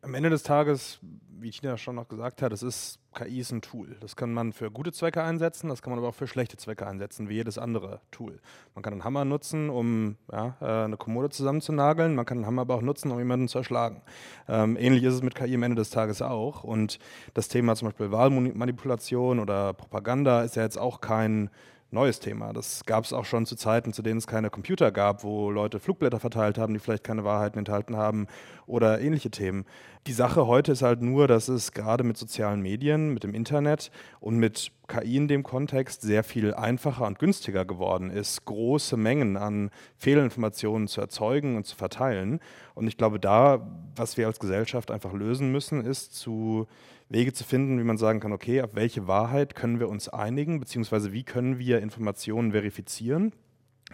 am 0.00 0.14
Ende 0.14 0.30
des 0.30 0.44
Tages 0.44 1.00
wie 1.40 1.50
Tina 1.50 1.76
schon 1.76 1.96
noch 1.96 2.06
gesagt 2.06 2.40
hat, 2.40 2.52
es 2.52 2.62
ist 2.62 3.00
KI 3.12 3.40
ist 3.40 3.52
ein 3.52 3.62
Tool. 3.62 3.96
Das 4.00 4.16
kann 4.16 4.32
man 4.32 4.52
für 4.52 4.70
gute 4.70 4.92
Zwecke 4.92 5.22
einsetzen, 5.22 5.68
das 5.68 5.82
kann 5.82 5.90
man 5.90 5.98
aber 5.98 6.08
auch 6.08 6.14
für 6.14 6.26
schlechte 6.26 6.56
Zwecke 6.56 6.86
einsetzen, 6.86 7.28
wie 7.28 7.34
jedes 7.34 7.58
andere 7.58 8.00
Tool. 8.10 8.40
Man 8.74 8.82
kann 8.82 8.92
einen 8.92 9.04
Hammer 9.04 9.24
nutzen, 9.24 9.70
um 9.70 10.16
ja, 10.30 10.56
äh, 10.60 10.84
eine 10.84 10.96
Kommode 10.96 11.30
zusammenzunageln, 11.30 12.14
man 12.14 12.26
kann 12.26 12.38
einen 12.38 12.46
Hammer 12.46 12.62
aber 12.62 12.74
auch 12.74 12.82
nutzen, 12.82 13.10
um 13.10 13.18
jemanden 13.18 13.48
zu 13.48 13.58
erschlagen. 13.58 14.02
Ähm, 14.48 14.76
ähnlich 14.76 15.04
ist 15.04 15.14
es 15.14 15.22
mit 15.22 15.34
KI 15.34 15.54
am 15.54 15.62
Ende 15.62 15.76
des 15.76 15.90
Tages 15.90 16.22
auch. 16.22 16.64
Und 16.64 16.98
das 17.34 17.48
Thema 17.48 17.76
zum 17.76 17.88
Beispiel 17.88 18.10
Wahlmanipulation 18.10 19.38
oder 19.38 19.72
Propaganda 19.72 20.42
ist 20.42 20.56
ja 20.56 20.62
jetzt 20.62 20.78
auch 20.78 21.00
kein 21.00 21.50
neues 21.92 22.20
Thema. 22.20 22.52
Das 22.52 22.84
gab 22.86 23.04
es 23.04 23.12
auch 23.12 23.24
schon 23.24 23.46
zu 23.46 23.56
Zeiten, 23.56 23.92
zu 23.92 24.02
denen 24.02 24.18
es 24.18 24.26
keine 24.26 24.50
Computer 24.50 24.90
gab, 24.90 25.24
wo 25.24 25.50
Leute 25.50 25.78
Flugblätter 25.78 26.18
verteilt 26.18 26.58
haben, 26.58 26.74
die 26.74 26.80
vielleicht 26.80 27.04
keine 27.04 27.24
Wahrheiten 27.24 27.58
enthalten 27.58 27.96
haben 27.96 28.26
oder 28.66 29.00
ähnliche 29.00 29.30
Themen. 29.30 29.64
Die 30.06 30.12
Sache 30.12 30.46
heute 30.46 30.72
ist 30.72 30.82
halt 30.82 31.00
nur, 31.00 31.28
dass 31.28 31.48
es 31.48 31.72
gerade 31.72 32.02
mit 32.02 32.16
sozialen 32.16 32.60
Medien, 32.60 33.14
mit 33.14 33.22
dem 33.22 33.34
Internet 33.34 33.90
und 34.20 34.36
mit 34.38 34.72
KI 34.88 35.16
in 35.16 35.28
dem 35.28 35.42
Kontext 35.42 36.02
sehr 36.02 36.24
viel 36.24 36.54
einfacher 36.54 37.06
und 37.06 37.18
günstiger 37.18 37.64
geworden 37.64 38.10
ist, 38.10 38.44
große 38.44 38.96
Mengen 38.96 39.36
an 39.36 39.70
Fehlinformationen 39.96 40.88
zu 40.88 41.00
erzeugen 41.00 41.56
und 41.56 41.66
zu 41.66 41.76
verteilen. 41.76 42.40
Und 42.74 42.88
ich 42.88 42.96
glaube, 42.96 43.20
da, 43.20 43.64
was 43.94 44.16
wir 44.16 44.26
als 44.26 44.40
Gesellschaft 44.40 44.90
einfach 44.90 45.12
lösen 45.12 45.52
müssen, 45.52 45.84
ist 45.84 46.14
zu 46.14 46.66
Wege 47.12 47.32
zu 47.32 47.44
finden, 47.44 47.78
wie 47.78 47.84
man 47.84 47.98
sagen 47.98 48.20
kann, 48.20 48.32
okay, 48.32 48.62
auf 48.62 48.74
welche 48.74 49.06
Wahrheit 49.06 49.54
können 49.54 49.80
wir 49.80 49.88
uns 49.88 50.08
einigen, 50.08 50.60
beziehungsweise 50.60 51.12
wie 51.12 51.24
können 51.24 51.58
wir 51.58 51.80
Informationen 51.80 52.52
verifizieren 52.52 53.32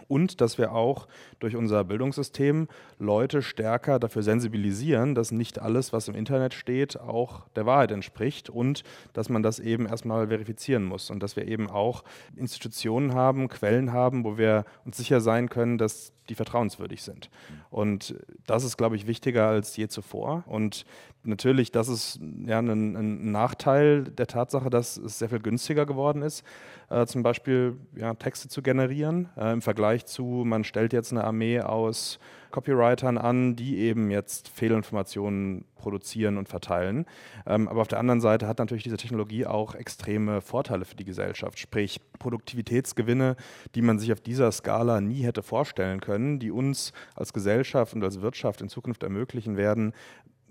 und 0.06 0.40
dass 0.40 0.58
wir 0.58 0.72
auch 0.72 1.08
durch 1.40 1.56
unser 1.56 1.82
Bildungssystem 1.82 2.68
Leute 2.98 3.42
stärker 3.42 3.98
dafür 3.98 4.22
sensibilisieren, 4.22 5.16
dass 5.16 5.32
nicht 5.32 5.58
alles, 5.58 5.92
was 5.92 6.06
im 6.06 6.14
Internet 6.14 6.54
steht, 6.54 7.00
auch 7.00 7.48
der 7.56 7.66
Wahrheit 7.66 7.90
entspricht 7.90 8.50
und 8.50 8.84
dass 9.12 9.28
man 9.28 9.42
das 9.42 9.58
eben 9.58 9.86
erstmal 9.86 10.28
verifizieren 10.28 10.84
muss 10.84 11.10
und 11.10 11.22
dass 11.22 11.34
wir 11.34 11.48
eben 11.48 11.68
auch 11.68 12.04
Institutionen 12.36 13.14
haben, 13.14 13.48
Quellen 13.48 13.92
haben, 13.92 14.24
wo 14.24 14.38
wir 14.38 14.64
uns 14.84 14.96
sicher 14.96 15.20
sein 15.20 15.48
können, 15.48 15.78
dass 15.78 16.12
die 16.29 16.35
vertrauenswürdig 16.35 17.03
sind. 17.03 17.31
Und 17.70 18.14
das 18.47 18.64
ist, 18.64 18.76
glaube 18.76 18.97
ich, 18.97 19.07
wichtiger 19.07 19.49
als 19.49 19.76
je 19.76 19.89
zuvor. 19.89 20.45
Und 20.47 20.85
natürlich, 21.22 21.72
das 21.72 21.89
ist 21.89 22.20
ja 22.47 22.59
ein, 22.59 22.68
ein, 22.68 23.31
Nachteil 23.31 24.05
der 24.05 24.26
Tatsache, 24.26 24.70
dass 24.70 24.97
es 24.97 25.18
sehr 25.18 25.29
viel 25.29 25.41
günstiger 25.41 25.87
geworden 25.87 26.22
ist, 26.22 26.45
äh, 26.91 27.07
zum 27.07 27.22
Beispiel 27.22 27.76
ja, 27.97 28.14
Texte 28.14 28.49
zu 28.49 28.62
generieren, 28.62 29.29
äh, 29.37 29.53
im 29.53 29.62
Vergleich 29.62 30.07
zu, 30.07 30.43
man 30.45 30.64
stellt 30.64 30.93
jetzt 30.93 31.12
eine 31.12 31.24
Armee 31.24 31.61
aus 31.61 32.18
Copywritern 32.51 33.18
an, 33.18 33.57
die 33.57 33.78
eben 33.78 34.11
jetzt 34.11 34.49
Fehlinformationen 34.49 35.64
produzieren 35.76 36.38
und 36.38 36.49
verteilen. 36.49 37.07
Ähm, 37.46 37.68
aber 37.68 37.80
auf 37.80 37.88
der 37.88 37.99
anderen 37.99 38.20
Seite 38.20 38.46
hat 38.46 38.59
natürlich 38.59 38.84
diese 38.84 38.96
Technologie 38.96 39.46
auch 39.46 39.74
extreme 39.74 40.40
Vorteile 40.40 40.84
für 40.84 40.96
die 40.96 41.05
Gesellschaft, 41.05 41.59
sprich 41.59 42.01
Produktivitätsgewinne, 42.18 43.36
die 43.74 43.82
man 43.82 43.99
sich 43.99 44.12
auf 44.12 44.20
dieser 44.20 44.51
Skala 44.53 45.01
nie 45.01 45.22
hätte 45.22 45.42
vorstellen 45.42 46.01
können, 46.01 46.38
die 46.38 46.51
uns 46.51 46.92
als 47.14 47.32
Gesellschaft 47.32 47.94
und 47.94 48.03
als 48.03 48.20
Wirtschaft 48.20 48.61
in 48.61 48.68
Zukunft 48.68 49.03
ermöglichen 49.03 49.57
werden, 49.57 49.92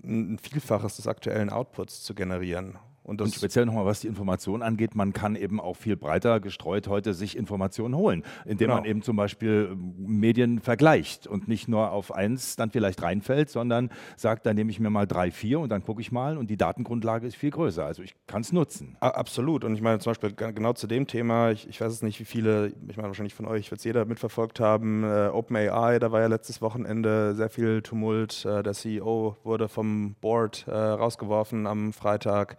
ein 0.03 0.37
Vielfaches 0.37 0.97
des 0.97 1.07
aktuellen 1.07 1.49
Outputs 1.49 2.03
zu 2.03 2.13
generieren. 2.13 2.77
Und, 3.07 3.21
und 3.21 3.33
speziell 3.33 3.65
nochmal, 3.65 3.85
was 3.85 4.01
die 4.01 4.07
Information 4.07 4.61
angeht, 4.61 4.93
man 4.93 5.13
kann 5.13 5.37
eben 5.37 5.61
auch 5.61 5.77
viel 5.77 5.95
breiter 5.95 6.41
gestreut 6.41 6.89
heute 6.89 7.13
sich 7.13 7.37
Informationen 7.37 7.95
holen, 7.95 8.23
indem 8.43 8.67
genau. 8.67 8.75
man 8.75 8.85
eben 8.85 9.01
zum 9.01 9.15
Beispiel 9.15 9.69
ähm, 9.71 9.95
Medien 9.97 10.59
vergleicht 10.59 11.25
und 11.25 11.47
nicht 11.47 11.69
nur 11.69 11.91
auf 11.91 12.13
eins 12.13 12.57
dann 12.57 12.69
vielleicht 12.69 13.01
reinfällt, 13.01 13.49
sondern 13.49 13.91
sagt, 14.17 14.45
dann 14.45 14.57
nehme 14.57 14.71
ich 14.71 14.81
mir 14.81 14.89
mal 14.89 15.07
drei, 15.07 15.31
vier 15.31 15.61
und 15.61 15.69
dann 15.69 15.83
gucke 15.83 16.01
ich 16.01 16.11
mal 16.11 16.37
und 16.37 16.49
die 16.49 16.57
Datengrundlage 16.57 17.25
ist 17.25 17.37
viel 17.37 17.51
größer. 17.51 17.85
Also 17.85 18.03
ich 18.03 18.13
kann 18.27 18.41
es 18.41 18.51
nutzen. 18.51 18.97
Absolut. 18.99 19.63
Und 19.63 19.73
ich 19.73 19.81
meine 19.81 19.99
zum 19.99 20.11
Beispiel 20.11 20.33
genau 20.33 20.73
zu 20.73 20.87
dem 20.87 21.07
Thema, 21.07 21.51
ich, 21.51 21.65
ich 21.69 21.79
weiß 21.79 21.93
es 21.93 22.01
nicht, 22.01 22.19
wie 22.19 22.25
viele, 22.25 22.73
ich 22.89 22.97
meine 22.97 23.07
wahrscheinlich 23.07 23.35
von 23.35 23.45
euch 23.45 23.71
wird 23.71 23.79
es 23.79 23.85
jeder 23.85 24.03
mitverfolgt 24.03 24.59
haben, 24.59 25.05
äh, 25.05 25.29
OpenAI, 25.31 25.99
da 25.99 26.11
war 26.11 26.19
ja 26.19 26.27
letztes 26.27 26.61
Wochenende 26.61 27.35
sehr 27.35 27.49
viel 27.49 27.81
Tumult. 27.81 28.43
Äh, 28.43 28.63
der 28.63 28.73
CEO 28.73 29.37
wurde 29.45 29.69
vom 29.69 30.15
Board 30.19 30.65
äh, 30.67 30.71
rausgeworfen 30.71 31.67
am 31.67 31.93
Freitag. 31.93 32.57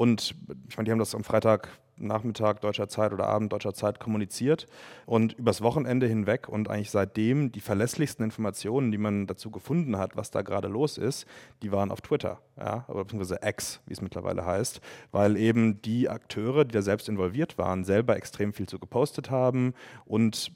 Und 0.00 0.34
ich 0.66 0.78
meine, 0.78 0.86
die 0.86 0.92
haben 0.92 0.98
das 0.98 1.14
am 1.14 1.24
Freitagnachmittag 1.24 2.60
deutscher 2.60 2.88
Zeit 2.88 3.12
oder 3.12 3.26
Abend 3.26 3.52
deutscher 3.52 3.74
Zeit 3.74 4.00
kommuniziert. 4.00 4.66
Und 5.04 5.34
übers 5.34 5.60
Wochenende 5.60 6.06
hinweg 6.06 6.48
und 6.48 6.70
eigentlich 6.70 6.90
seitdem 6.90 7.52
die 7.52 7.60
verlässlichsten 7.60 8.24
Informationen, 8.24 8.92
die 8.92 8.96
man 8.96 9.26
dazu 9.26 9.50
gefunden 9.50 9.98
hat, 9.98 10.16
was 10.16 10.30
da 10.30 10.40
gerade 10.40 10.68
los 10.68 10.96
ist, 10.96 11.26
die 11.60 11.70
waren 11.70 11.90
auf 11.90 12.00
Twitter, 12.00 12.40
ja, 12.56 12.86
oder 12.88 13.04
beziehungsweise 13.04 13.40
X, 13.46 13.82
wie 13.84 13.92
es 13.92 14.00
mittlerweile 14.00 14.46
heißt, 14.46 14.80
weil 15.12 15.36
eben 15.36 15.82
die 15.82 16.08
Akteure, 16.08 16.64
die 16.64 16.72
da 16.72 16.80
selbst 16.80 17.06
involviert 17.06 17.58
waren, 17.58 17.84
selber 17.84 18.16
extrem 18.16 18.54
viel 18.54 18.66
zu 18.66 18.78
gepostet 18.78 19.30
haben 19.30 19.74
und 20.06 20.50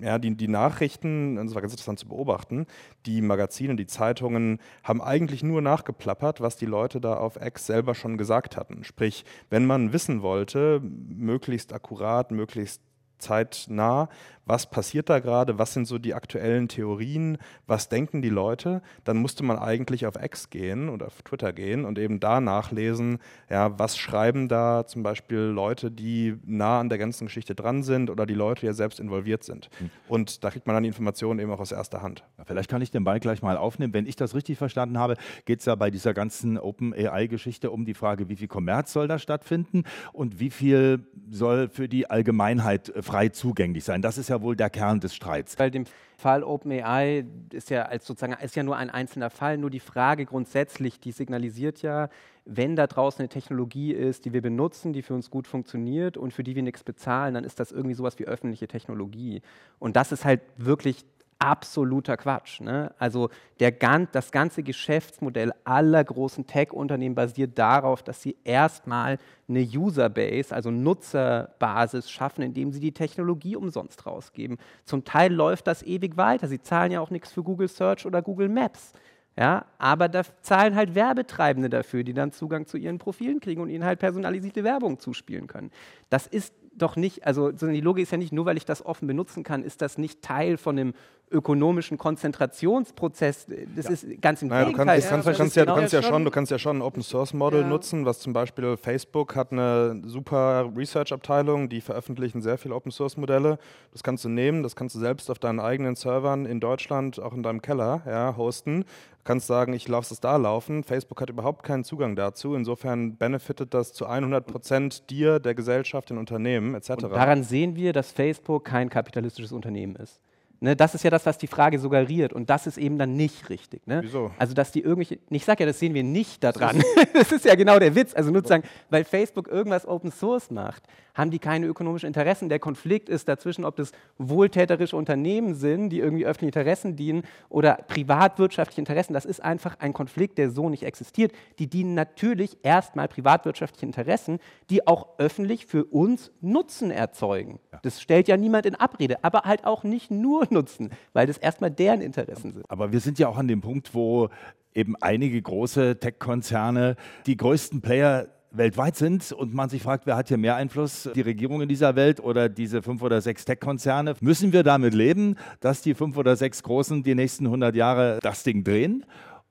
ja, 0.00 0.18
die, 0.18 0.36
die 0.36 0.48
Nachrichten, 0.48 1.36
das 1.36 1.54
war 1.54 1.62
ganz 1.62 1.72
interessant 1.72 1.98
zu 1.98 2.08
beobachten, 2.08 2.66
die 3.06 3.20
Magazine, 3.20 3.76
die 3.76 3.86
Zeitungen 3.86 4.58
haben 4.82 5.02
eigentlich 5.02 5.42
nur 5.42 5.62
nachgeplappert, 5.62 6.40
was 6.40 6.56
die 6.56 6.66
Leute 6.66 7.00
da 7.00 7.16
auf 7.16 7.36
X 7.40 7.66
selber 7.66 7.94
schon 7.94 8.18
gesagt 8.18 8.56
hatten. 8.56 8.84
Sprich, 8.84 9.24
wenn 9.50 9.66
man 9.66 9.92
wissen 9.92 10.22
wollte, 10.22 10.80
möglichst 10.82 11.72
akkurat, 11.72 12.30
möglichst 12.30 12.80
zeitnah, 13.18 14.08
was 14.46 14.70
passiert 14.70 15.08
da 15.08 15.18
gerade, 15.18 15.58
was 15.58 15.72
sind 15.72 15.86
so 15.86 15.98
die 15.98 16.14
aktuellen 16.14 16.68
Theorien, 16.68 17.38
was 17.66 17.88
denken 17.88 18.22
die 18.22 18.28
Leute, 18.28 18.82
dann 19.04 19.16
musste 19.16 19.42
man 19.44 19.58
eigentlich 19.58 20.06
auf 20.06 20.14
X 20.22 20.50
gehen 20.50 20.88
oder 20.88 21.06
auf 21.06 21.22
Twitter 21.22 21.52
gehen 21.52 21.84
und 21.84 21.98
eben 21.98 22.20
da 22.20 22.40
nachlesen, 22.40 23.18
ja, 23.50 23.78
was 23.78 23.96
schreiben 23.96 24.48
da 24.48 24.86
zum 24.86 25.02
Beispiel 25.02 25.38
Leute, 25.38 25.90
die 25.90 26.36
nah 26.44 26.80
an 26.80 26.88
der 26.88 26.98
ganzen 26.98 27.26
Geschichte 27.26 27.54
dran 27.54 27.82
sind 27.82 28.10
oder 28.10 28.26
die 28.26 28.34
Leute, 28.34 28.60
die 28.60 28.66
ja 28.66 28.72
selbst 28.72 29.00
involviert 29.00 29.44
sind. 29.44 29.70
Mhm. 29.80 29.90
Und 30.08 30.44
da 30.44 30.50
kriegt 30.50 30.66
man 30.66 30.74
dann 30.74 30.82
die 30.82 30.88
Informationen 30.88 31.40
eben 31.40 31.50
auch 31.50 31.60
aus 31.60 31.72
erster 31.72 32.02
Hand. 32.02 32.24
Ja, 32.38 32.44
vielleicht 32.44 32.70
kann 32.70 32.82
ich 32.82 32.90
den 32.90 33.04
Ball 33.04 33.20
gleich 33.20 33.42
mal 33.42 33.56
aufnehmen. 33.56 33.94
Wenn 33.94 34.06
ich 34.06 34.16
das 34.16 34.34
richtig 34.34 34.58
verstanden 34.58 34.98
habe, 34.98 35.16
geht 35.44 35.60
es 35.60 35.66
ja 35.66 35.74
bei 35.74 35.90
dieser 35.90 36.14
ganzen 36.14 36.58
Open 36.58 36.92
AI-Geschichte 36.92 37.70
um 37.70 37.84
die 37.84 37.94
Frage, 37.94 38.28
wie 38.28 38.36
viel 38.36 38.48
Kommerz 38.48 38.92
soll 38.92 39.08
da 39.08 39.18
stattfinden 39.18 39.84
und 40.12 40.40
wie 40.40 40.50
viel 40.50 41.06
soll 41.30 41.68
für 41.68 41.88
die 41.88 42.10
Allgemeinheit 42.10 42.92
frei 43.00 43.28
zugänglich 43.28 43.84
sein. 43.84 44.02
Das 44.02 44.18
ist 44.18 44.28
ja 44.28 44.33
ja 44.34 44.42
wohl 44.42 44.56
der 44.56 44.70
Kern 44.70 45.00
des 45.00 45.14
Streits. 45.14 45.56
Bei 45.56 45.70
dem 45.70 45.84
Fall 46.16 46.42
OpenAI 46.42 47.24
ist 47.52 47.70
ja 47.70 47.82
als 47.82 48.06
sozusagen 48.06 48.34
ist 48.42 48.56
ja 48.56 48.62
nur 48.62 48.76
ein 48.76 48.90
einzelner 48.90 49.30
Fall. 49.30 49.58
Nur 49.58 49.70
die 49.70 49.80
Frage 49.80 50.26
grundsätzlich, 50.26 51.00
die 51.00 51.12
signalisiert 51.12 51.82
ja, 51.82 52.08
wenn 52.44 52.76
da 52.76 52.86
draußen 52.86 53.20
eine 53.20 53.28
Technologie 53.28 53.92
ist, 53.92 54.24
die 54.24 54.32
wir 54.32 54.42
benutzen, 54.42 54.92
die 54.92 55.02
für 55.02 55.14
uns 55.14 55.30
gut 55.30 55.46
funktioniert 55.46 56.16
und 56.16 56.32
für 56.32 56.44
die 56.44 56.54
wir 56.54 56.62
nichts 56.62 56.84
bezahlen, 56.84 57.34
dann 57.34 57.44
ist 57.44 57.58
das 57.58 57.72
irgendwie 57.72 57.94
sowas 57.94 58.18
wie 58.18 58.26
öffentliche 58.26 58.68
Technologie. 58.68 59.42
Und 59.78 59.96
das 59.96 60.12
ist 60.12 60.24
halt 60.24 60.42
wirklich 60.56 61.04
absoluter 61.44 62.16
Quatsch. 62.16 62.60
Ne? 62.60 62.94
Also 62.98 63.28
der, 63.60 63.70
das 63.70 64.32
ganze 64.32 64.62
Geschäftsmodell 64.62 65.52
aller 65.64 66.02
großen 66.02 66.46
Tech-Unternehmen 66.46 67.14
basiert 67.14 67.58
darauf, 67.58 68.02
dass 68.02 68.22
sie 68.22 68.36
erstmal 68.44 69.18
eine 69.46 69.60
Userbase, 69.60 70.54
also 70.54 70.70
Nutzerbasis 70.70 72.10
schaffen, 72.10 72.42
indem 72.42 72.72
sie 72.72 72.80
die 72.80 72.92
Technologie 72.92 73.56
umsonst 73.56 74.06
rausgeben. 74.06 74.56
Zum 74.86 75.04
Teil 75.04 75.34
läuft 75.34 75.66
das 75.66 75.82
ewig 75.82 76.16
weiter. 76.16 76.48
Sie 76.48 76.62
zahlen 76.62 76.92
ja 76.92 77.00
auch 77.00 77.10
nichts 77.10 77.30
für 77.30 77.42
Google 77.42 77.68
Search 77.68 78.06
oder 78.06 78.22
Google 78.22 78.48
Maps. 78.48 78.94
Ja, 79.36 79.66
aber 79.78 80.08
da 80.08 80.22
zahlen 80.42 80.76
halt 80.76 80.94
Werbetreibende 80.94 81.68
dafür, 81.68 82.04
die 82.04 82.14
dann 82.14 82.32
Zugang 82.32 82.66
zu 82.66 82.78
ihren 82.78 82.98
Profilen 82.98 83.40
kriegen 83.40 83.60
und 83.60 83.68
ihnen 83.68 83.84
halt 83.84 83.98
personalisierte 83.98 84.62
Werbung 84.62 85.00
zuspielen 85.00 85.48
können. 85.48 85.72
Das 86.08 86.28
ist 86.28 86.54
doch 86.76 86.96
nicht, 86.96 87.26
also 87.26 87.50
die 87.50 87.80
Logik 87.80 88.02
ist 88.02 88.12
ja 88.12 88.18
nicht, 88.18 88.32
nur 88.32 88.46
weil 88.46 88.56
ich 88.56 88.64
das 88.64 88.84
offen 88.84 89.06
benutzen 89.06 89.42
kann, 89.42 89.62
ist 89.62 89.82
das 89.82 89.98
nicht 89.98 90.22
Teil 90.22 90.56
von 90.56 90.78
einem 90.78 90.94
ökonomischen 91.30 91.98
Konzentrationsprozess. 91.98 93.46
Das 93.74 93.86
ja. 93.86 93.90
ist 93.90 94.22
ganz 94.22 94.42
im 94.42 94.48
naja, 94.48 94.66
Gegenteil. 94.66 95.00
Du 95.00 95.08
kannst, 95.08 95.26
ja, 95.26 95.32
du 95.32 95.38
kannst, 95.38 95.56
ja, 95.56 95.64
du 95.64 95.74
kannst 95.74 95.92
ja, 95.92 96.02
schon, 96.02 96.24
du 96.24 96.30
kannst 96.30 96.52
ja 96.52 96.58
schon 96.58 96.78
ein 96.78 96.82
Open 96.82 97.02
Source 97.02 97.32
Model 97.34 97.62
ja. 97.62 97.68
nutzen, 97.68 98.04
was 98.06 98.20
zum 98.20 98.32
Beispiel 98.32 98.76
Facebook 98.76 99.34
hat 99.34 99.52
eine 99.52 100.02
super 100.04 100.70
Research 100.76 101.12
Abteilung, 101.12 101.68
die 101.68 101.80
veröffentlichen 101.80 102.42
sehr 102.42 102.58
viele 102.58 102.74
Open 102.74 102.92
Source 102.92 103.16
Modelle. 103.16 103.58
Das 103.92 104.02
kannst 104.02 104.24
du 104.24 104.28
nehmen, 104.28 104.62
das 104.62 104.76
kannst 104.76 104.94
du 104.94 105.00
selbst 105.00 105.30
auf 105.30 105.38
deinen 105.38 105.60
eigenen 105.60 105.96
Servern 105.96 106.46
in 106.46 106.60
Deutschland, 106.60 107.20
auch 107.20 107.34
in 107.34 107.42
deinem 107.42 107.62
Keller, 107.62 108.02
ja, 108.06 108.36
hosten 108.36 108.84
kannst 109.24 109.46
sagen, 109.46 109.72
ich 109.72 109.88
lasse 109.88 110.14
es 110.14 110.20
da 110.20 110.36
laufen. 110.36 110.84
Facebook 110.84 111.20
hat 111.20 111.30
überhaupt 111.30 111.64
keinen 111.64 111.82
Zugang 111.82 112.14
dazu. 112.14 112.54
Insofern 112.54 113.16
benefitet 113.16 113.74
das 113.74 113.92
zu 113.92 114.06
100 114.06 114.46
Prozent 114.46 115.10
dir, 115.10 115.40
der 115.40 115.54
Gesellschaft, 115.54 116.10
den 116.10 116.18
Unternehmen 116.18 116.74
etc. 116.74 116.90
Und 116.90 117.02
daran 117.04 117.42
sehen 117.42 117.74
wir, 117.74 117.92
dass 117.92 118.12
Facebook 118.12 118.66
kein 118.66 118.90
kapitalistisches 118.90 119.52
Unternehmen 119.52 119.96
ist. 119.96 120.20
Ne, 120.64 120.74
das 120.74 120.94
ist 120.94 121.04
ja 121.04 121.10
das, 121.10 121.26
was 121.26 121.36
die 121.36 121.46
Frage 121.46 121.78
suggeriert. 121.78 122.32
Und 122.32 122.48
das 122.48 122.66
ist 122.66 122.78
eben 122.78 122.96
dann 122.96 123.16
nicht 123.16 123.50
richtig. 123.50 123.86
Ne? 123.86 124.00
Wieso? 124.02 124.30
Also, 124.38 124.54
dass 124.54 124.72
die 124.72 124.80
irgendwelche. 124.80 125.18
Ich 125.28 125.44
sage 125.44 125.62
ja, 125.62 125.66
das 125.66 125.78
sehen 125.78 125.92
wir 125.92 126.02
nicht 126.02 126.42
daran. 126.42 126.82
das 127.12 127.32
ist 127.32 127.44
ja 127.44 127.54
genau 127.54 127.78
der 127.78 127.94
Witz. 127.94 128.14
Also, 128.14 128.30
nur 128.30 128.42
zu 128.42 128.48
sagen, 128.48 128.64
weil 128.88 129.04
Facebook 129.04 129.48
irgendwas 129.48 129.86
Open 129.86 130.10
Source 130.10 130.50
macht, 130.50 130.82
haben 131.14 131.30
die 131.30 131.38
keine 131.38 131.66
ökonomischen 131.66 132.08
Interessen. 132.08 132.48
Der 132.48 132.58
Konflikt 132.58 133.08
ist 133.08 133.28
dazwischen, 133.28 133.64
ob 133.64 133.76
das 133.76 133.92
wohltäterische 134.18 134.96
Unternehmen 134.96 135.54
sind, 135.54 135.90
die 135.90 136.00
irgendwie 136.00 136.26
öffentliche 136.26 136.58
Interessen 136.58 136.96
dienen 136.96 137.22
oder 137.48 137.74
privatwirtschaftliche 137.74 138.80
Interessen. 138.80 139.14
Das 139.14 139.24
ist 139.24 139.42
einfach 139.42 139.78
ein 139.78 139.92
Konflikt, 139.92 140.38
der 140.38 140.50
so 140.50 140.68
nicht 140.68 140.82
existiert. 140.82 141.32
Die 141.58 141.68
dienen 141.68 141.94
natürlich 141.94 142.58
erstmal 142.62 143.08
privatwirtschaftliche 143.08 143.86
Interessen, 143.86 144.38
die 144.70 144.86
auch 144.86 145.18
öffentlich 145.18 145.66
für 145.66 145.84
uns 145.84 146.32
Nutzen 146.40 146.90
erzeugen. 146.90 147.60
Ja. 147.72 147.80
Das 147.82 148.00
stellt 148.00 148.28
ja 148.28 148.36
niemand 148.36 148.66
in 148.66 148.74
Abrede, 148.74 149.22
aber 149.22 149.42
halt 149.42 149.64
auch 149.64 149.84
nicht 149.84 150.10
nur 150.10 150.46
Nutzen, 150.50 150.90
weil 151.12 151.26
das 151.26 151.38
erstmal 151.38 151.70
deren 151.70 152.00
Interessen 152.00 152.52
sind. 152.52 152.70
Aber 152.70 152.92
wir 152.92 153.00
sind 153.00 153.18
ja 153.18 153.28
auch 153.28 153.38
an 153.38 153.48
dem 153.48 153.60
Punkt, 153.60 153.94
wo 153.94 154.28
eben 154.74 154.96
einige 155.00 155.40
große 155.40 155.98
Tech-Konzerne 156.00 156.96
die 157.26 157.36
größten 157.36 157.80
Player 157.80 158.26
weltweit 158.56 158.96
sind 158.96 159.32
und 159.32 159.54
man 159.54 159.68
sich 159.68 159.82
fragt, 159.82 160.06
wer 160.06 160.16
hat 160.16 160.28
hier 160.28 160.36
mehr 160.36 160.56
Einfluss, 160.56 161.08
die 161.14 161.20
Regierung 161.20 161.60
in 161.62 161.68
dieser 161.68 161.96
Welt 161.96 162.20
oder 162.20 162.48
diese 162.48 162.82
fünf 162.82 163.02
oder 163.02 163.20
sechs 163.20 163.44
Tech-Konzerne? 163.44 164.14
Müssen 164.20 164.52
wir 164.52 164.62
damit 164.62 164.94
leben, 164.94 165.36
dass 165.60 165.82
die 165.82 165.94
fünf 165.94 166.16
oder 166.16 166.36
sechs 166.36 166.62
Großen 166.62 167.02
die 167.02 167.14
nächsten 167.14 167.46
100 167.46 167.74
Jahre 167.74 168.18
das 168.22 168.42
Ding 168.42 168.64
drehen? 168.64 169.04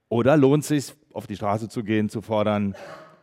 Oder 0.09 0.37
lohnt 0.37 0.63
es 0.63 0.67
sich, 0.69 0.95
auf 1.13 1.27
die 1.27 1.35
Straße 1.35 1.69
zu 1.69 1.83
gehen, 1.83 2.09
zu 2.09 2.21
fordern, 2.21 2.75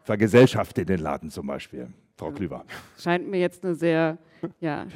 vergesellschaftet 0.03 0.89
den 0.89 1.01
Laden 1.01 1.31
zum 1.31 1.47
Beispiel? 1.47 1.89
Frau 2.16 2.33
Klüver. 2.33 2.64
Scheint 2.99 3.28
mir 3.28 3.41
jetzt 3.41 3.64
eine 3.64 3.74
sehr, 3.74 4.18
ja, 4.61 4.87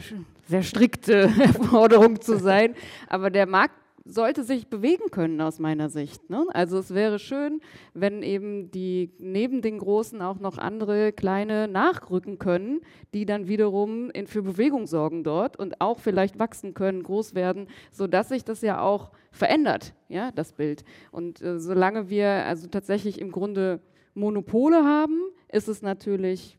sehr 0.47 0.63
strikte 0.63 1.29
Forderung 1.71 2.21
zu 2.21 2.39
sein. 2.39 2.75
Aber 3.09 3.31
der 3.31 3.47
Markt 3.47 3.75
sollte 4.05 4.45
sich 4.45 4.69
bewegen 4.69 5.11
können 5.11 5.41
aus 5.41 5.59
meiner 5.59 5.89
Sicht. 5.89 6.29
Ne? 6.29 6.47
Also 6.53 6.79
es 6.79 6.93
wäre 6.93 7.19
schön, 7.19 7.61
wenn 7.95 8.23
eben 8.23 8.71
die 8.71 9.11
neben 9.19 9.63
den 9.63 9.79
Großen 9.79 10.21
auch 10.21 10.39
noch 10.39 10.59
andere 10.59 11.13
kleine 11.13 11.69
nachrücken 11.69 12.39
können, 12.39 12.83
die 13.15 13.25
dann 13.25 13.49
wiederum 13.49 14.11
in, 14.11 14.27
für 14.27 14.43
Bewegung 14.43 14.87
sorgen 14.87 15.25
dort 15.25 15.59
und 15.59 15.81
auch 15.81 16.01
vielleicht 16.01 16.39
wachsen 16.39 16.75
können, 16.75 17.03
groß 17.03 17.35
werden, 17.35 17.67
sodass 17.91 18.29
sich 18.29 18.45
das 18.45 18.61
ja 18.61 18.81
auch 18.81 19.11
verändert, 19.31 19.95
ja, 20.09 20.31
das 20.33 20.53
Bild. 20.53 20.85
Und 21.11 21.41
äh, 21.41 21.59
solange 21.59 22.11
wir 22.11 22.29
also 22.29 22.69
tatsächlich 22.69 23.21
im 23.21 23.33
Grunde 23.33 23.81
Monopole 24.13 24.85
haben, 24.85 25.19
ist 25.51 25.69
es 25.69 25.81
natürlich 25.81 26.59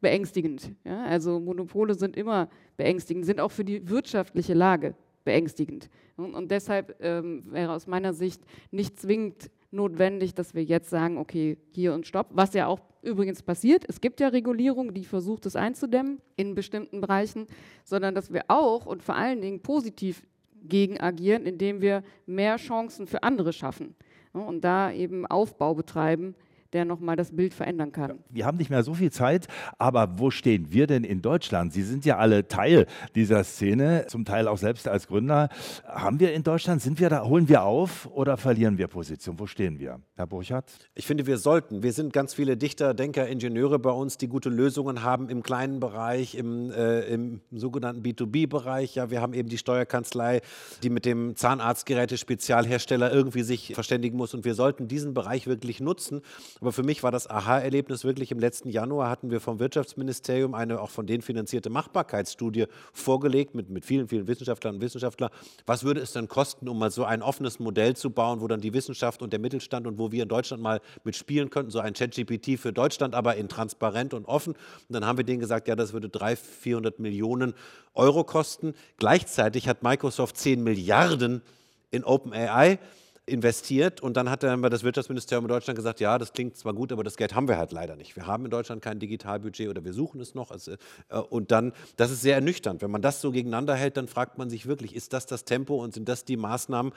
beängstigend. 0.00 0.72
Ja? 0.84 1.04
Also 1.04 1.40
Monopole 1.40 1.94
sind 1.94 2.16
immer 2.16 2.48
beängstigend, 2.76 3.26
sind 3.26 3.40
auch 3.40 3.50
für 3.50 3.64
die 3.64 3.88
wirtschaftliche 3.88 4.54
Lage 4.54 4.94
beängstigend. 5.24 5.90
Und, 6.16 6.50
deshalb 6.50 6.96
ähm, 7.00 7.42
wäre 7.50 7.72
aus 7.72 7.86
meiner 7.86 8.12
Sicht 8.12 8.42
nicht 8.70 9.00
zwingend 9.00 9.50
notwendig, 9.70 10.34
dass 10.34 10.54
wir 10.54 10.62
jetzt 10.62 10.88
sagen, 10.88 11.18
okay, 11.18 11.58
hier 11.72 11.94
und 11.94 12.06
stopp, 12.06 12.28
was 12.30 12.54
ja 12.54 12.66
auch 12.66 12.80
übrigens 13.02 13.42
passiert. 13.42 13.84
Es 13.88 14.00
gibt 14.00 14.20
ja 14.20 14.28
Regulierung, 14.28 14.94
die 14.94 15.04
versucht, 15.04 15.46
es 15.46 15.56
einzudämmen 15.56 16.20
in 16.36 16.54
bestimmten 16.54 17.00
Bereichen, 17.00 17.46
sondern 17.84 18.14
dass 18.14 18.32
wir 18.32 18.44
auch 18.48 18.86
und 18.86 19.02
vor 19.02 19.16
allen 19.16 19.40
Dingen 19.40 19.60
positiv 19.60 20.26
gegen 20.62 21.00
agieren, 21.00 21.44
indem 21.44 21.80
wir 21.80 22.02
mehr 22.26 22.56
Chancen 22.56 23.06
für 23.06 23.22
andere 23.22 23.52
schaffen 23.52 23.94
und 24.32 24.62
da 24.62 24.92
eben 24.92 25.26
Aufbau 25.26 25.74
betreiben 25.74 26.34
der 26.74 26.84
nochmal 26.84 27.16
das 27.16 27.30
Bild 27.30 27.54
verändern 27.54 27.92
kann. 27.92 28.18
Wir 28.30 28.44
haben 28.44 28.58
nicht 28.58 28.68
mehr 28.68 28.82
so 28.82 28.94
viel 28.94 29.10
Zeit, 29.10 29.46
aber 29.78 30.18
wo 30.18 30.30
stehen 30.30 30.72
wir 30.72 30.86
denn 30.86 31.04
in 31.04 31.22
Deutschland? 31.22 31.72
Sie 31.72 31.82
sind 31.82 32.04
ja 32.04 32.18
alle 32.18 32.48
Teil 32.48 32.86
dieser 33.14 33.44
Szene, 33.44 34.06
zum 34.08 34.24
Teil 34.24 34.48
auch 34.48 34.58
selbst 34.58 34.88
als 34.88 35.06
Gründer. 35.06 35.48
Haben 35.86 36.20
wir 36.20 36.34
in 36.34 36.42
Deutschland, 36.42 36.82
sind 36.82 37.00
wir 37.00 37.08
da, 37.08 37.24
holen 37.24 37.48
wir 37.48 37.62
auf 37.62 38.06
oder 38.12 38.36
verlieren 38.36 38.76
wir 38.76 38.88
Position? 38.88 39.38
Wo 39.38 39.46
stehen 39.46 39.78
wir? 39.78 40.00
Herr 40.16 40.26
Burchardt? 40.26 40.70
Ich 40.94 41.06
finde, 41.06 41.26
wir 41.26 41.38
sollten. 41.38 41.82
Wir 41.82 41.92
sind 41.92 42.12
ganz 42.12 42.34
viele 42.34 42.56
Dichter, 42.56 42.92
Denker, 42.92 43.28
Ingenieure 43.28 43.78
bei 43.78 43.90
uns, 43.90 44.18
die 44.18 44.28
gute 44.28 44.48
Lösungen 44.48 45.02
haben 45.02 45.28
im 45.28 45.42
kleinen 45.42 45.78
Bereich, 45.78 46.34
im, 46.34 46.70
äh, 46.72 47.02
im 47.02 47.40
sogenannten 47.52 48.02
B2B-Bereich. 48.02 48.96
Ja, 48.96 49.10
wir 49.10 49.20
haben 49.20 49.32
eben 49.34 49.48
die 49.48 49.58
Steuerkanzlei, 49.58 50.40
die 50.82 50.90
mit 50.90 51.04
dem 51.04 51.36
Zahnarztgeräte-Spezialhersteller 51.36 53.12
irgendwie 53.12 53.42
sich 53.42 53.74
verständigen 53.74 54.16
muss. 54.16 54.34
Und 54.34 54.44
wir 54.44 54.54
sollten 54.54 54.88
diesen 54.88 55.14
Bereich 55.14 55.46
wirklich 55.46 55.80
nutzen. 55.80 56.22
Aber 56.64 56.72
für 56.72 56.82
mich 56.82 57.02
war 57.02 57.12
das 57.12 57.28
Aha-Erlebnis 57.28 58.04
wirklich 58.04 58.30
im 58.30 58.38
letzten 58.38 58.70
Januar 58.70 59.10
hatten 59.10 59.30
wir 59.30 59.42
vom 59.42 59.58
Wirtschaftsministerium 59.58 60.54
eine 60.54 60.80
auch 60.80 60.88
von 60.88 61.06
denen 61.06 61.20
finanzierte 61.20 61.68
Machbarkeitsstudie 61.68 62.68
vorgelegt 62.94 63.54
mit, 63.54 63.68
mit 63.68 63.84
vielen, 63.84 64.08
vielen 64.08 64.26
Wissenschaftlern 64.26 64.76
und 64.76 64.80
Wissenschaftlern. 64.80 65.28
Was 65.66 65.84
würde 65.84 66.00
es 66.00 66.12
denn 66.12 66.26
kosten, 66.26 66.66
um 66.66 66.78
mal 66.78 66.90
so 66.90 67.04
ein 67.04 67.20
offenes 67.20 67.58
Modell 67.58 67.96
zu 67.96 68.08
bauen, 68.08 68.40
wo 68.40 68.48
dann 68.48 68.62
die 68.62 68.72
Wissenschaft 68.72 69.20
und 69.20 69.34
der 69.34 69.40
Mittelstand 69.40 69.86
und 69.86 69.98
wo 69.98 70.10
wir 70.10 70.22
in 70.22 70.28
Deutschland 70.30 70.62
mal 70.62 70.80
mitspielen 71.04 71.50
könnten, 71.50 71.70
so 71.70 71.80
ein 71.80 71.92
ChatGPT 71.92 72.58
für 72.58 72.72
Deutschland, 72.72 73.14
aber 73.14 73.36
in 73.36 73.50
transparent 73.50 74.14
und 74.14 74.24
offen. 74.24 74.54
Und 74.54 74.88
dann 74.88 75.04
haben 75.04 75.18
wir 75.18 75.24
denen 75.26 75.40
gesagt, 75.40 75.68
ja, 75.68 75.76
das 75.76 75.92
würde 75.92 76.08
300, 76.08 76.38
400 76.38 76.98
Millionen 76.98 77.52
Euro 77.92 78.24
kosten. 78.24 78.72
Gleichzeitig 78.96 79.68
hat 79.68 79.82
Microsoft 79.82 80.38
10 80.38 80.64
Milliarden 80.64 81.42
in 81.90 82.04
OpenAI 82.04 82.78
investiert 83.26 84.02
und 84.02 84.16
dann 84.16 84.28
hat 84.28 84.42
dann 84.42 84.60
das 84.62 84.82
Wirtschaftsministerium 84.82 85.44
in 85.46 85.48
Deutschland 85.48 85.76
gesagt, 85.76 86.00
ja, 86.00 86.18
das 86.18 86.32
klingt 86.32 86.56
zwar 86.56 86.74
gut, 86.74 86.92
aber 86.92 87.02
das 87.02 87.16
Geld 87.16 87.34
haben 87.34 87.48
wir 87.48 87.56
halt 87.56 87.72
leider 87.72 87.96
nicht. 87.96 88.16
Wir 88.16 88.26
haben 88.26 88.44
in 88.44 88.50
Deutschland 88.50 88.82
kein 88.82 88.98
Digitalbudget 88.98 89.68
oder 89.68 89.84
wir 89.84 89.94
suchen 89.94 90.20
es 90.20 90.34
noch. 90.34 90.50
Also, 90.50 90.72
äh, 91.08 91.18
und 91.18 91.50
dann, 91.50 91.72
das 91.96 92.10
ist 92.10 92.20
sehr 92.20 92.34
ernüchternd. 92.34 92.82
Wenn 92.82 92.90
man 92.90 93.00
das 93.02 93.20
so 93.20 93.30
gegeneinander 93.30 93.74
hält, 93.74 93.96
dann 93.96 94.08
fragt 94.08 94.36
man 94.36 94.50
sich 94.50 94.66
wirklich, 94.66 94.94
ist 94.94 95.12
das 95.14 95.26
das 95.26 95.44
Tempo 95.44 95.82
und 95.82 95.94
sind 95.94 96.08
das 96.08 96.24
die 96.24 96.36
Maßnahmen, 96.36 96.92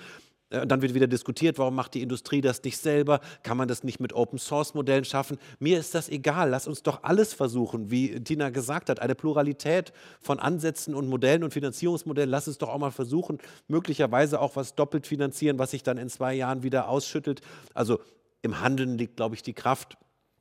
dann 0.50 0.82
wird 0.82 0.94
wieder 0.94 1.08
diskutiert, 1.08 1.58
warum 1.58 1.76
macht 1.76 1.94
die 1.94 2.02
Industrie 2.02 2.42
das 2.42 2.64
nicht 2.64 2.78
selber? 2.78 3.20
Kann 3.44 3.58
man 3.58 3.68
das 3.68 3.84
nicht 3.84 4.00
mit 4.00 4.14
Open-Source-Modellen 4.14 5.04
schaffen? 5.04 5.38
Mir 5.60 5.78
ist 5.78 5.94
das 5.94 6.08
egal. 6.08 6.50
Lass 6.50 6.68
uns 6.68 6.84
doch 6.84 7.04
alles 7.04 7.34
versuchen, 7.34 7.92
wie 7.92 8.24
Tina 8.24 8.50
gesagt 8.50 8.90
hat. 8.90 9.02
Eine 9.02 9.16
Pluralität 9.16 9.92
von 10.22 10.40
Ansätzen 10.40 10.96
und 10.96 11.10
Modellen 11.10 11.44
und 11.44 11.52
Finanzierungsmodellen. 11.52 12.30
Lass 12.30 12.48
uns 12.48 12.58
doch 12.58 12.70
auch 12.70 12.80
mal 12.80 12.92
versuchen, 12.92 13.40
möglicherweise 13.68 14.40
auch 14.40 14.56
was 14.56 14.76
doppelt 14.76 15.06
finanzieren, 15.06 15.60
was 15.60 15.72
sich 15.72 15.84
dann 15.84 15.98
in 15.98 16.10
zwei 16.10 16.34
Jahren 16.34 16.64
wieder 16.64 16.88
ausschüttelt. 16.88 17.42
Also 17.74 18.00
im 18.42 18.62
Handeln 18.62 18.98
liegt, 18.98 19.18
glaube 19.18 19.36
ich, 19.36 19.44
die 19.44 19.54
Kraft. 19.54 19.98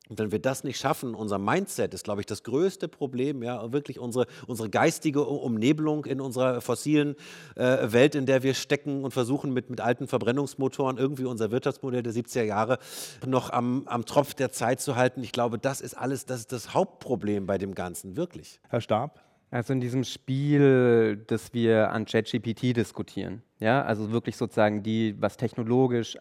Und 0.09 0.19
wenn 0.19 0.31
wir 0.31 0.39
das 0.39 0.63
nicht 0.63 0.79
schaffen, 0.79 1.15
unser 1.15 1.39
Mindset 1.39 1.93
ist, 1.93 2.05
glaube 2.05 2.21
ich, 2.21 2.27
das 2.27 2.45
größte 2.45 2.87
Problem, 2.87 3.43
ja, 3.43 3.73
wirklich 3.73 3.99
unsere, 3.99 4.27
unsere 4.47 4.71
geistige 4.71 5.25
Umnebelung 5.25 6.05
in 6.05 6.21
unserer 6.21 6.61
fossilen 6.61 7.17
äh, 7.57 7.93
Welt, 7.93 8.15
in 8.15 8.25
der 8.25 8.45
wir 8.45 8.55
stecken 8.55 9.05
und 9.05 9.11
versuchen, 9.13 9.53
mit, 9.53 9.69
mit 9.69 9.81
alten 9.81 10.07
Verbrennungsmotoren 10.07 10.97
irgendwie 10.97 11.25
unser 11.25 11.51
Wirtschaftsmodell 11.51 12.05
der 12.05 12.13
70er 12.13 12.45
Jahre 12.45 12.79
noch 13.27 13.51
am, 13.51 13.83
am 13.87 14.05
Tropf 14.05 14.35
der 14.35 14.53
Zeit 14.53 14.81
zu 14.81 14.95
halten. 14.95 15.25
Ich 15.25 15.33
glaube, 15.33 15.59
das 15.59 15.81
ist 15.81 15.95
alles, 15.95 16.25
das 16.25 16.41
ist 16.41 16.53
das 16.53 16.73
Hauptproblem 16.73 17.47
bei 17.47 17.59
dem 17.59 17.75
Ganzen, 17.75 18.17
wirklich. 18.17 18.61
Herr 18.69 18.81
Stab? 18.81 19.27
Also 19.51 19.73
in 19.73 19.81
diesem 19.81 20.05
Spiel, 20.05 21.23
das 21.29 21.55
wir 21.55 21.91
an 21.93 22.05
ChatGPT 22.05 22.77
diskutieren, 22.77 23.43
ja, 23.61 23.83
also 23.83 24.11
wirklich 24.11 24.37
sozusagen 24.37 24.83
die, 24.83 25.15
was 25.21 25.37
technologisch 25.37 26.19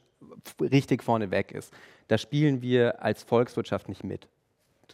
richtig 0.60 1.04
vorne 1.04 1.32
weg 1.32 1.52
ist, 1.52 1.74
da 2.08 2.18
spielen 2.18 2.62
wir 2.62 3.02
als 3.04 3.24
Volkswirtschaft 3.24 3.90
nicht 3.90 4.04
mit. 4.04 4.28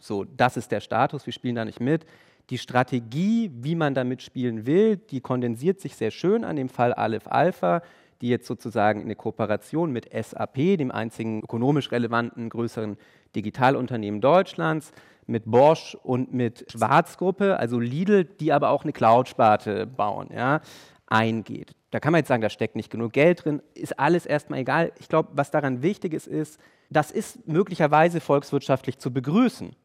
So, 0.00 0.24
das 0.24 0.56
ist 0.56 0.72
der 0.72 0.80
Status, 0.80 1.26
wir 1.26 1.32
spielen 1.32 1.54
da 1.54 1.64
nicht 1.64 1.80
mit. 1.80 2.06
Die 2.50 2.58
Strategie, 2.58 3.50
wie 3.54 3.74
man 3.74 3.94
da 3.94 4.02
mitspielen 4.02 4.66
will, 4.66 4.96
die 4.96 5.20
kondensiert 5.20 5.80
sich 5.80 5.94
sehr 5.94 6.10
schön 6.10 6.42
an 6.42 6.56
dem 6.56 6.68
Fall 6.68 6.92
Aleph 6.92 7.28
Alpha, 7.28 7.82
die 8.22 8.28
jetzt 8.28 8.46
sozusagen 8.46 9.02
eine 9.02 9.16
Kooperation 9.16 9.92
mit 9.92 10.08
SAP, 10.12 10.78
dem 10.78 10.90
einzigen 10.90 11.42
ökonomisch 11.42 11.90
relevanten 11.90 12.48
größeren 12.48 12.96
Digitalunternehmen 13.34 14.20
Deutschlands, 14.20 14.92
mit 15.26 15.44
Bosch 15.46 15.96
und 16.02 16.32
mit 16.32 16.64
Schwarzgruppe, 16.70 17.58
also 17.58 17.78
Lidl, 17.78 18.24
die 18.24 18.52
aber 18.52 18.70
auch 18.70 18.84
eine 18.84 18.92
Cloud-Sparte 18.92 19.86
bauen, 19.86 20.30
ja, 20.34 20.60
eingeht. 21.06 21.72
Da 21.90 22.00
kann 22.00 22.12
man 22.12 22.20
jetzt 22.20 22.28
sagen, 22.28 22.42
da 22.42 22.48
steckt 22.48 22.74
nicht 22.74 22.90
genug 22.90 23.12
Geld 23.12 23.44
drin, 23.44 23.62
ist 23.74 23.98
alles 23.98 24.24
erstmal 24.24 24.60
egal. 24.60 24.92
Ich 24.98 25.08
glaube, 25.08 25.30
was 25.34 25.50
daran 25.50 25.82
wichtig 25.82 26.14
ist, 26.14 26.26
ist, 26.26 26.58
das 26.90 27.10
ist 27.10 27.46
möglicherweise 27.46 28.20
volkswirtschaftlich 28.20 28.98
zu 28.98 29.12
begrüßen. 29.12 29.76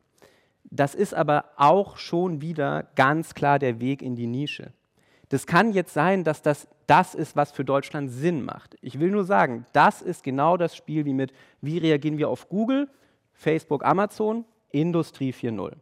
Das 0.69 0.95
ist 0.95 1.13
aber 1.13 1.45
auch 1.55 1.97
schon 1.97 2.41
wieder 2.41 2.83
ganz 2.95 3.33
klar 3.33 3.59
der 3.59 3.79
Weg 3.79 4.01
in 4.01 4.15
die 4.15 4.27
Nische. 4.27 4.73
Das 5.29 5.45
kann 5.45 5.73
jetzt 5.73 5.93
sein, 5.93 6.23
dass 6.23 6.41
das 6.41 6.67
das 6.87 7.15
ist, 7.15 7.35
was 7.35 7.51
für 7.51 7.65
Deutschland 7.65 8.09
Sinn 8.11 8.43
macht. 8.43 8.77
Ich 8.81 8.99
will 8.99 9.11
nur 9.11 9.25
sagen, 9.25 9.65
das 9.73 10.01
ist 10.01 10.23
genau 10.23 10.55
das 10.55 10.75
Spiel 10.75 11.05
wie 11.05 11.13
mit, 11.13 11.33
wie 11.61 11.77
reagieren 11.77 12.17
wir 12.17 12.29
auf 12.29 12.47
Google, 12.47 12.89
Facebook, 13.33 13.85
Amazon, 13.85 14.45
Industrie 14.71 15.33
4.0. 15.33 15.73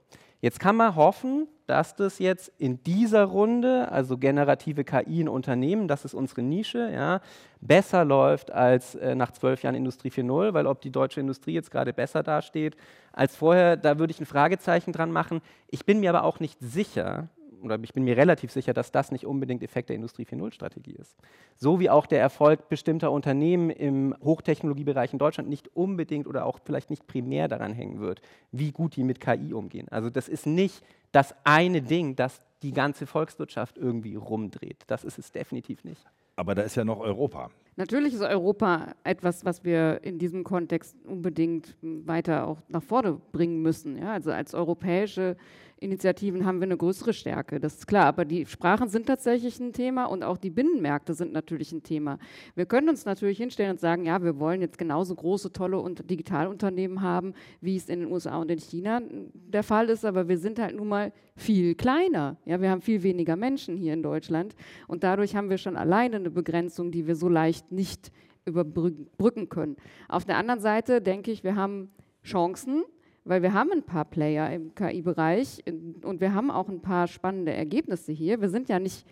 Jetzt 0.41 0.59
kann 0.59 0.75
man 0.75 0.95
hoffen, 0.95 1.47
dass 1.67 1.95
das 1.95 2.19
jetzt 2.19 2.51
in 2.57 2.83
dieser 2.83 3.23
Runde, 3.23 3.91
also 3.91 4.17
generative 4.17 4.83
KI 4.83 5.21
in 5.21 5.29
Unternehmen, 5.29 5.87
das 5.87 6.05
ist 6.05 6.13
unsere 6.13 6.43
Nische, 6.43 6.91
ja, 6.91 7.21
besser 7.61 8.05
läuft 8.05 8.51
als 8.51 8.95
äh, 8.95 9.15
nach 9.15 9.31
zwölf 9.31 9.63
Jahren 9.63 9.73
Industrie 9.73 10.09
4.0, 10.09 10.53
weil 10.53 10.67
ob 10.67 10.81
die 10.81 10.91
deutsche 10.91 11.19
Industrie 11.19 11.53
jetzt 11.53 11.71
gerade 11.71 11.93
besser 11.93 12.21
dasteht 12.21 12.75
als 13.13 13.35
vorher, 13.35 13.77
da 13.77 13.97
würde 13.97 14.11
ich 14.11 14.19
ein 14.19 14.27
Fragezeichen 14.27 14.91
dran 14.91 15.11
machen. 15.11 15.41
Ich 15.67 15.85
bin 15.85 15.99
mir 15.99 16.09
aber 16.11 16.23
auch 16.23 16.39
nicht 16.39 16.59
sicher, 16.59 17.29
oder 17.65 17.79
ich 17.83 17.93
bin 17.93 18.03
mir 18.03 18.15
relativ 18.15 18.51
sicher, 18.51 18.73
dass 18.73 18.91
das 18.91 19.11
nicht 19.11 19.25
unbedingt 19.25 19.63
Effekt 19.63 19.89
der 19.89 19.95
Industrie 19.95 20.23
4.0-Strategie 20.23 20.95
ist. 20.99 21.17
So 21.57 21.79
wie 21.79 21.89
auch 21.89 22.05
der 22.05 22.21
Erfolg 22.21 22.69
bestimmter 22.69 23.11
Unternehmen 23.11 23.69
im 23.69 24.15
Hochtechnologiebereich 24.23 25.13
in 25.13 25.19
Deutschland 25.19 25.49
nicht 25.49 25.75
unbedingt 25.75 26.27
oder 26.27 26.45
auch 26.45 26.59
vielleicht 26.63 26.89
nicht 26.89 27.07
primär 27.07 27.47
daran 27.47 27.73
hängen 27.73 27.99
wird, 27.99 28.21
wie 28.51 28.71
gut 28.71 28.95
die 28.95 29.03
mit 29.03 29.19
KI 29.19 29.53
umgehen. 29.53 29.87
Also 29.89 30.09
das 30.09 30.27
ist 30.27 30.45
nicht 30.45 30.83
das 31.11 31.35
eine 31.43 31.81
Ding, 31.81 32.15
das 32.15 32.41
die 32.61 32.71
ganze 32.71 33.05
Volkswirtschaft 33.05 33.77
irgendwie 33.77 34.15
rumdreht. 34.15 34.83
Das 34.87 35.03
ist 35.03 35.17
es 35.17 35.31
definitiv 35.31 35.83
nicht. 35.83 36.05
Aber 36.35 36.55
da 36.55 36.63
ist 36.63 36.75
ja 36.75 36.83
noch 36.83 36.99
Europa. 36.99 37.49
Natürlich 37.77 38.13
ist 38.13 38.21
Europa 38.21 38.93
etwas, 39.03 39.43
was 39.43 39.65
wir 39.65 39.99
in 40.01 40.17
diesem 40.17 40.45
Kontext 40.45 40.95
unbedingt 41.05 41.75
weiter 41.81 42.47
auch 42.47 42.59
nach 42.69 42.83
vorne 42.83 43.19
bringen 43.33 43.61
müssen. 43.61 43.97
Ja, 43.97 44.13
also 44.13 44.31
als 44.31 44.53
europäische 44.53 45.35
Initiativen 45.77 46.45
haben 46.45 46.59
wir 46.59 46.67
eine 46.67 46.77
größere 46.77 47.11
Stärke, 47.11 47.59
das 47.59 47.75
ist 47.75 47.87
klar. 47.87 48.05
Aber 48.05 48.23
die 48.23 48.45
Sprachen 48.45 48.87
sind 48.87 49.07
tatsächlich 49.07 49.59
ein 49.59 49.73
Thema 49.73 50.05
und 50.05 50.23
auch 50.23 50.37
die 50.37 50.49
Binnenmärkte 50.49 51.13
sind 51.13 51.33
natürlich 51.33 51.73
ein 51.73 51.83
Thema. 51.83 52.17
Wir 52.55 52.65
können 52.65 52.87
uns 52.87 53.03
natürlich 53.03 53.37
hinstellen 53.37 53.71
und 53.71 53.81
sagen, 53.81 54.05
ja, 54.05 54.23
wir 54.23 54.39
wollen 54.39 54.61
jetzt 54.61 54.77
genauso 54.77 55.13
große, 55.13 55.51
tolle 55.51 55.77
und 55.77 56.09
Digitalunternehmen 56.09 57.01
haben, 57.01 57.33
wie 57.59 57.75
es 57.75 57.89
in 57.89 57.99
den 57.99 58.11
USA 58.11 58.37
und 58.37 58.49
in 58.49 58.59
China 58.59 59.01
der 59.33 59.63
Fall 59.63 59.89
ist, 59.89 60.05
aber 60.05 60.29
wir 60.29 60.37
sind 60.37 60.59
halt 60.59 60.77
nun 60.77 60.87
mal 60.87 61.11
viel 61.35 61.75
kleiner. 61.75 62.37
Ja, 62.45 62.61
wir 62.61 62.69
haben 62.69 62.81
viel 62.81 63.03
weniger 63.03 63.35
Menschen 63.35 63.77
hier 63.77 63.93
in 63.93 64.03
Deutschland 64.03 64.55
und 64.87 65.03
dadurch 65.03 65.35
haben 65.35 65.49
wir 65.49 65.57
schon 65.57 65.75
alleine 65.75 66.17
eine 66.17 66.31
Begrenzung, 66.31 66.91
die 66.91 67.07
wir 67.07 67.15
so 67.15 67.27
leicht 67.27 67.71
nicht 67.71 68.11
überbrücken 68.45 69.49
können. 69.49 69.75
Auf 70.07 70.23
der 70.25 70.37
anderen 70.37 70.59
Seite 70.59 71.01
denke 71.01 71.31
ich, 71.31 71.43
wir 71.43 71.55
haben 71.55 71.89
Chancen, 72.23 72.83
weil 73.23 73.41
wir 73.41 73.53
haben 73.53 73.71
ein 73.71 73.83
paar 73.83 74.05
Player 74.05 74.51
im 74.53 74.75
KI-Bereich 74.75 75.63
und 76.03 76.21
wir 76.21 76.33
haben 76.33 76.51
auch 76.51 76.69
ein 76.69 76.81
paar 76.81 77.07
spannende 77.07 77.53
Ergebnisse 77.53 78.11
hier. 78.11 78.39
Wir 78.39 78.49
sind 78.49 78.69
ja 78.69 78.79
nicht 78.79 79.05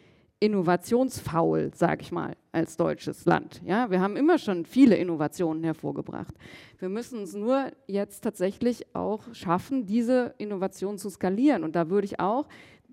innovationsfaul, 0.44 1.72
sage 1.74 2.02
ich 2.02 2.12
mal, 2.12 2.36
als 2.52 2.76
deutsches 2.76 3.24
Land. 3.24 3.62
Ja, 3.66 3.90
wir 3.90 4.02
haben 4.02 4.18
immer 4.18 4.38
schon 4.38 4.66
viele 4.66 4.98
Innovationen 4.98 5.64
hervorgebracht. 5.64 6.36
Wir 6.80 6.90
müssen 6.90 7.20
uns 7.20 7.34
nur 7.34 7.72
jetzt 7.88 8.26
tatsächlich 8.26 8.94
auch 8.94 9.24
schaffen, 9.32 9.86
diese 9.86 10.36
Innovationen 10.40 10.98
zu 10.98 11.10
skalieren. 11.10 11.64
Und 11.64 11.78
da 11.78 11.90
würde 11.90 12.04
ich 12.04 12.20
auch 12.20 12.50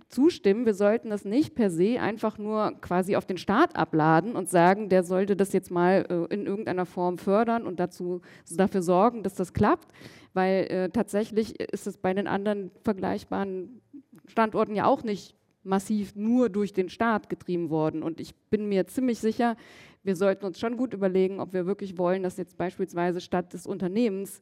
zustimmen, 0.09 0.65
wir 0.65 0.75
sollten 0.75 1.11
das 1.11 1.25
nicht 1.25 1.57
per 1.57 1.71
se 1.71 2.01
einfach 2.01 2.39
nur 2.39 2.73
quasi 2.81 3.17
auf 3.17 3.27
den 3.27 3.37
Staat 3.37 3.75
abladen 3.75 4.37
und 4.37 4.49
sagen, 4.49 4.89
der 4.89 5.03
sollte 5.03 5.35
das 5.35 5.53
jetzt 5.53 5.73
mal 5.73 6.07
äh, 6.09 6.33
in 6.33 6.47
irgendeiner 6.47 6.87
Form 6.87 7.19
fördern 7.19 7.67
und 7.67 7.81
dazu, 7.81 8.21
dafür 8.49 8.83
sorgen, 8.83 9.25
dass 9.25 9.35
das 9.35 9.53
klappt, 9.53 9.89
weil 10.35 10.67
äh, 10.71 10.91
tatsächlich 10.91 11.59
ist 11.61 11.89
es 11.89 11.97
bei 11.97 12.15
den 12.15 12.29
anderen 12.29 12.71
vergleichbaren 12.85 13.81
Standorten 14.27 14.77
ja 14.77 14.87
auch 14.87 15.03
nicht 15.03 15.35
massiv 15.63 16.15
nur 16.17 16.49
durch 16.49 16.73
den 16.73 16.89
Staat 16.89 17.29
getrieben 17.29 17.71
worden. 17.71 18.03
Und 18.03 18.21
ich 18.21 18.35
bin 18.51 18.69
mir 18.69 18.87
ziemlich 18.87 19.19
sicher, 19.19 19.57
wir 20.03 20.17
sollten 20.17 20.47
uns 20.47 20.59
schon 20.59 20.77
gut 20.77 20.95
überlegen, 20.95 21.41
ob 21.41 21.53
wir 21.53 21.67
wirklich 21.67 21.99
wollen, 21.99 22.23
dass 22.23 22.37
jetzt 22.37 22.57
beispielsweise 22.57 23.21
statt 23.21 23.53
des 23.53 23.67
Unternehmens 23.67 24.41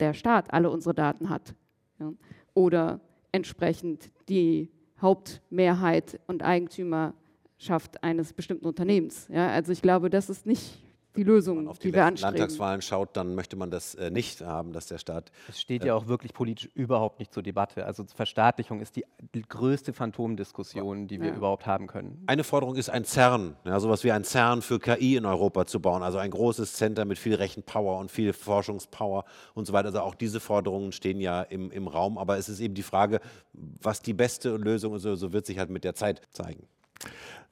der 0.00 0.14
Staat 0.14 0.52
alle 0.52 0.70
unsere 0.70 0.94
Daten 0.94 1.30
hat. 1.30 1.54
Ja? 1.98 2.12
Oder 2.54 3.00
entsprechend 3.32 4.10
die 4.28 4.70
Hauptmehrheit 5.00 6.20
und 6.26 6.42
Eigentümerschaft 6.42 8.02
eines 8.02 8.32
bestimmten 8.32 8.66
Unternehmens. 8.66 9.28
Ja? 9.28 9.48
Also 9.48 9.72
ich 9.72 9.82
glaube, 9.82 10.10
das 10.10 10.30
ist 10.30 10.46
nicht 10.46 10.83
die 11.16 11.22
Lösung, 11.24 11.68
auf 11.68 11.78
die, 11.78 11.88
die 11.88 11.94
wir 11.94 12.04
anstreben. 12.04 12.36
Landtagswahlen 12.36 12.82
schaut, 12.82 13.16
dann 13.16 13.34
möchte 13.34 13.56
man 13.56 13.70
das 13.70 13.94
äh, 13.94 14.10
nicht 14.10 14.40
haben, 14.40 14.72
dass 14.72 14.86
der 14.86 14.98
Staat. 14.98 15.30
Es 15.48 15.60
steht 15.60 15.84
ja 15.84 15.94
auch 15.94 16.06
wirklich 16.06 16.32
politisch 16.32 16.68
überhaupt 16.74 17.18
nicht 17.18 17.32
zur 17.32 17.42
Debatte. 17.42 17.84
Also 17.86 18.04
Verstaatlichung 18.14 18.80
ist 18.80 18.96
die, 18.96 19.04
die 19.34 19.42
größte 19.42 19.92
Phantomdiskussion, 19.92 21.06
die 21.06 21.20
wir 21.20 21.28
Ja. 21.30 21.34
überhaupt 21.36 21.66
haben 21.66 21.86
können. 21.86 22.22
Eine 22.26 22.44
Forderung 22.44 22.76
ist 22.76 22.88
ein 22.90 23.04
CERN, 23.04 23.56
ja, 23.64 23.78
sowas 23.80 24.04
wie 24.04 24.12
ein 24.12 24.24
CERN 24.24 24.62
für 24.62 24.78
KI 24.78 25.16
in 25.16 25.26
Europa 25.26 25.66
zu 25.66 25.80
bauen, 25.80 26.02
also 26.02 26.18
ein 26.18 26.30
großes 26.30 26.72
Center 26.74 27.04
mit 27.04 27.18
viel 27.18 27.34
Rechenpower 27.34 27.98
und 27.98 28.10
viel 28.10 28.32
Forschungspower 28.32 29.24
und 29.54 29.66
so 29.66 29.72
weiter. 29.72 29.86
Also 29.88 30.00
auch 30.00 30.14
diese 30.14 30.40
Forderungen 30.40 30.92
stehen 30.92 31.20
ja 31.20 31.42
im, 31.42 31.70
im 31.70 31.86
Raum, 31.88 32.18
aber 32.18 32.38
es 32.38 32.48
ist 32.48 32.60
eben 32.60 32.74
die 32.74 32.82
Frage, 32.82 33.20
was 33.52 34.02
die 34.02 34.14
beste 34.14 34.56
Lösung 34.56 34.94
ist, 34.96 35.02
so, 35.02 35.14
so 35.14 35.32
wird 35.32 35.46
sich 35.46 35.58
halt 35.58 35.70
mit 35.70 35.84
der 35.84 35.94
Zeit 35.94 36.22
zeigen. 36.32 36.66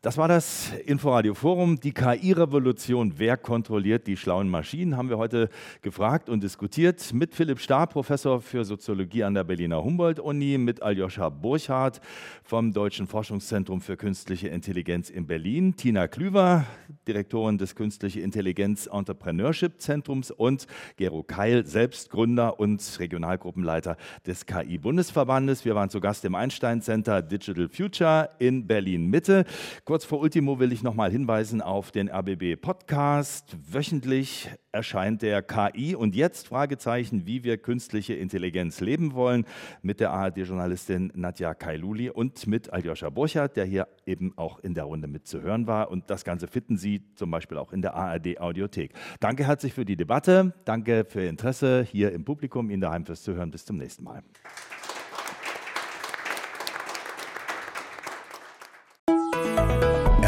Das 0.03 0.19
war 0.19 0.27
das 0.27 0.73
Inforadio 0.85 1.33
Forum, 1.33 1.79
die 1.79 1.93
KI-Revolution. 1.93 3.13
Wer 3.19 3.37
kontrolliert 3.37 4.09
die 4.09 4.17
schlauen 4.17 4.49
Maschinen? 4.49 4.97
Haben 4.97 5.09
wir 5.09 5.17
heute 5.17 5.49
gefragt 5.81 6.29
und 6.29 6.43
diskutiert 6.43 7.13
mit 7.13 7.37
Philipp 7.37 7.61
Starr, 7.61 7.87
Professor 7.87 8.41
für 8.41 8.65
Soziologie 8.65 9.23
an 9.23 9.35
der 9.35 9.45
Berliner 9.45 9.85
Humboldt-Uni, 9.85 10.59
mit 10.59 10.83
Aljoscha 10.83 11.29
Burchardt 11.29 12.01
vom 12.43 12.73
Deutschen 12.73 13.07
Forschungszentrum 13.07 13.81
für 13.81 13.97
Künstliche 13.97 14.49
Intelligenz 14.49 15.09
in 15.09 15.29
Berlin, 15.29 15.77
Tina 15.77 16.09
Klüver, 16.09 16.67
Direktorin 17.07 17.57
des 17.57 17.77
Künstliche 17.77 18.23
Intelligenz 18.23 18.89
Entrepreneurship 18.93 19.81
Zentrums 19.81 20.33
und 20.33 20.67
Gero 20.97 21.23
Keil, 21.23 21.65
selbst 21.65 22.11
Gründer 22.11 22.59
und 22.59 22.83
Regionalgruppenleiter 22.99 23.97
des 24.27 24.47
KI-Bundesverbandes. 24.47 25.65
Wir 25.65 25.77
waren 25.77 25.91
zu 25.91 26.01
Gast 26.01 26.25
im 26.25 26.35
Einstein 26.35 26.83
Center 26.83 27.23
Digital 27.23 27.69
Future 27.69 28.31
in 28.41 28.67
Berlin 28.67 29.07
Mitte. 29.07 29.42
Kurz 29.85 30.05
vor 30.05 30.21
Ultimo 30.21 30.59
will 30.59 30.73
ich 30.73 30.83
nochmal 30.83 31.11
hinweisen 31.11 31.61
auf 31.61 31.91
den 31.91 32.09
RBB 32.09 32.61
Podcast. 32.61 33.57
Wöchentlich 33.71 34.49
erscheint 34.73 35.23
der 35.23 35.43
KI 35.43 35.95
und 35.95 36.15
jetzt 36.15 36.49
Fragezeichen, 36.49 37.27
wie 37.27 37.45
wir 37.45 37.59
künstliche 37.59 38.15
Intelligenz 38.15 38.81
leben 38.81 39.15
wollen, 39.15 39.45
mit 39.83 40.01
der 40.01 40.11
ARD-Journalistin 40.13 41.13
Nadja 41.15 41.55
Kailuli 41.55 42.11
und 42.11 42.47
mit 42.47 42.73
Aljoscha 42.73 43.11
Burchardt, 43.11 43.57
der 43.57 43.65
hier 43.65 43.89
eben 44.07 44.33
auch 44.37 44.59
in 44.61 44.75
der 44.75 44.85
Runde 44.85 45.09
mit 45.09 45.27
zu 45.27 45.43
hören 45.43 45.67
war. 45.67 45.91
Und 45.91 46.09
das 46.11 46.25
Ganze 46.25 46.49
finden 46.49 46.77
Sie 46.77 47.03
zum 47.15 47.31
Beispiel 47.31 47.59
auch 47.59 47.73
in 47.73 47.83
der 47.83 47.95
ARD-Audiothek. 47.95 48.93
Danke 49.21 49.47
herzlich 49.47 49.75
für 49.75 49.85
die 49.85 49.97
Debatte. 49.97 50.55
Danke 50.65 51.05
für 51.09 51.23
Ihr 51.23 51.31
Interesse 51.31 51.83
hier 51.83 52.13
im 52.13 52.25
Publikum, 52.25 52.71
Ihnen 52.71 52.81
daheim 52.81 53.05
fürs 53.05 53.23
Zuhören. 53.23 53.51
Bis 53.51 53.65
zum 53.65 53.77
nächsten 53.77 54.05
Mal. 54.05 54.23